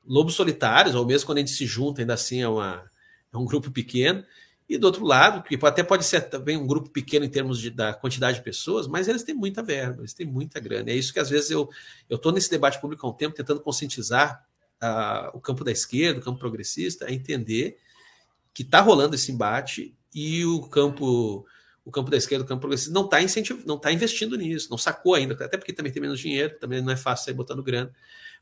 lobos 0.06 0.34
solitários, 0.34 0.94
ou 0.94 1.06
mesmo 1.06 1.26
quando 1.26 1.38
a 1.38 1.40
gente 1.40 1.52
se 1.52 1.66
junta, 1.66 2.00
ainda 2.00 2.14
assim 2.14 2.40
é 2.42 2.48
uma 2.48 2.90
é 3.32 3.36
um 3.36 3.44
grupo 3.44 3.70
pequeno. 3.70 4.24
E 4.68 4.78
do 4.78 4.86
outro 4.86 5.04
lado, 5.04 5.42
que 5.42 5.58
até 5.66 5.82
pode 5.82 6.04
ser 6.04 6.20
também 6.28 6.56
um 6.56 6.66
grupo 6.66 6.90
pequeno 6.90 7.24
em 7.24 7.28
termos 7.28 7.58
de, 7.58 7.70
da 7.70 7.92
quantidade 7.92 8.38
de 8.38 8.44
pessoas, 8.44 8.86
mas 8.86 9.08
eles 9.08 9.24
têm 9.24 9.34
muita 9.34 9.64
verba, 9.64 10.00
eles 10.00 10.14
têm 10.14 10.26
muita 10.26 10.60
grana. 10.60 10.90
É 10.90 10.94
isso 10.94 11.12
que 11.12 11.18
às 11.18 11.28
vezes 11.28 11.50
eu 11.50 11.68
estou 12.08 12.30
nesse 12.30 12.48
debate 12.48 12.80
público 12.80 13.04
há 13.04 13.10
um 13.10 13.12
tempo 13.12 13.34
tentando 13.34 13.60
conscientizar 13.60 14.46
uh, 14.80 15.36
o 15.36 15.40
campo 15.40 15.64
da 15.64 15.72
esquerda, 15.72 16.20
o 16.20 16.22
campo 16.22 16.38
progressista, 16.38 17.06
a 17.06 17.12
entender 17.12 17.78
que 18.54 18.62
está 18.62 18.80
rolando 18.80 19.16
esse 19.16 19.32
embate 19.32 19.92
e 20.14 20.44
o 20.44 20.62
campo 20.68 21.44
o 21.84 21.90
campo 21.90 22.10
da 22.10 22.16
esquerda, 22.16 22.44
o 22.44 22.46
campo 22.46 22.60
progressista, 22.60 22.92
não 22.92 23.06
está 23.06 23.20
incentiv... 23.22 23.64
não 23.66 23.76
está 23.76 23.90
investindo 23.90 24.36
nisso, 24.36 24.68
não 24.70 24.78
sacou 24.78 25.14
ainda, 25.14 25.34
até 25.44 25.56
porque 25.56 25.72
também 25.72 25.90
tem 25.90 26.00
menos 26.00 26.20
dinheiro, 26.20 26.56
também 26.60 26.80
não 26.80 26.92
é 26.92 26.96
fácil 26.96 27.24
sair 27.24 27.34
botando 27.34 27.62
grana, 27.62 27.90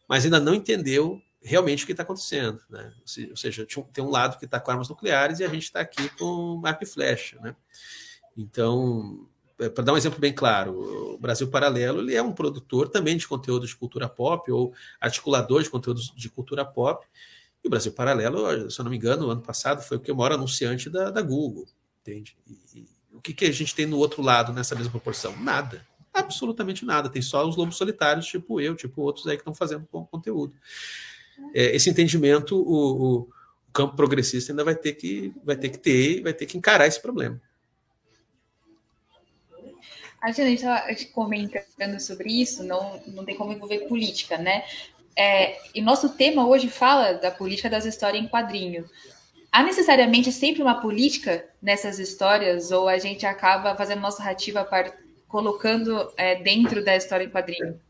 mas 0.06 0.24
ainda 0.24 0.40
não 0.40 0.52
entendeu 0.52 1.22
realmente 1.42 1.84
o 1.84 1.86
que 1.86 1.92
está 1.92 2.02
acontecendo. 2.02 2.60
Né? 2.68 2.92
Ou 3.30 3.36
seja, 3.36 3.66
tem 3.92 4.04
um 4.04 4.10
lado 4.10 4.38
que 4.38 4.44
está 4.44 4.60
com 4.60 4.70
armas 4.70 4.88
nucleares 4.88 5.40
e 5.40 5.44
a 5.44 5.48
gente 5.48 5.64
está 5.64 5.80
aqui 5.80 6.08
com 6.10 6.60
arco 6.64 6.84
e 6.84 6.86
flecha. 6.86 7.38
Né? 7.40 7.54
Então, 8.36 9.26
é, 9.58 9.68
para 9.68 9.84
dar 9.84 9.92
um 9.92 9.96
exemplo 9.96 10.18
bem 10.18 10.32
claro, 10.32 11.14
o 11.14 11.18
Brasil 11.18 11.48
Paralelo 11.48 12.00
ele 12.00 12.14
é 12.14 12.22
um 12.22 12.32
produtor 12.32 12.88
também 12.88 13.16
de 13.16 13.26
conteúdo 13.26 13.66
de 13.66 13.76
cultura 13.76 14.08
pop 14.08 14.50
ou 14.50 14.72
articulador 15.00 15.62
de 15.62 15.70
conteúdos 15.70 16.12
de 16.14 16.28
cultura 16.28 16.64
pop. 16.64 17.06
E 17.62 17.66
o 17.66 17.70
Brasil 17.70 17.92
Paralelo, 17.92 18.70
se 18.70 18.80
eu 18.80 18.84
não 18.84 18.90
me 18.90 18.96
engano, 18.96 19.26
no 19.26 19.30
ano 19.30 19.42
passado 19.42 19.82
foi 19.82 19.96
o 19.96 20.00
que 20.00 20.12
maior 20.12 20.32
anunciante 20.32 20.88
da, 20.88 21.10
da 21.10 21.22
Google. 21.22 21.66
Entende? 22.00 22.36
E, 22.46 22.78
e, 22.78 22.88
o 23.12 23.20
que, 23.20 23.34
que 23.34 23.46
a 23.46 23.52
gente 23.52 23.74
tem 23.74 23.84
no 23.84 23.98
outro 23.98 24.22
lado 24.22 24.52
nessa 24.52 24.76
mesma 24.76 24.92
proporção? 24.92 25.36
Nada. 25.36 25.84
Absolutamente 26.12 26.84
nada. 26.84 27.08
Tem 27.08 27.20
só 27.20 27.46
os 27.46 27.56
lobos 27.56 27.76
solitários, 27.76 28.26
tipo 28.26 28.60
eu, 28.60 28.76
tipo 28.76 29.02
outros 29.02 29.26
aí 29.26 29.36
que 29.36 29.40
estão 29.40 29.54
fazendo 29.54 29.86
conteúdo 29.86 30.54
é, 31.54 31.76
esse 31.76 31.90
entendimento 31.90 32.56
o, 32.56 33.20
o, 33.20 33.28
campo 33.72 33.94
progressista 33.94 34.52
ainda 34.52 34.64
vai 34.64 34.74
ter 34.74 34.94
que 34.94 35.32
vai 35.44 35.56
ter 35.56 35.68
que 35.68 35.78
ter 35.78 36.22
vai 36.22 36.32
ter 36.32 36.46
que 36.46 36.58
encarar 36.58 36.86
esse 36.86 37.00
problema. 37.00 37.40
A 40.20 40.32
gente 40.32 40.54
estava 40.54 40.82
comentando 41.12 42.00
sobre 42.00 42.42
isso, 42.42 42.64
não, 42.64 43.00
não 43.06 43.24
tem 43.24 43.36
como 43.36 43.52
envolver 43.52 43.86
política, 43.86 44.36
né? 44.36 44.64
É, 45.14 45.58
e 45.74 45.80
nosso 45.80 46.10
tema 46.10 46.46
hoje 46.46 46.68
fala 46.68 47.12
da 47.12 47.30
política 47.30 47.70
das 47.70 47.84
histórias 47.84 48.22
em 48.22 48.28
quadrinho. 48.28 48.88
Há 49.50 49.62
necessariamente 49.62 50.30
sempre 50.30 50.62
uma 50.62 50.80
política 50.80 51.44
nessas 51.60 51.98
histórias, 51.98 52.70
ou 52.70 52.88
a 52.88 52.98
gente 52.98 53.26
acaba 53.26 53.74
fazendo 53.74 54.00
nossa 54.00 54.18
narrativa 54.18 54.68
colocando 55.26 56.12
é, 56.16 56.36
dentro 56.36 56.84
da 56.84 56.96
história 56.96 57.24
em 57.24 57.30
quadrinho? 57.30 57.80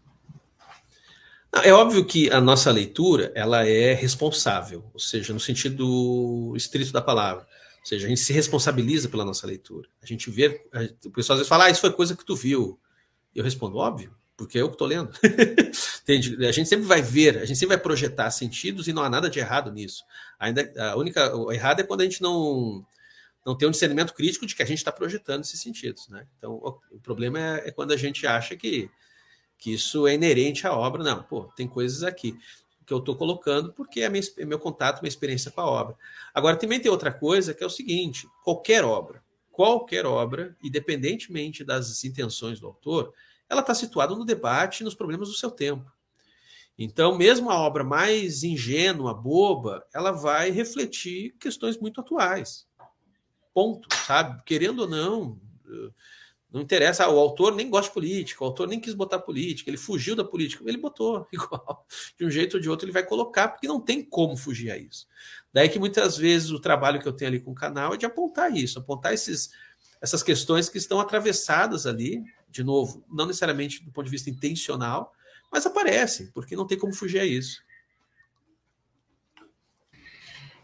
É 1.53 1.72
óbvio 1.72 2.05
que 2.05 2.30
a 2.30 2.40
nossa 2.40 2.70
leitura 2.70 3.32
ela 3.34 3.66
é 3.66 3.94
responsável, 3.94 4.84
ou 4.92 5.01
seja, 5.01 5.32
no 5.32 5.40
sentido 5.40 6.53
estrito 6.55 6.92
da 6.92 7.01
palavra. 7.01 7.46
Ou 7.80 7.86
seja, 7.86 8.07
a 8.07 8.09
gente 8.09 8.20
se 8.20 8.32
responsabiliza 8.32 9.09
pela 9.09 9.24
nossa 9.24 9.46
leitura. 9.46 9.88
A 10.03 10.07
gente 10.07 10.30
vê, 10.30 10.62
o 11.05 11.11
pessoal 11.11 11.34
às 11.34 11.40
vezes 11.40 11.49
fala, 11.49 11.64
ah, 11.64 11.70
isso 11.70 11.80
foi 11.80 11.92
coisa 11.92 12.16
que 12.16 12.24
tu 12.24 12.36
viu. 12.36 12.78
Eu 13.34 13.42
respondo, 13.42 13.76
óbvio, 13.78 14.14
porque 14.36 14.59
é 14.59 14.61
eu 14.61 14.68
que 14.68 14.74
estou 14.74 14.86
lendo. 14.86 15.11
Entende? 16.03 16.46
A 16.46 16.53
gente 16.53 16.68
sempre 16.68 16.86
vai 16.86 17.01
ver, 17.01 17.38
a 17.38 17.44
gente 17.44 17.59
sempre 17.59 17.74
vai 17.76 17.82
projetar 17.82 18.30
sentidos 18.30 18.86
e 18.86 18.92
não 18.92 19.03
há 19.03 19.09
nada 19.09 19.30
de 19.30 19.38
errado 19.38 19.72
nisso. 19.72 20.05
Ainda 20.38 20.70
a 20.78 20.96
única 20.96 21.34
o 21.34 21.51
errado 21.51 21.80
é 21.80 21.82
quando 21.82 22.03
a 22.03 22.05
gente 22.05 22.22
não 22.22 22.86
não 23.44 23.57
tem 23.57 23.66
um 23.66 23.70
discernimento 23.70 24.12
crítico 24.12 24.46
de 24.46 24.55
que 24.55 24.62
a 24.62 24.66
gente 24.66 24.78
está 24.78 24.92
projetando 24.92 25.42
esses 25.42 25.61
sentidos, 25.61 26.09
né? 26.09 26.26
Então 26.36 26.53
o, 26.53 26.78
o 26.92 27.01
problema 27.01 27.38
é, 27.38 27.68
é 27.68 27.70
quando 27.70 27.92
a 27.92 27.96
gente 27.96 28.26
acha 28.26 28.55
que 28.55 28.90
que 29.59 29.73
isso 29.73 30.07
é 30.07 30.15
inerente 30.15 30.67
à 30.67 30.73
obra. 30.73 31.03
Não, 31.03 31.23
pô, 31.23 31.45
tem 31.57 31.67
coisas 31.67 32.03
aqui 32.03 32.39
que 32.87 32.95
eu 32.95 32.99
estou 32.99 33.15
colocando 33.15 33.71
porque 33.75 34.01
é, 34.01 34.09
minha, 34.09 34.23
é 34.39 34.45
meu 34.47 34.59
contato, 34.59 35.03
minha 35.03 35.11
experiência 35.11 35.51
com 35.51 35.61
a 35.61 35.67
obra. 35.67 35.97
Agora, 36.33 36.57
também 36.57 36.81
tem 36.81 36.91
outra 36.91 37.13
coisa 37.13 37.53
que 37.53 37.63
é 37.63 37.67
o 37.67 37.71
seguinte: 37.71 38.27
qualquer 38.43 38.85
obra, 38.85 39.23
qualquer 39.53 40.07
obra, 40.07 40.57
independentemente 40.65 41.63
das 41.63 42.03
intenções 42.05 42.59
do 42.59 42.67
autor, 42.67 43.13
ela 43.49 43.61
está 43.61 43.75
situada 43.75 44.15
no 44.15 44.25
debate 44.25 44.81
e 44.81 44.85
nos 44.85 44.95
problemas 44.95 45.29
do 45.29 45.35
seu 45.35 45.51
tempo. 45.51 45.91
Então, 46.79 47.17
mesmo 47.19 47.51
a 47.51 47.59
obra 47.59 47.83
mais 47.83 48.45
ingênua, 48.45 49.13
boba, 49.13 49.85
ela 49.93 50.13
vai 50.13 50.51
refletir 50.51 51.35
questões 51.41 51.77
muito 51.77 52.01
atuais. 52.01 52.67
Ponto, 53.53 53.89
sabe? 54.07 54.41
Querendo 54.45 54.81
ou 54.81 54.89
não, 54.89 55.41
não 56.51 56.62
interessa, 56.62 57.05
ah, 57.05 57.11
o 57.11 57.18
autor 57.18 57.55
nem 57.55 57.68
gosta 57.68 57.88
de 57.88 57.94
política, 57.94 58.42
o 58.42 58.46
autor 58.46 58.68
nem 58.68 58.80
quis 58.80 58.94
botar 58.94 59.18
política, 59.18 59.68
ele 59.68 59.76
fugiu 59.76 60.16
da 60.16 60.24
política, 60.24 60.64
ele 60.66 60.78
botou 60.78 61.26
igual. 61.32 61.86
De 62.16 62.24
um 62.24 62.30
jeito 62.30 62.55
ou 62.55 62.61
de 62.61 62.70
outro 62.70 62.86
ele 62.86 62.92
vai 62.92 63.05
colocar, 63.05 63.49
porque 63.49 63.68
não 63.68 63.80
tem 63.80 64.03
como 64.03 64.36
fugir 64.36 64.70
a 64.70 64.78
isso. 64.78 65.07
Daí 65.53 65.68
que 65.68 65.78
muitas 65.78 66.16
vezes 66.16 66.51
o 66.51 66.59
trabalho 66.59 67.01
que 67.01 67.07
eu 67.07 67.12
tenho 67.12 67.30
ali 67.30 67.40
com 67.40 67.51
o 67.51 67.55
canal 67.55 67.94
é 67.94 67.96
de 67.96 68.07
apontar 68.07 68.55
isso, 68.55 68.78
apontar 68.78 69.12
esses, 69.12 69.51
essas 70.01 70.22
questões 70.22 70.70
que 70.70 70.78
estão 70.78 70.99
atravessadas 71.01 71.86
ali, 71.86 72.22
de 72.49 72.64
novo, 72.64 73.05
não 73.11 73.26
necessariamente 73.26 73.84
do 73.84 73.92
ponto 73.92 74.07
de 74.07 74.11
vista 74.11 74.30
intencional, 74.30 75.12
mas 75.53 75.66
aparecem, 75.66 76.30
porque 76.32 76.57
não 76.57 76.66
tem 76.66 76.78
como 76.78 76.94
fugir 76.94 77.20
a 77.20 77.26
isso. 77.26 77.62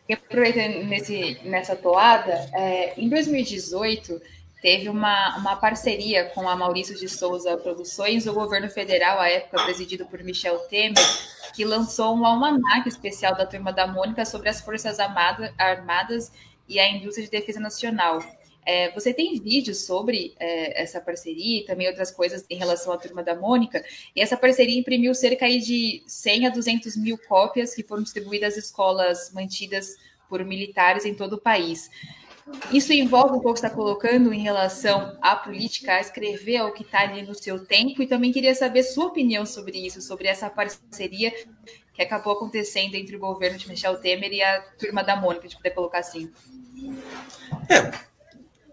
E 0.08 0.12
aproveitando 0.12 0.84
nesse, 0.84 1.40
nessa 1.44 1.74
toada, 1.74 2.32
é, 2.54 2.98
em 3.00 3.08
2018 3.08 4.20
teve 4.64 4.88
uma, 4.88 5.36
uma 5.36 5.56
parceria 5.56 6.24
com 6.30 6.48
a 6.48 6.56
Maurício 6.56 6.98
de 6.98 7.06
Souza 7.06 7.54
Produções, 7.58 8.26
o 8.26 8.32
governo 8.32 8.70
federal, 8.70 9.20
à 9.20 9.28
época 9.28 9.62
presidido 9.62 10.06
por 10.06 10.22
Michel 10.22 10.58
Temer, 10.70 11.04
que 11.54 11.66
lançou 11.66 12.16
um 12.16 12.24
almanac 12.24 12.88
especial 12.88 13.36
da 13.36 13.44
Turma 13.44 13.74
da 13.74 13.86
Mônica 13.86 14.24
sobre 14.24 14.48
as 14.48 14.62
Forças 14.62 14.96
Armadas 14.98 16.32
e 16.66 16.80
a 16.80 16.90
indústria 16.90 17.26
de 17.26 17.30
defesa 17.30 17.60
nacional. 17.60 18.24
É, 18.64 18.90
você 18.92 19.12
tem 19.12 19.38
vídeos 19.38 19.84
sobre 19.84 20.34
é, 20.40 20.82
essa 20.82 20.98
parceria 20.98 21.60
e 21.60 21.64
também 21.66 21.86
outras 21.86 22.10
coisas 22.10 22.46
em 22.48 22.56
relação 22.56 22.90
à 22.90 22.96
Turma 22.96 23.22
da 23.22 23.34
Mônica, 23.34 23.84
e 24.16 24.22
essa 24.22 24.34
parceria 24.34 24.80
imprimiu 24.80 25.14
cerca 25.14 25.46
de 25.46 26.02
100 26.06 26.46
a 26.46 26.48
200 26.48 26.96
mil 26.96 27.18
cópias 27.18 27.74
que 27.74 27.82
foram 27.82 28.02
distribuídas 28.02 28.56
às 28.56 28.64
escolas 28.64 29.30
mantidas 29.30 29.98
por 30.26 30.42
militares 30.42 31.04
em 31.04 31.14
todo 31.14 31.34
o 31.34 31.38
país. 31.38 31.90
Isso 32.70 32.92
envolve 32.92 33.36
um 33.36 33.40
pouco 33.40 33.54
está 33.54 33.70
colocando 33.70 34.32
em 34.32 34.40
relação 34.40 35.16
à 35.22 35.34
política, 35.34 35.94
a 35.94 36.00
escrever 36.00 36.62
o 36.62 36.72
que 36.72 36.82
está 36.82 37.00
ali 37.00 37.22
no 37.22 37.34
seu 37.34 37.64
tempo, 37.64 38.02
e 38.02 38.06
também 38.06 38.32
queria 38.32 38.54
saber 38.54 38.82
sua 38.82 39.06
opinião 39.06 39.46
sobre 39.46 39.78
isso, 39.78 40.02
sobre 40.02 40.28
essa 40.28 40.50
parceria 40.50 41.32
que 41.94 42.02
acabou 42.02 42.34
acontecendo 42.34 42.94
entre 42.96 43.16
o 43.16 43.20
governo 43.20 43.56
de 43.56 43.68
Michel 43.68 43.96
Temer 43.96 44.32
e 44.32 44.42
a 44.42 44.60
turma 44.78 45.02
da 45.02 45.16
Mônica, 45.16 45.48
de 45.48 45.56
poder 45.56 45.70
colocar 45.70 46.00
assim. 46.00 46.30
É, 47.70 47.92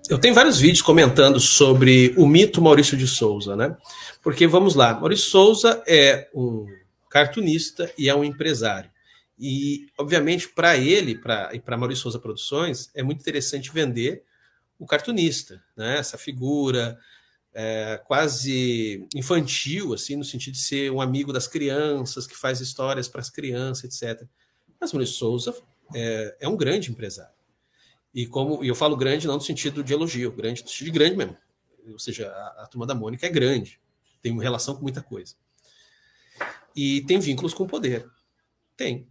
eu 0.10 0.20
tenho 0.20 0.34
vários 0.34 0.60
vídeos 0.60 0.82
comentando 0.82 1.40
sobre 1.40 2.14
o 2.18 2.28
mito 2.28 2.62
Maurício 2.62 2.98
de 2.98 3.08
Souza, 3.08 3.56
né? 3.56 3.78
Porque 4.22 4.48
vamos 4.48 4.76
lá, 4.76 4.94
Maurício 4.94 5.30
Souza 5.30 5.82
é 5.88 6.28
um 6.34 6.66
cartunista 7.10 7.92
e 7.98 8.10
é 8.10 8.16
um 8.16 8.24
empresário. 8.24 8.90
E, 9.44 9.88
obviamente, 9.98 10.48
para 10.48 10.78
ele 10.78 11.18
pra, 11.18 11.50
e 11.52 11.60
para 11.60 11.76
Maurício 11.76 12.04
Souza 12.04 12.20
Produções, 12.20 12.92
é 12.94 13.02
muito 13.02 13.22
interessante 13.22 13.72
vender 13.72 14.24
o 14.78 14.86
cartunista, 14.86 15.64
né? 15.76 15.98
essa 15.98 16.16
figura 16.16 17.00
é, 17.52 18.00
quase 18.06 19.08
infantil, 19.16 19.96
assim, 19.96 20.16
no 20.16 20.24
sentido 20.24 20.54
de 20.54 20.62
ser 20.62 20.92
um 20.92 21.02
amigo 21.02 21.34
das 21.34 21.48
crianças, 21.48 22.28
que 22.28 22.38
faz 22.38 22.62
histórias 22.62 23.10
para 23.10 23.20
as 23.20 23.32
crianças, 23.32 23.84
etc. 23.84 24.28
Mas 24.80 24.94
Maurício 24.94 25.16
Souza 25.16 25.56
é, 25.96 26.38
é 26.42 26.48
um 26.48 26.56
grande 26.56 26.92
empresário. 26.92 27.34
E 28.14 28.28
como 28.28 28.64
e 28.64 28.68
eu 28.68 28.76
falo 28.76 28.96
grande 28.96 29.26
não 29.26 29.36
no 29.36 29.42
sentido 29.42 29.84
de 29.84 29.92
elogio, 29.92 30.32
grande 30.32 30.62
no 30.62 30.70
sentido 30.70 30.86
de 30.86 30.92
grande 30.92 31.18
mesmo. 31.18 31.38
Ou 31.88 31.98
seja, 31.98 32.30
a, 32.30 32.64
a 32.64 32.68
turma 32.68 32.86
da 32.86 32.94
Mônica 32.94 33.26
é 33.26 33.30
grande, 33.30 33.80
tem 34.22 34.32
uma 34.32 34.44
relação 34.44 34.76
com 34.76 34.84
muita 34.84 35.02
coisa. 35.02 35.34
E 36.76 37.02
tem 37.08 37.20
vínculos 37.20 37.56
com 37.56 37.64
o 37.64 37.68
poder. 37.68 38.08
Tem. 38.78 39.08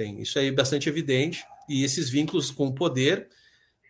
Tem. 0.00 0.18
Isso 0.18 0.38
aí 0.38 0.46
é 0.46 0.52
bastante 0.52 0.88
evidente. 0.88 1.44
E 1.68 1.84
esses 1.84 2.08
vínculos 2.08 2.50
com 2.50 2.68
o 2.68 2.74
poder, 2.74 3.28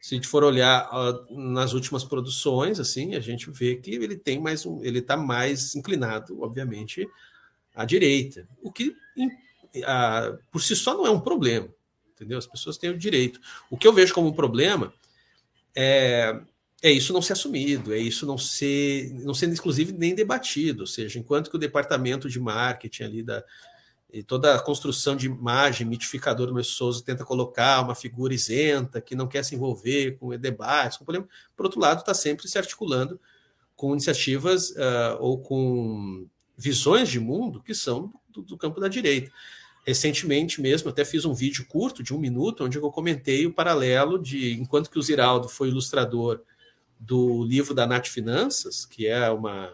se 0.03 0.13
a 0.13 0.17
gente 0.17 0.27
for 0.27 0.43
olhar 0.43 0.91
uh, 0.93 1.39
nas 1.39 1.73
últimas 1.73 2.03
produções, 2.03 2.81
assim, 2.81 3.15
a 3.15 3.21
gente 3.21 3.49
vê 3.49 3.77
que 3.77 3.93
ele 3.93 4.17
tem 4.17 4.41
mais 4.41 4.67
um, 4.67 4.83
ele 4.83 4.99
está 4.99 5.17
mais 5.17 5.77
inclinado, 5.77 6.43
obviamente, 6.43 7.09
à 7.73 7.85
direita. 7.85 8.45
O 8.61 8.73
que 8.73 8.89
uh, 8.89 10.37
por 10.51 10.61
si 10.61 10.75
só 10.75 10.95
não 10.95 11.07
é 11.07 11.11
um 11.11 11.21
problema. 11.21 11.69
entendeu? 12.13 12.39
As 12.39 12.47
pessoas 12.47 12.77
têm 12.77 12.91
o 12.91 12.99
direito. 12.99 13.41
O 13.71 13.77
que 13.77 13.87
eu 13.87 13.93
vejo 13.93 14.13
como 14.13 14.27
um 14.27 14.33
problema 14.33 14.93
é, 15.77 16.41
é 16.83 16.91
isso 16.91 17.13
não 17.13 17.23
ser 17.23 17.35
assumido, 17.35 17.95
é 17.95 17.99
isso 17.99 18.27
não 18.27 18.37
ser, 18.37 19.13
não 19.13 19.33
sendo 19.33 19.53
inclusive 19.53 19.93
nem 19.93 20.13
debatido, 20.13 20.81
ou 20.81 20.89
seja, 20.89 21.21
enquanto 21.21 21.51
que 21.51 21.57
o 21.57 21.61
departamento 21.61 22.29
de 22.29 22.41
marketing 22.41 23.05
ali 23.05 23.23
da 23.23 23.45
e 24.13 24.23
toda 24.23 24.55
a 24.55 24.61
construção 24.61 25.17
de 25.17 25.27
imagem 25.27 25.87
mitificadora 25.87 26.53
do 26.53 26.65
Souza 26.65 27.03
tenta 27.03 27.25
colocar 27.25 27.81
uma 27.81 27.95
figura 27.95 28.35
isenta 28.35 29.01
que 29.01 29.15
não 29.15 29.27
quer 29.27 29.45
se 29.45 29.55
envolver 29.55 30.17
com 30.19 30.37
debates, 30.37 30.99
com. 30.99 31.07
Por 31.57 31.67
outro 31.67 31.81
lado, 31.81 32.01
está 32.01 32.15
sempre 32.15 32.49
se 32.49 32.59
articulando 32.59 33.21
com 33.77 33.93
iniciativas 33.93 34.71
uh, 34.71 35.17
ou 35.21 35.39
com 35.39 36.27
visões 36.57 37.09
de 37.09 37.19
mundo 37.19 37.63
que 37.63 37.75
são 37.75 38.13
do, 38.29 38.43
do 38.43 38.59
campo 38.59 38.81
da 38.81 38.89
direita. 38.89 39.33
Recentemente 39.87 40.61
mesmo, 40.61 40.91
até 40.91 41.05
fiz 41.05 41.25
um 41.25 41.33
vídeo 41.33 41.67
curto 41.67 42.03
de 42.03 42.13
um 42.13 42.19
minuto, 42.19 42.65
onde 42.65 42.77
eu 42.77 42.91
comentei 42.91 43.47
o 43.47 43.53
paralelo 43.53 44.19
de 44.19 44.53
enquanto 44.53 44.91
que 44.91 44.99
o 44.99 45.03
Ziraldo 45.03 45.49
foi 45.49 45.69
ilustrador 45.69 46.43
do 46.99 47.43
livro 47.45 47.75
da 47.75 47.87
Nath 47.87 48.09
Finanças, 48.09 48.85
que 48.85 49.07
é 49.07 49.31
uma, 49.31 49.73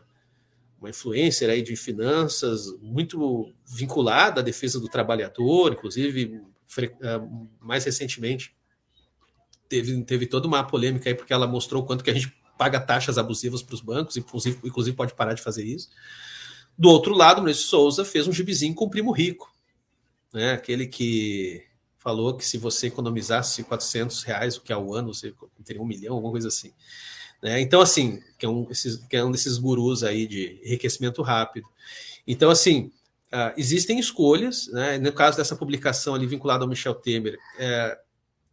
uma 0.78 0.90
influencer 0.90 1.48
aí 1.48 1.62
de 1.62 1.74
finanças 1.76 2.72
muito 2.80 3.52
vinculada 3.66 4.40
à 4.40 4.44
defesa 4.44 4.78
do 4.78 4.88
trabalhador, 4.88 5.72
inclusive 5.72 6.42
eh, 6.78 7.20
mais 7.60 7.84
recentemente 7.84 8.54
teve, 9.68 10.02
teve 10.04 10.26
toda 10.26 10.46
uma 10.46 10.64
polêmica 10.64 11.08
aí 11.08 11.14
porque 11.14 11.32
ela 11.32 11.46
mostrou 11.46 11.84
quanto 11.84 12.04
que 12.04 12.10
a 12.10 12.14
gente 12.14 12.32
paga 12.58 12.80
taxas 12.80 13.18
abusivas 13.18 13.62
para 13.62 13.74
os 13.74 13.80
bancos, 13.80 14.16
inclusive, 14.16 14.58
inclusive 14.64 14.96
pode 14.96 15.14
parar 15.14 15.34
de 15.34 15.42
fazer 15.42 15.64
isso. 15.64 15.90
Do 16.78 16.88
outro 16.88 17.14
lado, 17.14 17.38
o 17.38 17.40
Maurício 17.42 17.64
Souza 17.64 18.04
fez 18.04 18.26
um 18.26 18.32
gibizinho 18.32 18.74
com 18.74 18.84
o 18.84 18.90
primo 18.90 19.10
rico, 19.12 19.52
né? 20.32 20.52
aquele 20.52 20.86
que 20.86 21.64
falou 21.98 22.36
que 22.36 22.46
se 22.46 22.56
você 22.56 22.86
economizasse 22.86 23.64
400 23.64 24.22
reais, 24.22 24.56
o 24.56 24.62
que 24.62 24.72
é 24.72 24.76
o 24.76 24.94
ano, 24.94 25.12
você 25.12 25.34
teria 25.64 25.82
um 25.82 25.86
milhão, 25.86 26.14
alguma 26.14 26.32
coisa 26.32 26.48
assim. 26.48 26.72
Né? 27.42 27.60
Então, 27.60 27.80
assim, 27.80 28.22
que 28.38 28.46
é, 28.46 28.48
um, 28.48 28.66
esses, 28.70 28.96
que 28.96 29.16
é 29.16 29.24
um 29.24 29.30
desses 29.30 29.58
gurus 29.58 30.02
aí 30.02 30.26
de 30.26 30.60
enriquecimento 30.64 31.22
rápido. 31.22 31.68
Então, 32.26 32.50
assim, 32.50 32.90
uh, 33.32 33.52
existem 33.56 33.98
escolhas, 33.98 34.68
né? 34.68 34.98
no 34.98 35.12
caso 35.12 35.36
dessa 35.36 35.56
publicação 35.56 36.14
ali 36.14 36.26
vinculada 36.26 36.64
ao 36.64 36.68
Michel 36.68 36.94
Temer, 36.94 37.38
é, 37.58 37.98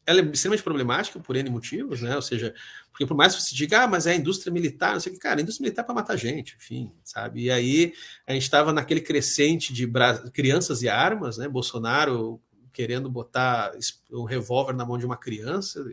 ela 0.05 0.19
é 0.19 0.23
extremamente 0.25 0.63
problemática 0.63 1.19
por 1.19 1.36
N 1.36 1.49
motivos, 1.49 2.01
né? 2.01 2.15
Ou 2.15 2.21
seja, 2.21 2.53
porque 2.91 3.05
por 3.05 3.15
mais 3.15 3.36
que 3.36 3.41
você 3.41 3.55
diga, 3.55 3.84
ah, 3.84 3.88
mas 3.88 4.05
é 4.05 4.11
a 4.11 4.15
indústria 4.15 4.51
militar, 4.51 4.93
não 4.93 4.99
sei 4.99 5.11
o 5.11 5.15
que, 5.15 5.21
cara, 5.21 5.39
a 5.39 5.41
indústria 5.41 5.63
militar 5.63 5.84
é 5.84 5.86
para 5.86 5.95
matar 5.95 6.17
gente, 6.17 6.55
enfim, 6.57 6.91
sabe? 7.03 7.43
E 7.43 7.51
aí 7.51 7.93
a 8.27 8.34
gente 8.34 8.43
estava 8.43 8.73
naquele 8.73 9.01
crescente 9.01 9.71
de 9.73 9.89
crianças 10.34 10.81
e 10.81 10.89
armas, 10.89 11.38
né? 11.38 11.47
Bolsonaro 11.47 12.41
querendo 12.73 13.09
botar 13.09 13.71
um 14.11 14.23
revólver 14.23 14.73
na 14.73 14.86
mão 14.86 14.97
de 14.97 15.05
uma 15.05 15.15
criança 15.15 15.84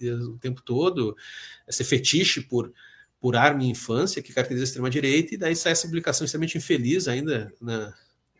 o 0.00 0.38
tempo 0.38 0.62
todo, 0.62 1.16
esse 1.66 1.84
fetiche 1.84 2.40
por, 2.40 2.72
por 3.20 3.36
arma 3.36 3.62
e 3.62 3.68
infância 3.68 4.22
que 4.22 4.32
caracteriza 4.32 4.64
a 4.64 4.68
extrema-direita, 4.68 5.34
e 5.34 5.36
daí 5.36 5.56
sai 5.56 5.72
essa 5.72 5.86
publicação 5.86 6.24
extremamente 6.24 6.58
infeliz 6.58 7.08
ainda, 7.08 7.52
na, 7.60 7.94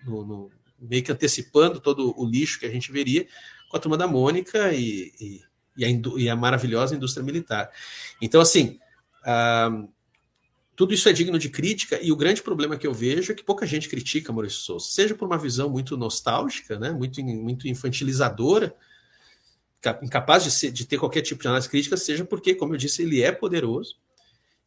no, 0.05 0.25
no, 0.25 0.51
meio 0.79 1.03
que 1.03 1.13
antecipando 1.13 1.81
todo 1.81 2.15
o 2.17 2.25
lixo 2.25 2.61
que 2.61 2.67
a 2.67 2.71
gente 2.71 2.93
veria, 2.93 3.27
com 3.69 3.77
a 3.77 3.81
turma 3.81 3.97
da 3.97 4.07
Mônica 4.07 4.73
e, 4.73 5.13
e, 5.21 5.43
e, 5.77 5.85
a, 5.85 5.89
e 6.17 6.29
a, 6.29 6.37
maravilhosa 6.37 6.95
indústria 6.95 7.25
militar. 7.25 7.71
Então, 8.21 8.41
assim, 8.41 8.79
ah, 9.25 9.85
tudo 10.79 10.95
isso 10.95 11.09
é 11.09 11.13
digno 11.13 11.41
de 11.41 11.51
crítica, 11.51 11.99
e 12.01 12.13
o 12.13 12.17
grande 12.17 12.41
problema 12.41 12.77
que 12.77 12.87
eu 12.87 12.95
vejo 12.95 13.33
é 13.33 13.35
que 13.35 13.43
pouca 13.43 13.67
gente 13.67 13.89
critica 13.89 14.33
Maurício 14.33 14.61
Souza, 14.61 14.87
seja 14.87 15.13
por 15.13 15.27
uma 15.27 15.37
visão 15.37 15.69
muito 15.69 15.97
nostálgica, 15.97 16.79
né, 16.79 16.93
muito, 16.93 17.21
muito 17.21 17.67
infantilizadora, 17.67 18.73
incapaz 20.03 20.45
de, 20.45 20.51
ser, 20.51 20.71
de 20.71 20.87
ter 20.87 20.99
qualquer 20.99 21.23
tipo 21.23 21.41
de 21.41 21.49
análise 21.49 21.69
crítica, 21.69 21.97
seja 21.97 22.25
porque, 22.25 22.55
como 22.55 22.75
eu 22.75 22.79
disse, 22.79 23.03
ele 23.03 23.23
é 23.23 23.33
poderoso. 23.33 23.97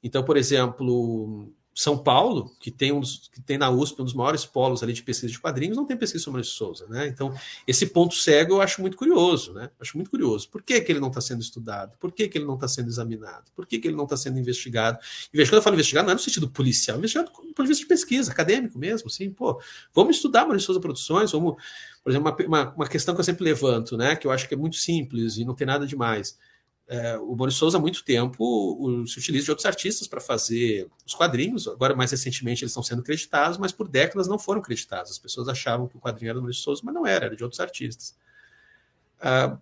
Então, 0.04 0.24
por 0.24 0.38
exemplo, 0.38 1.52
são 1.74 1.98
Paulo, 1.98 2.52
que 2.60 2.70
tem, 2.70 2.92
um 2.92 3.02
que 3.02 3.42
tem 3.42 3.58
na 3.58 3.70
USP 3.70 4.02
um 4.02 4.06
dos 4.06 4.14
maiores 4.14 4.46
polos 4.46 4.84
ali 4.84 4.92
de 4.92 5.02
pesquisa 5.02 5.32
de 5.32 5.40
quadrinhos, 5.40 5.78
não 5.78 5.86
tem 5.86 5.96
pesquisa 5.96 6.24
sobre 6.24 6.38
Maurício 6.38 6.56
Souza, 6.56 6.86
né? 6.88 7.08
Então, 7.08 7.34
esse 7.66 7.88
ponto 7.88 8.14
cego 8.14 8.56
eu 8.56 8.62
acho 8.62 8.82
muito 8.82 8.98
curioso, 8.98 9.54
né? 9.54 9.70
Acho 9.80 9.96
muito 9.98 10.10
curioso. 10.10 10.50
Por 10.50 10.62
que, 10.62 10.82
que 10.82 10.92
ele 10.92 11.00
não 11.00 11.08
está 11.08 11.22
sendo 11.22 11.42
estudado? 11.42 11.98
Por 11.98 12.12
que, 12.12 12.28
que 12.28 12.38
ele 12.38 12.46
não 12.46 12.56
está 12.56 12.68
sendo 12.68 12.90
examinado? 12.90 13.46
Por 13.56 13.66
que, 13.66 13.80
que 13.80 13.88
ele 13.88 13.96
não 13.96 14.04
está 14.04 14.18
sendo 14.18 14.38
investigado? 14.38 15.00
E 15.34 15.38
quando 15.38 15.54
eu 15.54 15.62
falo 15.62 15.76
investigado, 15.76 16.06
não 16.08 16.12
é 16.12 16.16
no 16.16 16.22
sentido 16.22 16.50
policial, 16.50 16.98
investigado 16.98 17.32
do 17.32 17.38
ponto 17.38 17.64
de 17.64 17.68
vista 17.68 17.84
de 17.84 17.88
pesquisa, 17.88 18.32
acadêmico 18.32 18.78
mesmo, 18.78 19.08
assim, 19.08 19.30
pô, 19.32 19.62
vamos 19.94 20.18
estudar 20.18 20.42
Maurício 20.42 20.68
Souza 20.68 20.82
Produções, 20.82 21.32
vamos, 21.32 21.56
por 22.04 22.12
exemplo, 22.12 22.30
uma, 22.30 22.48
uma, 22.48 22.74
uma 22.74 22.88
questão 22.88 23.14
que 23.14 23.22
eu 23.22 23.26
sempre 23.26 23.44
levanto, 23.44 23.98
né? 23.98 24.16
Que 24.16 24.28
eu 24.28 24.32
acho 24.32 24.48
que 24.48 24.54
é 24.54 24.58
muito 24.58 24.76
simples 24.76 25.38
e 25.38 25.46
não 25.46 25.56
tem 25.56 25.68
nada 25.68 25.86
demais. 25.86 26.38
mais 26.38 26.52
é, 26.92 27.18
o 27.20 27.34
Maurício 27.38 27.60
Souza, 27.60 27.78
há 27.78 27.80
muito 27.82 28.04
tempo, 28.04 28.44
o, 28.44 29.08
se 29.08 29.18
utiliza 29.18 29.46
de 29.46 29.52
outros 29.52 29.66
artistas 29.66 30.10
para 30.10 30.20
fazer 30.20 30.90
os 31.08 31.14
quadrinhos. 31.14 31.66
Agora, 31.66 31.96
mais 31.96 32.12
recentemente, 32.12 32.66
eles 32.66 32.72
estão 32.72 32.84
sendo 32.84 33.02
creditados, 33.02 33.58
mas 33.58 33.72
por 33.72 33.88
décadas 33.88 34.28
não 34.28 34.38
foram 34.38 34.62
creditados. 34.62 35.10
As 35.10 35.18
pessoas 35.18 35.48
achavam 35.48 35.88
que 35.88 35.96
o 35.96 36.02
quadrinho 36.02 36.32
era 36.32 36.34
do 36.34 36.42
Maurício 36.42 36.64
Souza, 36.64 36.82
mas 36.84 36.94
não 36.94 37.08
era, 37.08 37.28
era 37.28 37.36
de 37.36 37.44
outros 37.46 37.62
artistas. 37.62 38.14
Ah, 39.22 39.58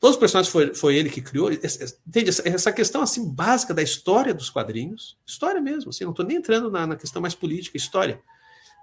todos 0.00 0.16
os 0.16 0.20
personagens 0.20 0.52
foi, 0.52 0.74
foi 0.74 0.96
ele 0.96 1.08
que 1.08 1.22
criou. 1.22 1.48
Entende? 1.52 2.30
Essa 2.30 2.72
questão 2.72 3.02
assim 3.02 3.32
básica 3.32 3.72
da 3.72 3.82
história 3.82 4.34
dos 4.34 4.50
quadrinhos, 4.50 5.16
história 5.24 5.60
mesmo, 5.60 5.90
assim, 5.90 6.02
não 6.02 6.10
estou 6.10 6.26
nem 6.26 6.38
entrando 6.38 6.72
na, 6.72 6.88
na, 6.88 6.96
questão 6.96 7.22
mais 7.22 7.36
política, 7.36 7.76
história 7.76 8.20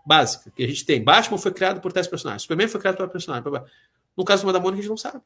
básica 0.05 0.51
que 0.51 0.63
a 0.63 0.67
gente 0.67 0.85
tem. 0.85 1.03
Batman 1.03 1.37
foi 1.37 1.51
criado 1.51 1.81
por 1.81 1.91
tais 1.91 2.07
personagens, 2.07 2.43
Superman 2.43 2.67
foi 2.67 2.79
criado 2.79 2.97
por 2.97 3.09
personagem. 3.09 3.43
No 4.15 4.25
caso 4.25 4.45
do 4.45 4.61
Mônica, 4.61 4.79
a 4.79 4.81
gente 4.81 4.89
não 4.89 4.97
sabe. 4.97 5.21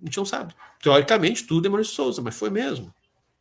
A 0.00 0.04
gente 0.04 0.16
não 0.16 0.24
sabe. 0.24 0.54
Teoricamente, 0.82 1.46
tudo 1.46 1.66
é 1.66 1.68
Maurício 1.68 1.94
Souza, 1.94 2.20
mas 2.20 2.36
foi 2.36 2.50
mesmo. 2.50 2.92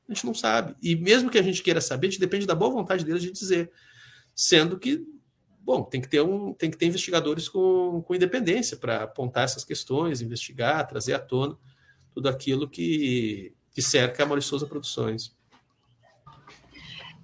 A 0.08 0.14
gente 0.14 0.26
não 0.26 0.34
sabe. 0.34 0.76
E 0.82 0.96
mesmo 0.96 1.30
que 1.30 1.38
a 1.38 1.42
gente 1.42 1.64
queira 1.64 1.82
saber, 1.82 2.08
a 2.08 2.10
gente 2.12 2.20
depende 2.20 2.46
da 2.46 2.54
boa 2.54 2.72
vontade 2.72 3.04
deles 3.04 3.22
de 3.22 3.32
dizer. 3.32 3.72
Sendo 4.36 4.78
que, 4.78 5.06
bom, 5.62 5.84
tem 5.84 6.00
que 6.00 6.08
ter, 6.08 6.22
um, 6.22 6.54
tem 6.54 6.70
que 6.70 6.78
ter 6.78 6.86
investigadores 6.86 7.50
com, 7.50 8.04
com 8.06 8.16
independência 8.16 8.78
para 8.78 9.04
apontar 9.04 9.46
essas 9.46 9.64
questões, 9.64 10.22
investigar, 10.22 10.88
trazer 10.88 11.14
à 11.14 11.20
tona 11.20 11.58
tudo 12.14 12.30
aquilo 12.30 12.70
que, 12.70 13.54
que 13.74 13.82
cerca 13.82 14.24
a 14.24 14.26
Maurício 14.26 14.50
Souza 14.50 14.68
Produções. 14.68 15.36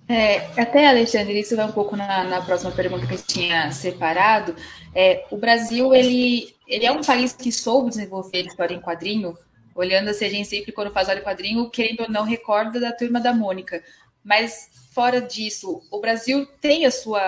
É, 0.10 0.38
até, 0.60 0.88
Alexandre, 0.88 1.39
isso 1.39 1.55
vai 1.55 1.66
um 1.66 1.72
pouco 1.72 1.95
na, 1.97 2.24
na 2.24 2.41
próxima 2.41 2.72
pergunta 2.72 3.05
que 3.05 3.16
eu 3.16 3.22
tinha 3.22 3.72
separado. 3.72 4.55
É, 4.95 5.26
o 5.30 5.38
Brasil, 5.38 5.93
ele, 5.93 6.55
ele 6.66 6.86
é 6.86 6.91
um 6.91 7.01
país 7.01 7.34
que 7.34 7.51
soube 7.51 7.89
desenvolver 7.89 8.45
história 8.45 8.74
em 8.74 8.82
quadrinho, 8.82 9.38
olhando 9.76 10.10
assim, 10.10 10.26
a 10.26 10.30
gente 10.30 10.47
sempre, 10.47 10.72
quando 10.72 10.93
faz 10.93 11.10
olha 11.10 11.22
quadrinho, 11.22 11.70
querendo 11.70 12.01
ou 12.01 12.10
não, 12.10 12.24
recorda 12.24 12.80
da 12.80 12.93
turma 12.93 13.20
da 13.20 13.34
Mônica. 13.34 13.84
Mas, 14.24 14.70
fora 14.93 15.22
disso, 15.22 15.82
o 15.91 15.99
Brasil 15.99 16.45
tem 16.62 16.86
a 16.86 16.91
sua, 16.91 17.22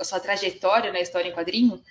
a 0.00 0.04
sua 0.04 0.18
trajetória 0.18 0.90
na 0.90 1.00
história 1.00 1.28
em 1.28 1.34
quadrinho? 1.34 1.82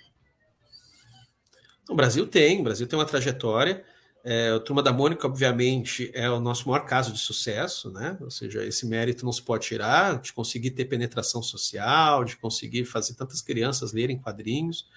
O 1.88 1.94
Brasil 1.94 2.26
tem, 2.26 2.60
o 2.60 2.64
Brasil 2.64 2.86
tem 2.86 2.98
uma 2.98 3.06
trajetória. 3.06 3.84
É, 4.24 4.52
o 4.52 4.60
Turma 4.60 4.82
da 4.82 4.92
Mônica, 4.92 5.26
obviamente, 5.26 6.10
é 6.14 6.30
o 6.30 6.38
nosso 6.38 6.68
maior 6.68 6.84
caso 6.84 7.12
de 7.12 7.18
sucesso, 7.18 7.90
né? 7.90 8.16
Ou 8.20 8.30
seja, 8.30 8.64
esse 8.64 8.86
mérito 8.86 9.24
não 9.24 9.32
se 9.32 9.42
pode 9.42 9.66
tirar, 9.66 10.20
de 10.20 10.32
conseguir 10.32 10.70
ter 10.70 10.84
penetração 10.84 11.42
social, 11.42 12.24
de 12.24 12.36
conseguir 12.36 12.84
fazer 12.84 13.14
tantas 13.14 13.42
crianças 13.42 13.92
lerem 13.92 14.16
quadrinhos. 14.16 14.88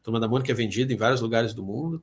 A 0.00 0.04
Turma 0.04 0.20
da 0.20 0.28
Mônica 0.28 0.52
é 0.52 0.54
vendida 0.54 0.92
em 0.92 0.96
vários 0.96 1.22
lugares 1.22 1.54
do 1.54 1.62
mundo. 1.62 2.02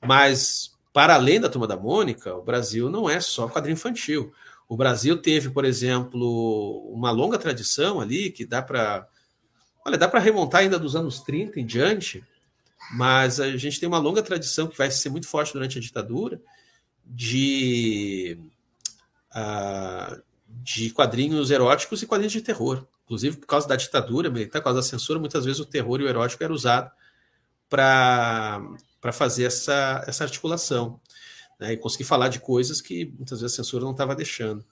Mas, 0.00 0.72
para 0.94 1.14
além 1.14 1.38
da 1.38 1.50
Turma 1.50 1.66
da 1.66 1.76
Mônica, 1.76 2.34
o 2.34 2.42
Brasil 2.42 2.88
não 2.88 3.08
é 3.08 3.20
só 3.20 3.46
quadrinho 3.46 3.74
infantil. 3.74 4.32
O 4.66 4.76
Brasil 4.76 5.20
teve, 5.20 5.50
por 5.50 5.66
exemplo, 5.66 6.90
uma 6.90 7.10
longa 7.10 7.38
tradição 7.38 8.00
ali 8.00 8.30
que 8.30 8.46
dá 8.46 8.62
para. 8.62 9.06
Olha, 9.84 9.98
dá 9.98 10.08
para 10.08 10.20
remontar 10.20 10.62
ainda 10.62 10.78
dos 10.78 10.96
anos 10.96 11.20
30 11.20 11.60
em 11.60 11.66
diante, 11.66 12.24
mas 12.92 13.40
a 13.40 13.56
gente 13.56 13.80
tem 13.80 13.88
uma 13.88 13.98
longa 13.98 14.22
tradição 14.22 14.66
que 14.66 14.76
vai 14.76 14.90
ser 14.90 15.08
muito 15.08 15.26
forte 15.26 15.52
durante 15.52 15.78
a 15.78 15.80
ditadura 15.80 16.40
de, 17.04 18.38
uh, 19.34 20.22
de 20.46 20.90
quadrinhos 20.90 21.50
eróticos 21.50 22.02
e 22.02 22.06
quadrinhos 22.06 22.32
de 22.32 22.42
terror. 22.42 22.86
Inclusive, 23.04 23.38
por 23.38 23.46
causa 23.46 23.66
da 23.66 23.76
ditadura 23.76 24.30
militar, 24.30 24.60
por 24.60 24.64
causa 24.64 24.80
da 24.80 24.86
censura, 24.86 25.18
muitas 25.18 25.44
vezes 25.44 25.60
o 25.60 25.66
terror 25.66 26.00
e 26.00 26.04
o 26.04 26.08
erótico 26.08 26.44
era 26.44 26.52
usado 26.52 26.90
para 27.68 28.60
fazer 29.12 29.44
essa, 29.44 30.04
essa 30.06 30.24
articulação 30.24 31.00
né, 31.58 31.72
e 31.72 31.76
conseguir 31.76 32.04
falar 32.04 32.28
de 32.28 32.40
coisas 32.40 32.80
que 32.80 33.06
muitas 33.16 33.40
vezes 33.40 33.54
a 33.58 33.62
censura 33.62 33.84
não 33.84 33.92
estava 33.92 34.14
deixando. 34.14 34.64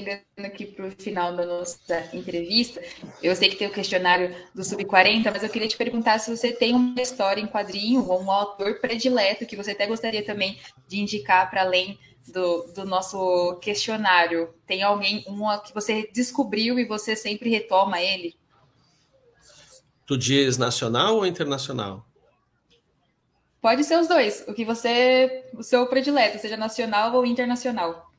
Chegando 0.00 0.22
aqui 0.38 0.64
para 0.64 0.86
o 0.86 0.90
final 0.90 1.36
da 1.36 1.44
nossa 1.44 2.08
entrevista, 2.12 2.80
eu 3.22 3.36
sei 3.36 3.50
que 3.50 3.56
tem 3.56 3.68
o 3.68 3.72
questionário 3.72 4.34
do 4.54 4.64
Sub-40, 4.64 5.30
mas 5.30 5.42
eu 5.42 5.48
queria 5.48 5.68
te 5.68 5.76
perguntar 5.76 6.18
se 6.18 6.34
você 6.34 6.52
tem 6.52 6.74
uma 6.74 7.00
história 7.00 7.40
em 7.40 7.46
quadrinho 7.46 8.06
ou 8.08 8.22
um 8.22 8.30
autor 8.30 8.80
predileto 8.80 9.46
que 9.46 9.56
você 9.56 9.72
até 9.72 9.86
gostaria 9.86 10.24
também 10.24 10.58
de 10.88 10.98
indicar 11.00 11.50
para 11.50 11.62
além 11.62 11.98
do, 12.28 12.72
do, 12.74 12.84
nosso 12.84 13.58
questionário. 13.60 14.54
Tem 14.66 14.82
alguém, 14.82 15.24
uma 15.26 15.58
que 15.58 15.74
você 15.74 16.08
descobriu 16.12 16.78
e 16.78 16.84
você 16.84 17.14
sempre 17.14 17.50
retoma 17.50 18.00
ele? 18.00 18.34
Tu 20.06 20.16
diz 20.16 20.56
nacional 20.56 21.16
ou 21.16 21.26
internacional? 21.26 22.06
Pode 23.60 23.84
ser 23.84 23.98
os 23.98 24.08
dois. 24.08 24.44
O 24.48 24.54
que 24.54 24.64
você. 24.64 25.44
O 25.54 25.62
seu 25.62 25.86
predileto, 25.86 26.38
seja 26.38 26.56
nacional 26.56 27.14
ou 27.14 27.26
internacional. 27.26 28.09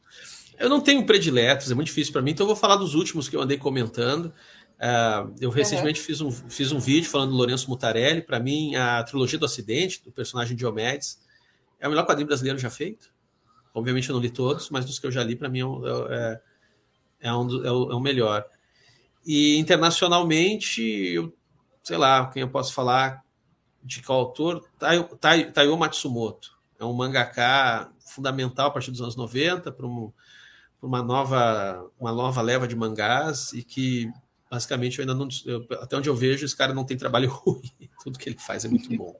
Eu 0.61 0.69
não 0.69 0.79
tenho 0.79 1.03
prediletos, 1.07 1.71
é 1.71 1.73
muito 1.73 1.87
difícil 1.87 2.13
para 2.13 2.21
mim, 2.21 2.31
então 2.31 2.43
eu 2.43 2.47
vou 2.49 2.55
falar 2.55 2.75
dos 2.75 2.93
últimos 2.93 3.27
que 3.27 3.35
eu 3.35 3.41
andei 3.41 3.57
comentando. 3.57 4.25
Uh, 4.77 5.33
eu 5.41 5.49
recentemente 5.49 5.99
uhum. 5.99 6.05
fiz, 6.05 6.21
um, 6.21 6.31
fiz 6.31 6.71
um 6.71 6.79
vídeo 6.79 7.09
falando 7.09 7.31
do 7.31 7.35
Lourenço 7.35 7.67
Mutarelli. 7.67 8.21
Para 8.21 8.39
mim, 8.39 8.75
a 8.75 9.03
trilogia 9.03 9.39
do 9.39 9.45
Acidente, 9.45 10.03
do 10.03 10.11
personagem 10.11 10.55
Diomedes, 10.55 11.19
é 11.79 11.87
o 11.87 11.89
melhor 11.89 12.05
quadrinho 12.05 12.27
brasileiro 12.27 12.59
já 12.59 12.69
feito. 12.69 13.11
Obviamente 13.73 14.07
eu 14.07 14.13
não 14.13 14.21
li 14.21 14.29
todos, 14.29 14.69
mas 14.69 14.85
dos 14.85 14.99
que 14.99 15.07
eu 15.07 15.11
já 15.11 15.23
li, 15.23 15.35
para 15.35 15.49
mim 15.49 15.61
é, 15.61 15.63
é, 15.63 16.41
é, 17.21 17.33
um, 17.33 17.65
é, 17.65 17.71
o, 17.71 17.91
é 17.91 17.95
o 17.95 17.99
melhor. 17.99 18.45
E 19.25 19.57
internacionalmente, 19.57 20.83
eu, 20.83 21.35
sei 21.81 21.97
lá, 21.97 22.29
quem 22.29 22.43
eu 22.43 22.49
posso 22.49 22.71
falar 22.71 23.23
de 23.83 24.03
qual 24.03 24.19
autor? 24.19 24.63
Taiyo 25.19 25.75
Matsumoto. 25.75 26.51
É 26.79 26.85
um 26.85 26.93
mangaká 26.93 27.91
fundamental 27.99 28.67
a 28.67 28.71
partir 28.71 28.91
dos 28.91 29.01
anos 29.01 29.15
90 29.15 29.71
para 29.71 29.87
um, 29.87 30.11
uma, 30.81 31.01
nova, 31.01 31.91
uma 31.99 32.11
nova 32.11 32.41
leva 32.41 32.67
de 32.67 32.75
mangás 32.75 33.53
e 33.53 33.63
que 33.63 34.11
basicamente 34.49 34.99
eu 34.99 35.03
ainda 35.03 35.13
não. 35.13 35.27
Eu, 35.45 35.65
até 35.81 35.95
onde 35.95 36.09
eu 36.09 36.15
vejo, 36.15 36.45
esse 36.45 36.55
cara 36.55 36.73
não 36.73 36.83
tem 36.83 36.97
trabalho 36.97 37.29
ruim. 37.31 37.71
Tudo 38.03 38.17
que 38.17 38.29
ele 38.29 38.37
faz 38.37 38.65
é 38.65 38.67
muito 38.67 38.89
bom. 38.97 39.15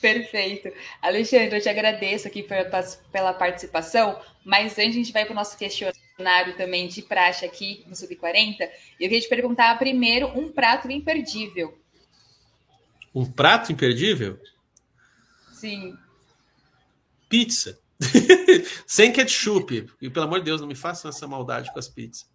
Perfeito. 0.00 0.72
Alexandre, 1.02 1.56
eu 1.56 1.60
te 1.60 1.68
agradeço 1.68 2.26
aqui 2.26 2.42
pela 3.12 3.34
participação, 3.34 4.18
mas 4.44 4.78
antes 4.78 4.90
a 4.90 4.98
gente 4.98 5.12
vai 5.12 5.24
para 5.24 5.32
o 5.32 5.36
nosso 5.36 5.58
questionário 5.58 6.56
também 6.56 6.88
de 6.88 7.02
praxe 7.02 7.44
aqui 7.44 7.84
no 7.86 7.94
Sub-40, 7.94 8.56
eu 8.62 8.68
queria 8.98 9.20
te 9.20 9.28
perguntar 9.28 9.78
primeiro 9.78 10.26
um 10.28 10.50
prato 10.50 10.90
imperdível. 10.90 11.78
Um 13.14 13.30
prato 13.30 13.72
imperdível? 13.72 14.38
Sim. 15.52 15.94
Pizza. 17.28 17.78
Sem 18.86 19.12
ketchup. 19.12 19.90
E 20.00 20.10
pelo 20.10 20.26
amor 20.26 20.38
de 20.38 20.46
Deus, 20.46 20.60
não 20.60 20.68
me 20.68 20.74
façam 20.74 21.08
essa 21.08 21.28
maldade 21.28 21.72
com 21.72 21.78
as 21.78 21.88
pizzas. 21.88 22.28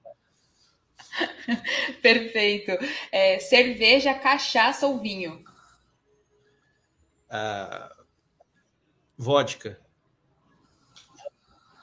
Perfeito. 2.02 2.72
É, 3.12 3.40
cerveja, 3.40 4.14
cachaça 4.14 4.88
ou 4.88 5.00
vinho? 5.00 5.44
Uh, 7.28 8.06
vodka. 9.18 9.82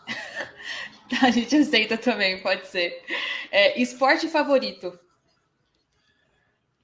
a 1.23 1.31
gente 1.31 1.57
aceita 1.57 1.99
também, 1.99 2.41
pode 2.43 2.67
ser. 2.69 3.05
É, 3.51 3.81
esporte 3.81 4.29
favorito? 4.29 4.99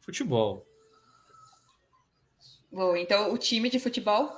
Futebol. 0.00 0.66
Bom, 2.70 2.96
então 2.96 3.32
o 3.32 3.38
time 3.38 3.70
de 3.70 3.78
futebol? 3.78 4.36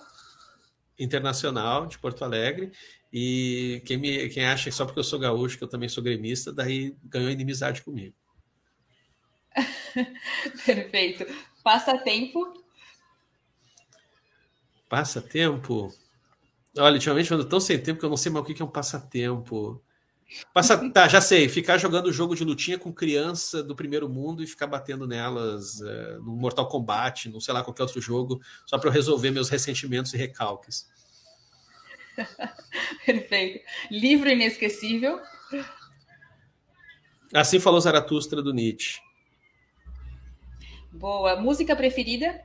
Internacional 1.01 1.87
de 1.87 1.99
Porto 1.99 2.25
Alegre. 2.25 2.71
E 3.13 3.83
quem, 3.87 3.97
me, 3.97 4.29
quem 4.29 4.45
acha 4.45 4.65
que 4.65 4.77
só 4.77 4.85
porque 4.85 5.01
eu 5.01 5.05
sou 5.05 5.19
gaúcho, 5.19 5.59
que 5.59 5.65
eu 5.65 5.69
também 5.69 5.89
sou 5.89 6.03
gremista, 6.03 6.53
daí 6.53 6.95
ganhou 7.03 7.31
inimizade 7.31 7.83
comigo. 7.83 8.15
Perfeito. 10.65 11.27
Passatempo? 11.65 12.65
Passatempo? 14.89 15.93
Olha, 16.79 16.95
ultimamente 16.95 17.31
eu 17.31 17.37
ando 17.37 17.49
tão 17.49 17.59
sem 17.59 17.81
tempo 17.83 17.99
que 17.99 18.05
eu 18.05 18.11
não 18.11 18.17
sei 18.17 18.31
mais 18.31 18.45
o 18.45 18.55
que 18.55 18.63
é 18.63 18.65
um 18.65 18.71
passatempo. 18.71 19.83
Passa... 20.55 20.91
Tá, 20.91 21.09
já 21.09 21.21
sei. 21.21 21.49
Ficar 21.49 21.79
jogando 21.79 22.13
jogo 22.13 22.35
de 22.35 22.45
lutinha 22.45 22.79
com 22.79 22.93
criança 22.93 23.63
do 23.63 23.75
primeiro 23.75 24.09
mundo 24.09 24.43
e 24.43 24.47
ficar 24.47 24.67
batendo 24.67 25.07
nelas 25.07 25.81
uh, 25.81 26.23
no 26.23 26.37
Mortal 26.37 26.69
Kombat, 26.69 27.29
não 27.29 27.41
sei 27.41 27.53
lá 27.55 27.63
qualquer 27.63 27.83
outro 27.83 28.01
jogo, 28.01 28.41
só 28.67 28.79
para 28.79 28.89
eu 28.89 28.93
resolver 28.93 29.31
meus 29.31 29.49
ressentimentos 29.49 30.13
e 30.15 30.17
recalques. 30.17 30.89
Perfeito. 33.05 33.65
Livro 33.91 34.29
inesquecível. 34.29 35.21
Assim 37.35 37.61
falou 37.61 37.81
Zaratustra 37.81 38.43
do 38.43 38.53
Nietzsche. 38.53 39.01
Boa. 40.93 41.37
Música 41.37 41.75
preferida? 41.77 42.41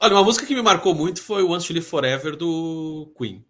Olha, 0.00 0.14
uma 0.14 0.24
música 0.24 0.44
que 0.44 0.54
me 0.54 0.62
marcou 0.62 0.94
muito 0.94 1.22
foi 1.22 1.42
o 1.42 1.50
Once 1.50 1.66
to 1.66 1.72
Live 1.72 1.86
Forever 1.86 2.36
do 2.36 3.12
Queen 3.16 3.44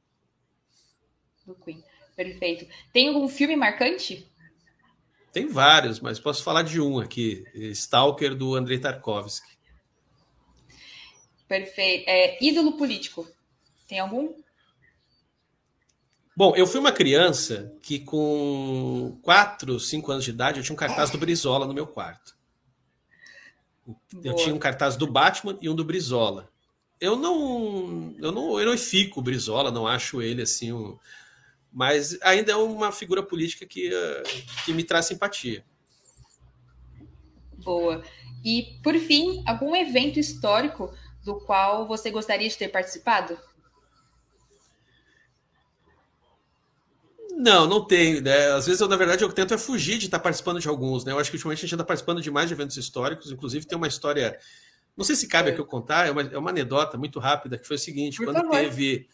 do 1.47 1.55
Queen. 1.55 1.82
Perfeito. 2.16 2.66
Tem 2.92 3.09
algum 3.09 3.28
filme 3.28 3.57
marcante? 3.57 4.26
Tem 5.32 5.49
vários, 5.49 5.99
mas 5.99 6.20
posso 6.20 6.45
falar 6.45 6.62
de 6.62 6.80
um 6.80 7.01
aqui: 7.01 7.45
Stalker, 7.72 8.34
do 8.34 8.55
Andrei 8.55 8.78
Tarkovsky. 8.78 9.55
Perfeito. 11.49 12.09
É, 12.09 12.38
ídolo 12.42 12.76
político. 12.76 13.26
Tem 13.88 13.99
algum? 13.99 14.32
Bom, 16.36 16.55
eu 16.57 16.66
fui 16.66 16.80
uma 16.80 16.92
criança 16.92 17.72
que 17.82 18.01
com 18.01 19.18
4, 19.22 19.78
5 19.78 20.11
anos 20.11 20.24
de 20.24 20.30
idade 20.30 20.59
eu 20.59 20.64
tinha 20.64 20.74
um 20.74 20.78
cartaz 20.78 21.11
do 21.11 21.18
Brizola 21.18 21.66
no 21.66 21.74
meu 21.74 21.86
quarto. 21.86 22.34
Boa. 23.86 23.99
Eu 24.24 24.34
tinha 24.34 24.55
um 24.55 24.59
cartaz 24.59 24.97
do 24.97 25.07
Batman 25.07 25.59
e 25.61 25.68
um 25.68 25.74
do 25.74 25.84
Brizola. 25.84 26.49
Eu 27.01 27.16
não, 27.16 28.14
eu 28.18 28.32
não, 28.32 28.59
eu 28.59 28.66
não 28.66 28.78
fico 28.78 29.20
o 29.20 29.22
Brizola, 29.22 29.70
não 29.70 29.86
acho 29.86 30.22
ele 30.22 30.42
assim 30.42 30.72
um, 30.72 30.99
mas 31.74 32.16
ainda 32.22 32.52
é 32.52 32.56
uma 32.56 32.92
figura 32.92 33.20
política 33.20 33.66
que, 33.66 33.92
eh, 33.92 34.22
que 34.64 34.72
me 34.72 34.84
traz 34.84 35.06
simpatia. 35.06 35.64
Boa. 37.64 38.00
E, 38.44 38.78
por 38.80 38.96
fim, 38.96 39.42
algum 39.44 39.74
evento 39.74 40.20
histórico 40.20 40.94
do 41.24 41.40
qual 41.40 41.88
você 41.88 42.12
gostaria 42.12 42.48
de 42.48 42.56
ter 42.56 42.68
participado? 42.68 43.36
Não, 47.32 47.66
não 47.66 47.84
tenho. 47.84 48.22
Né? 48.22 48.52
Às 48.52 48.66
vezes, 48.66 48.80
eu, 48.80 48.86
na 48.86 48.96
verdade, 48.96 49.24
eu 49.24 49.32
tento 49.32 49.52
é 49.52 49.58
fugir 49.58 49.98
de 49.98 50.04
estar 50.04 50.20
participando 50.20 50.60
de 50.60 50.68
alguns. 50.68 51.04
Né? 51.04 51.10
Eu 51.10 51.18
acho 51.18 51.28
que 51.28 51.36
ultimamente 51.36 51.58
a 51.58 51.62
gente 51.62 51.74
está 51.74 51.84
participando 51.84 52.22
de 52.22 52.30
mais 52.30 52.46
de 52.46 52.54
eventos 52.54 52.76
históricos. 52.76 53.32
Inclusive, 53.32 53.66
tem 53.66 53.76
uma 53.76 53.88
história. 53.88 54.38
Não 54.96 55.04
sei 55.04 55.16
se 55.16 55.26
cabe 55.26 55.48
é. 55.48 55.52
aqui 55.52 55.60
eu 55.60 55.66
contar, 55.66 56.06
é 56.06 56.12
uma, 56.12 56.22
é 56.22 56.38
uma 56.38 56.50
anedota 56.50 56.96
muito 56.96 57.18
rápida, 57.18 57.58
que 57.58 57.66
foi 57.66 57.74
o 57.74 57.80
seguinte: 57.80 58.18
Por 58.18 58.26
quando 58.26 58.36
favor. 58.36 58.52
teve. 58.52 59.08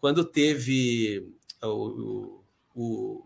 Quando 0.00 0.24
teve 0.24 1.32
o, 1.66 2.42
o, 2.74 3.24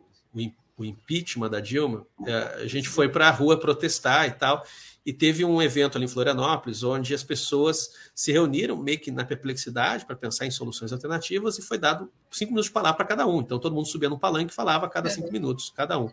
o 0.76 0.84
impeachment 0.84 1.51
da 1.51 1.61
Dilma, 1.61 2.07
é, 2.26 2.62
a 2.62 2.66
gente 2.66 2.89
foi 2.89 3.09
para 3.09 3.28
a 3.28 3.30
rua 3.30 3.59
protestar 3.59 4.28
e 4.28 4.32
tal, 4.32 4.64
e 5.05 5.12
teve 5.12 5.45
um 5.45 5.61
evento 5.61 5.97
ali 5.97 6.05
em 6.05 6.09
Florianópolis 6.09 6.82
onde 6.82 7.14
as 7.14 7.24
pessoas 7.24 7.91
se 8.14 8.30
reuniram 8.30 8.76
meio 8.76 8.99
que 8.99 9.11
na 9.11 9.24
perplexidade 9.24 10.05
para 10.05 10.14
pensar 10.14 10.47
em 10.47 10.51
soluções 10.51 10.93
alternativas 10.93 11.59
e 11.59 11.62
foi 11.62 11.78
dado 11.78 12.12
cinco 12.30 12.53
minutos 12.53 12.66
de 12.66 12.72
palavra 12.72 12.99
para 12.99 13.07
cada 13.07 13.26
um. 13.26 13.41
Então 13.41 13.59
todo 13.59 13.74
mundo 13.74 13.89
subia 13.89 14.09
no 14.09 14.18
palanque 14.18 14.53
e 14.53 14.55
falava 14.55 14.86
a 14.86 14.89
cada 14.89 15.09
cinco 15.09 15.32
minutos, 15.32 15.72
cada 15.74 15.99
um. 15.99 16.11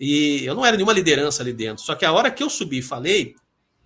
E 0.00 0.44
eu 0.44 0.54
não 0.54 0.66
era 0.66 0.76
nenhuma 0.76 0.92
liderança 0.92 1.42
ali 1.42 1.52
dentro, 1.52 1.84
só 1.84 1.94
que 1.94 2.04
a 2.04 2.12
hora 2.12 2.30
que 2.30 2.42
eu 2.42 2.50
subi 2.50 2.78
e 2.78 2.82
falei, 2.82 3.36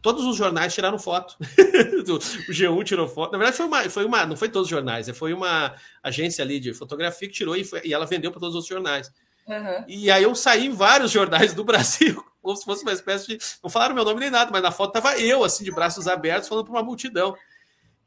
todos 0.01 0.25
os 0.25 0.37
jornais 0.37 0.75
tiraram 0.75 0.99
foto. 0.99 1.37
o 2.49 2.53
G1 2.53 2.85
tirou 2.85 3.09
foto. 3.09 3.33
Na 3.33 3.39
verdade, 3.39 3.57
foi 3.57 3.67
uma, 3.67 3.91
foi 3.91 4.05
uma, 4.05 4.27
não 4.27 4.37
foi 4.37 4.49
todos 4.49 4.67
os 4.67 4.71
jornais, 4.71 5.09
né? 5.09 5.15
foi 5.15 5.33
uma 5.33 5.75
agência 6.03 6.45
ali 6.45 6.61
de 6.61 6.73
fotografia 6.73 7.29
que 7.29 7.35
tirou 7.35 7.57
e, 7.57 7.65
foi, 7.65 7.81
e 7.85 7.93
ela 7.93 8.07
vendeu 8.07 8.31
para 8.31 8.41
todos 8.41 8.57
os 8.57 8.67
jornais. 8.67 9.11
Uhum. 9.47 9.85
E 9.87 10.11
aí 10.11 10.25
eu 10.25 10.35
saí 10.35 10.67
em 10.67 10.73
vários 10.73 11.11
jornais 11.11 11.55
do 11.55 11.65
Brasil, 11.65 12.25
como 12.43 12.57
se 12.57 12.65
fosse 12.65 12.83
uma 12.83 12.93
espécie 12.93 13.27
de. 13.29 13.39
Não 13.63 13.71
falaram 13.71 13.95
meu 13.95 14.05
nome 14.05 14.21
nem 14.21 14.31
nada, 14.31 14.51
mas 14.51 14.63
na 14.63 14.73
foto 14.73 14.93
tava 14.93 15.19
eu, 15.19 15.45
assim, 15.45 15.65
de 15.65 15.71
braços 15.71 16.09
abertos, 16.09 16.49
falando 16.49 16.65
para 16.65 16.75
uma 16.75 16.83
multidão. 16.83 17.37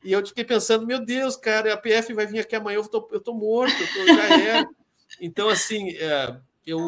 E 0.04 0.12
eu 0.12 0.26
fiquei 0.26 0.46
pensando, 0.46 0.88
meu 0.88 1.04
Deus, 1.04 1.36
cara, 1.36 1.74
a 1.74 1.78
PF 1.78 2.14
vai 2.14 2.26
vir 2.26 2.40
aqui 2.40 2.56
amanhã, 2.56 2.78
eu 2.78 2.88
tô, 2.88 3.08
eu 3.12 3.20
tô 3.20 3.34
morto, 3.34 3.76
eu 3.82 3.88
tô, 3.88 4.14
já 4.14 4.40
é. 4.40 4.66
Então, 5.20 5.50
assim, 5.50 5.90
é, 5.98 6.38
eu, 6.70 6.80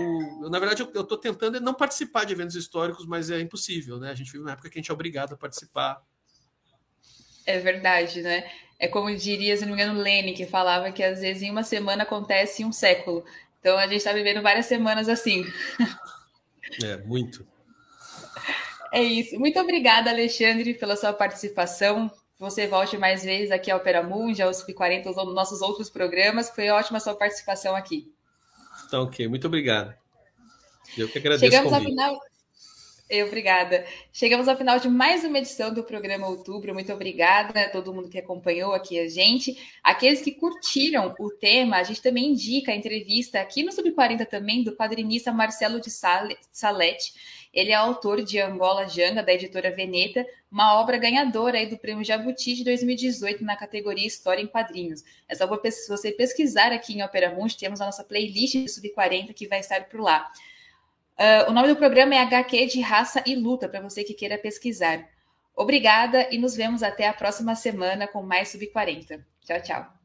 eu, 0.41 0.49
na 0.49 0.59
verdade, 0.59 0.81
eu 0.93 1.01
estou 1.01 1.17
tentando 1.17 1.59
não 1.59 1.73
participar 1.73 2.25
de 2.25 2.33
eventos 2.33 2.55
históricos, 2.55 3.05
mas 3.05 3.29
é 3.29 3.39
impossível, 3.39 3.99
né? 3.99 4.11
A 4.11 4.15
gente 4.15 4.31
vive 4.31 4.43
uma 4.43 4.51
época 4.51 4.69
que 4.69 4.77
a 4.77 4.81
gente 4.81 4.91
é 4.91 4.93
obrigado 4.93 5.33
a 5.33 5.37
participar. 5.37 6.01
É 7.45 7.59
verdade, 7.59 8.21
né? 8.21 8.49
É 8.79 8.87
como 8.87 9.15
diria, 9.15 9.55
se 9.55 9.65
não 9.65 9.75
me 9.75 9.81
engano, 9.81 9.99
Lene, 9.99 10.33
que 10.33 10.45
falava 10.45 10.91
que 10.91 11.03
às 11.03 11.21
vezes 11.21 11.43
em 11.43 11.51
uma 11.51 11.63
semana 11.63 12.03
acontece 12.03 12.65
um 12.65 12.71
século. 12.71 13.23
Então 13.59 13.77
a 13.77 13.83
gente 13.83 13.97
está 13.97 14.11
vivendo 14.11 14.41
várias 14.41 14.65
semanas 14.65 15.09
assim. 15.09 15.45
É, 16.81 16.95
muito. 16.97 17.45
É 18.93 19.03
isso. 19.03 19.37
Muito 19.37 19.59
obrigada, 19.59 20.09
Alexandre, 20.09 20.73
pela 20.73 20.95
sua 20.95 21.11
participação. 21.11 22.09
Você 22.39 22.65
volte 22.65 22.97
mais 22.97 23.23
vezes 23.23 23.51
aqui 23.51 23.69
ao 23.69 23.79
Opera 23.79 24.01
Mundi, 24.01 24.41
aos 24.41 24.63
40 24.63 25.09
os 25.09 25.15
nossos 25.33 25.61
outros 25.61 25.89
programas. 25.89 26.49
Foi 26.49 26.69
ótima 26.69 26.97
a 26.97 27.01
sua 27.01 27.15
participação 27.15 27.75
aqui. 27.75 28.11
Tá 28.91 29.01
ok, 29.01 29.25
muito 29.29 29.47
obrigado. 29.47 29.95
Eu 30.97 31.07
que 31.07 31.17
agereço 31.17 31.39
Chegamos 31.39 31.71
ao 31.71 31.79
final. 31.79 32.19
Obrigada. 33.25 33.85
Chegamos 34.11 34.47
ao 34.49 34.57
final 34.57 34.79
de 34.79 34.89
mais 34.89 35.23
uma 35.23 35.37
edição 35.37 35.73
do 35.73 35.81
programa 35.83 36.27
Outubro. 36.27 36.73
Muito 36.73 36.91
obrigada 36.91 37.61
a 37.61 37.69
todo 37.69 37.93
mundo 37.93 38.09
que 38.09 38.19
acompanhou 38.19 38.73
aqui 38.73 38.99
a 38.99 39.07
gente. 39.07 39.57
Aqueles 39.81 40.21
que 40.21 40.31
curtiram 40.31 41.15
o 41.19 41.29
tema, 41.29 41.77
a 41.77 41.83
gente 41.83 42.01
também 42.01 42.31
indica 42.31 42.73
a 42.73 42.75
entrevista 42.75 43.39
aqui 43.39 43.63
no 43.63 43.71
Sub40 43.71 44.25
também 44.25 44.61
do 44.61 44.75
quadrinista 44.75 45.31
Marcelo 45.31 45.79
de 45.79 45.89
Salete. 45.89 47.13
Ele 47.53 47.71
é 47.71 47.75
autor 47.75 48.23
de 48.23 48.39
Angola 48.39 48.87
Janga, 48.87 49.21
da 49.21 49.33
editora 49.33 49.71
Veneta, 49.71 50.25
uma 50.49 50.79
obra 50.79 50.97
ganhadora 50.97 51.65
do 51.67 51.77
Prêmio 51.77 52.03
Jabuti 52.03 52.55
de 52.55 52.63
2018 52.63 53.43
na 53.43 53.57
categoria 53.57 54.07
História 54.07 54.41
em 54.41 54.47
Quadrinhos. 54.47 55.03
É 55.27 55.35
só 55.35 55.45
você 55.47 56.11
pesquisar 56.11 56.71
aqui 56.71 56.93
em 56.93 57.03
Opera 57.03 57.33
Mundi, 57.33 57.57
temos 57.57 57.81
a 57.81 57.85
nossa 57.85 58.03
playlist 58.03 58.55
do 58.55 58.65
Sub40 58.65 59.33
que 59.33 59.47
vai 59.47 59.59
estar 59.59 59.85
por 59.89 59.99
lá. 59.99 60.31
Uh, 61.19 61.51
o 61.51 61.53
nome 61.53 61.67
do 61.67 61.75
programa 61.75 62.15
é 62.15 62.19
HQ 62.19 62.67
de 62.67 62.81
Raça 62.81 63.21
e 63.25 63.35
Luta, 63.35 63.67
para 63.67 63.81
você 63.81 64.03
que 64.03 64.13
queira 64.13 64.37
pesquisar. 64.37 65.07
Obrigada 65.55 66.27
e 66.31 66.37
nos 66.37 66.55
vemos 66.55 66.81
até 66.81 67.07
a 67.07 67.13
próxima 67.13 67.53
semana 67.53 68.07
com 68.07 68.23
mais 68.23 68.49
Sub 68.49 68.65
40. 68.67 69.25
Tchau, 69.45 69.61
tchau. 69.61 70.00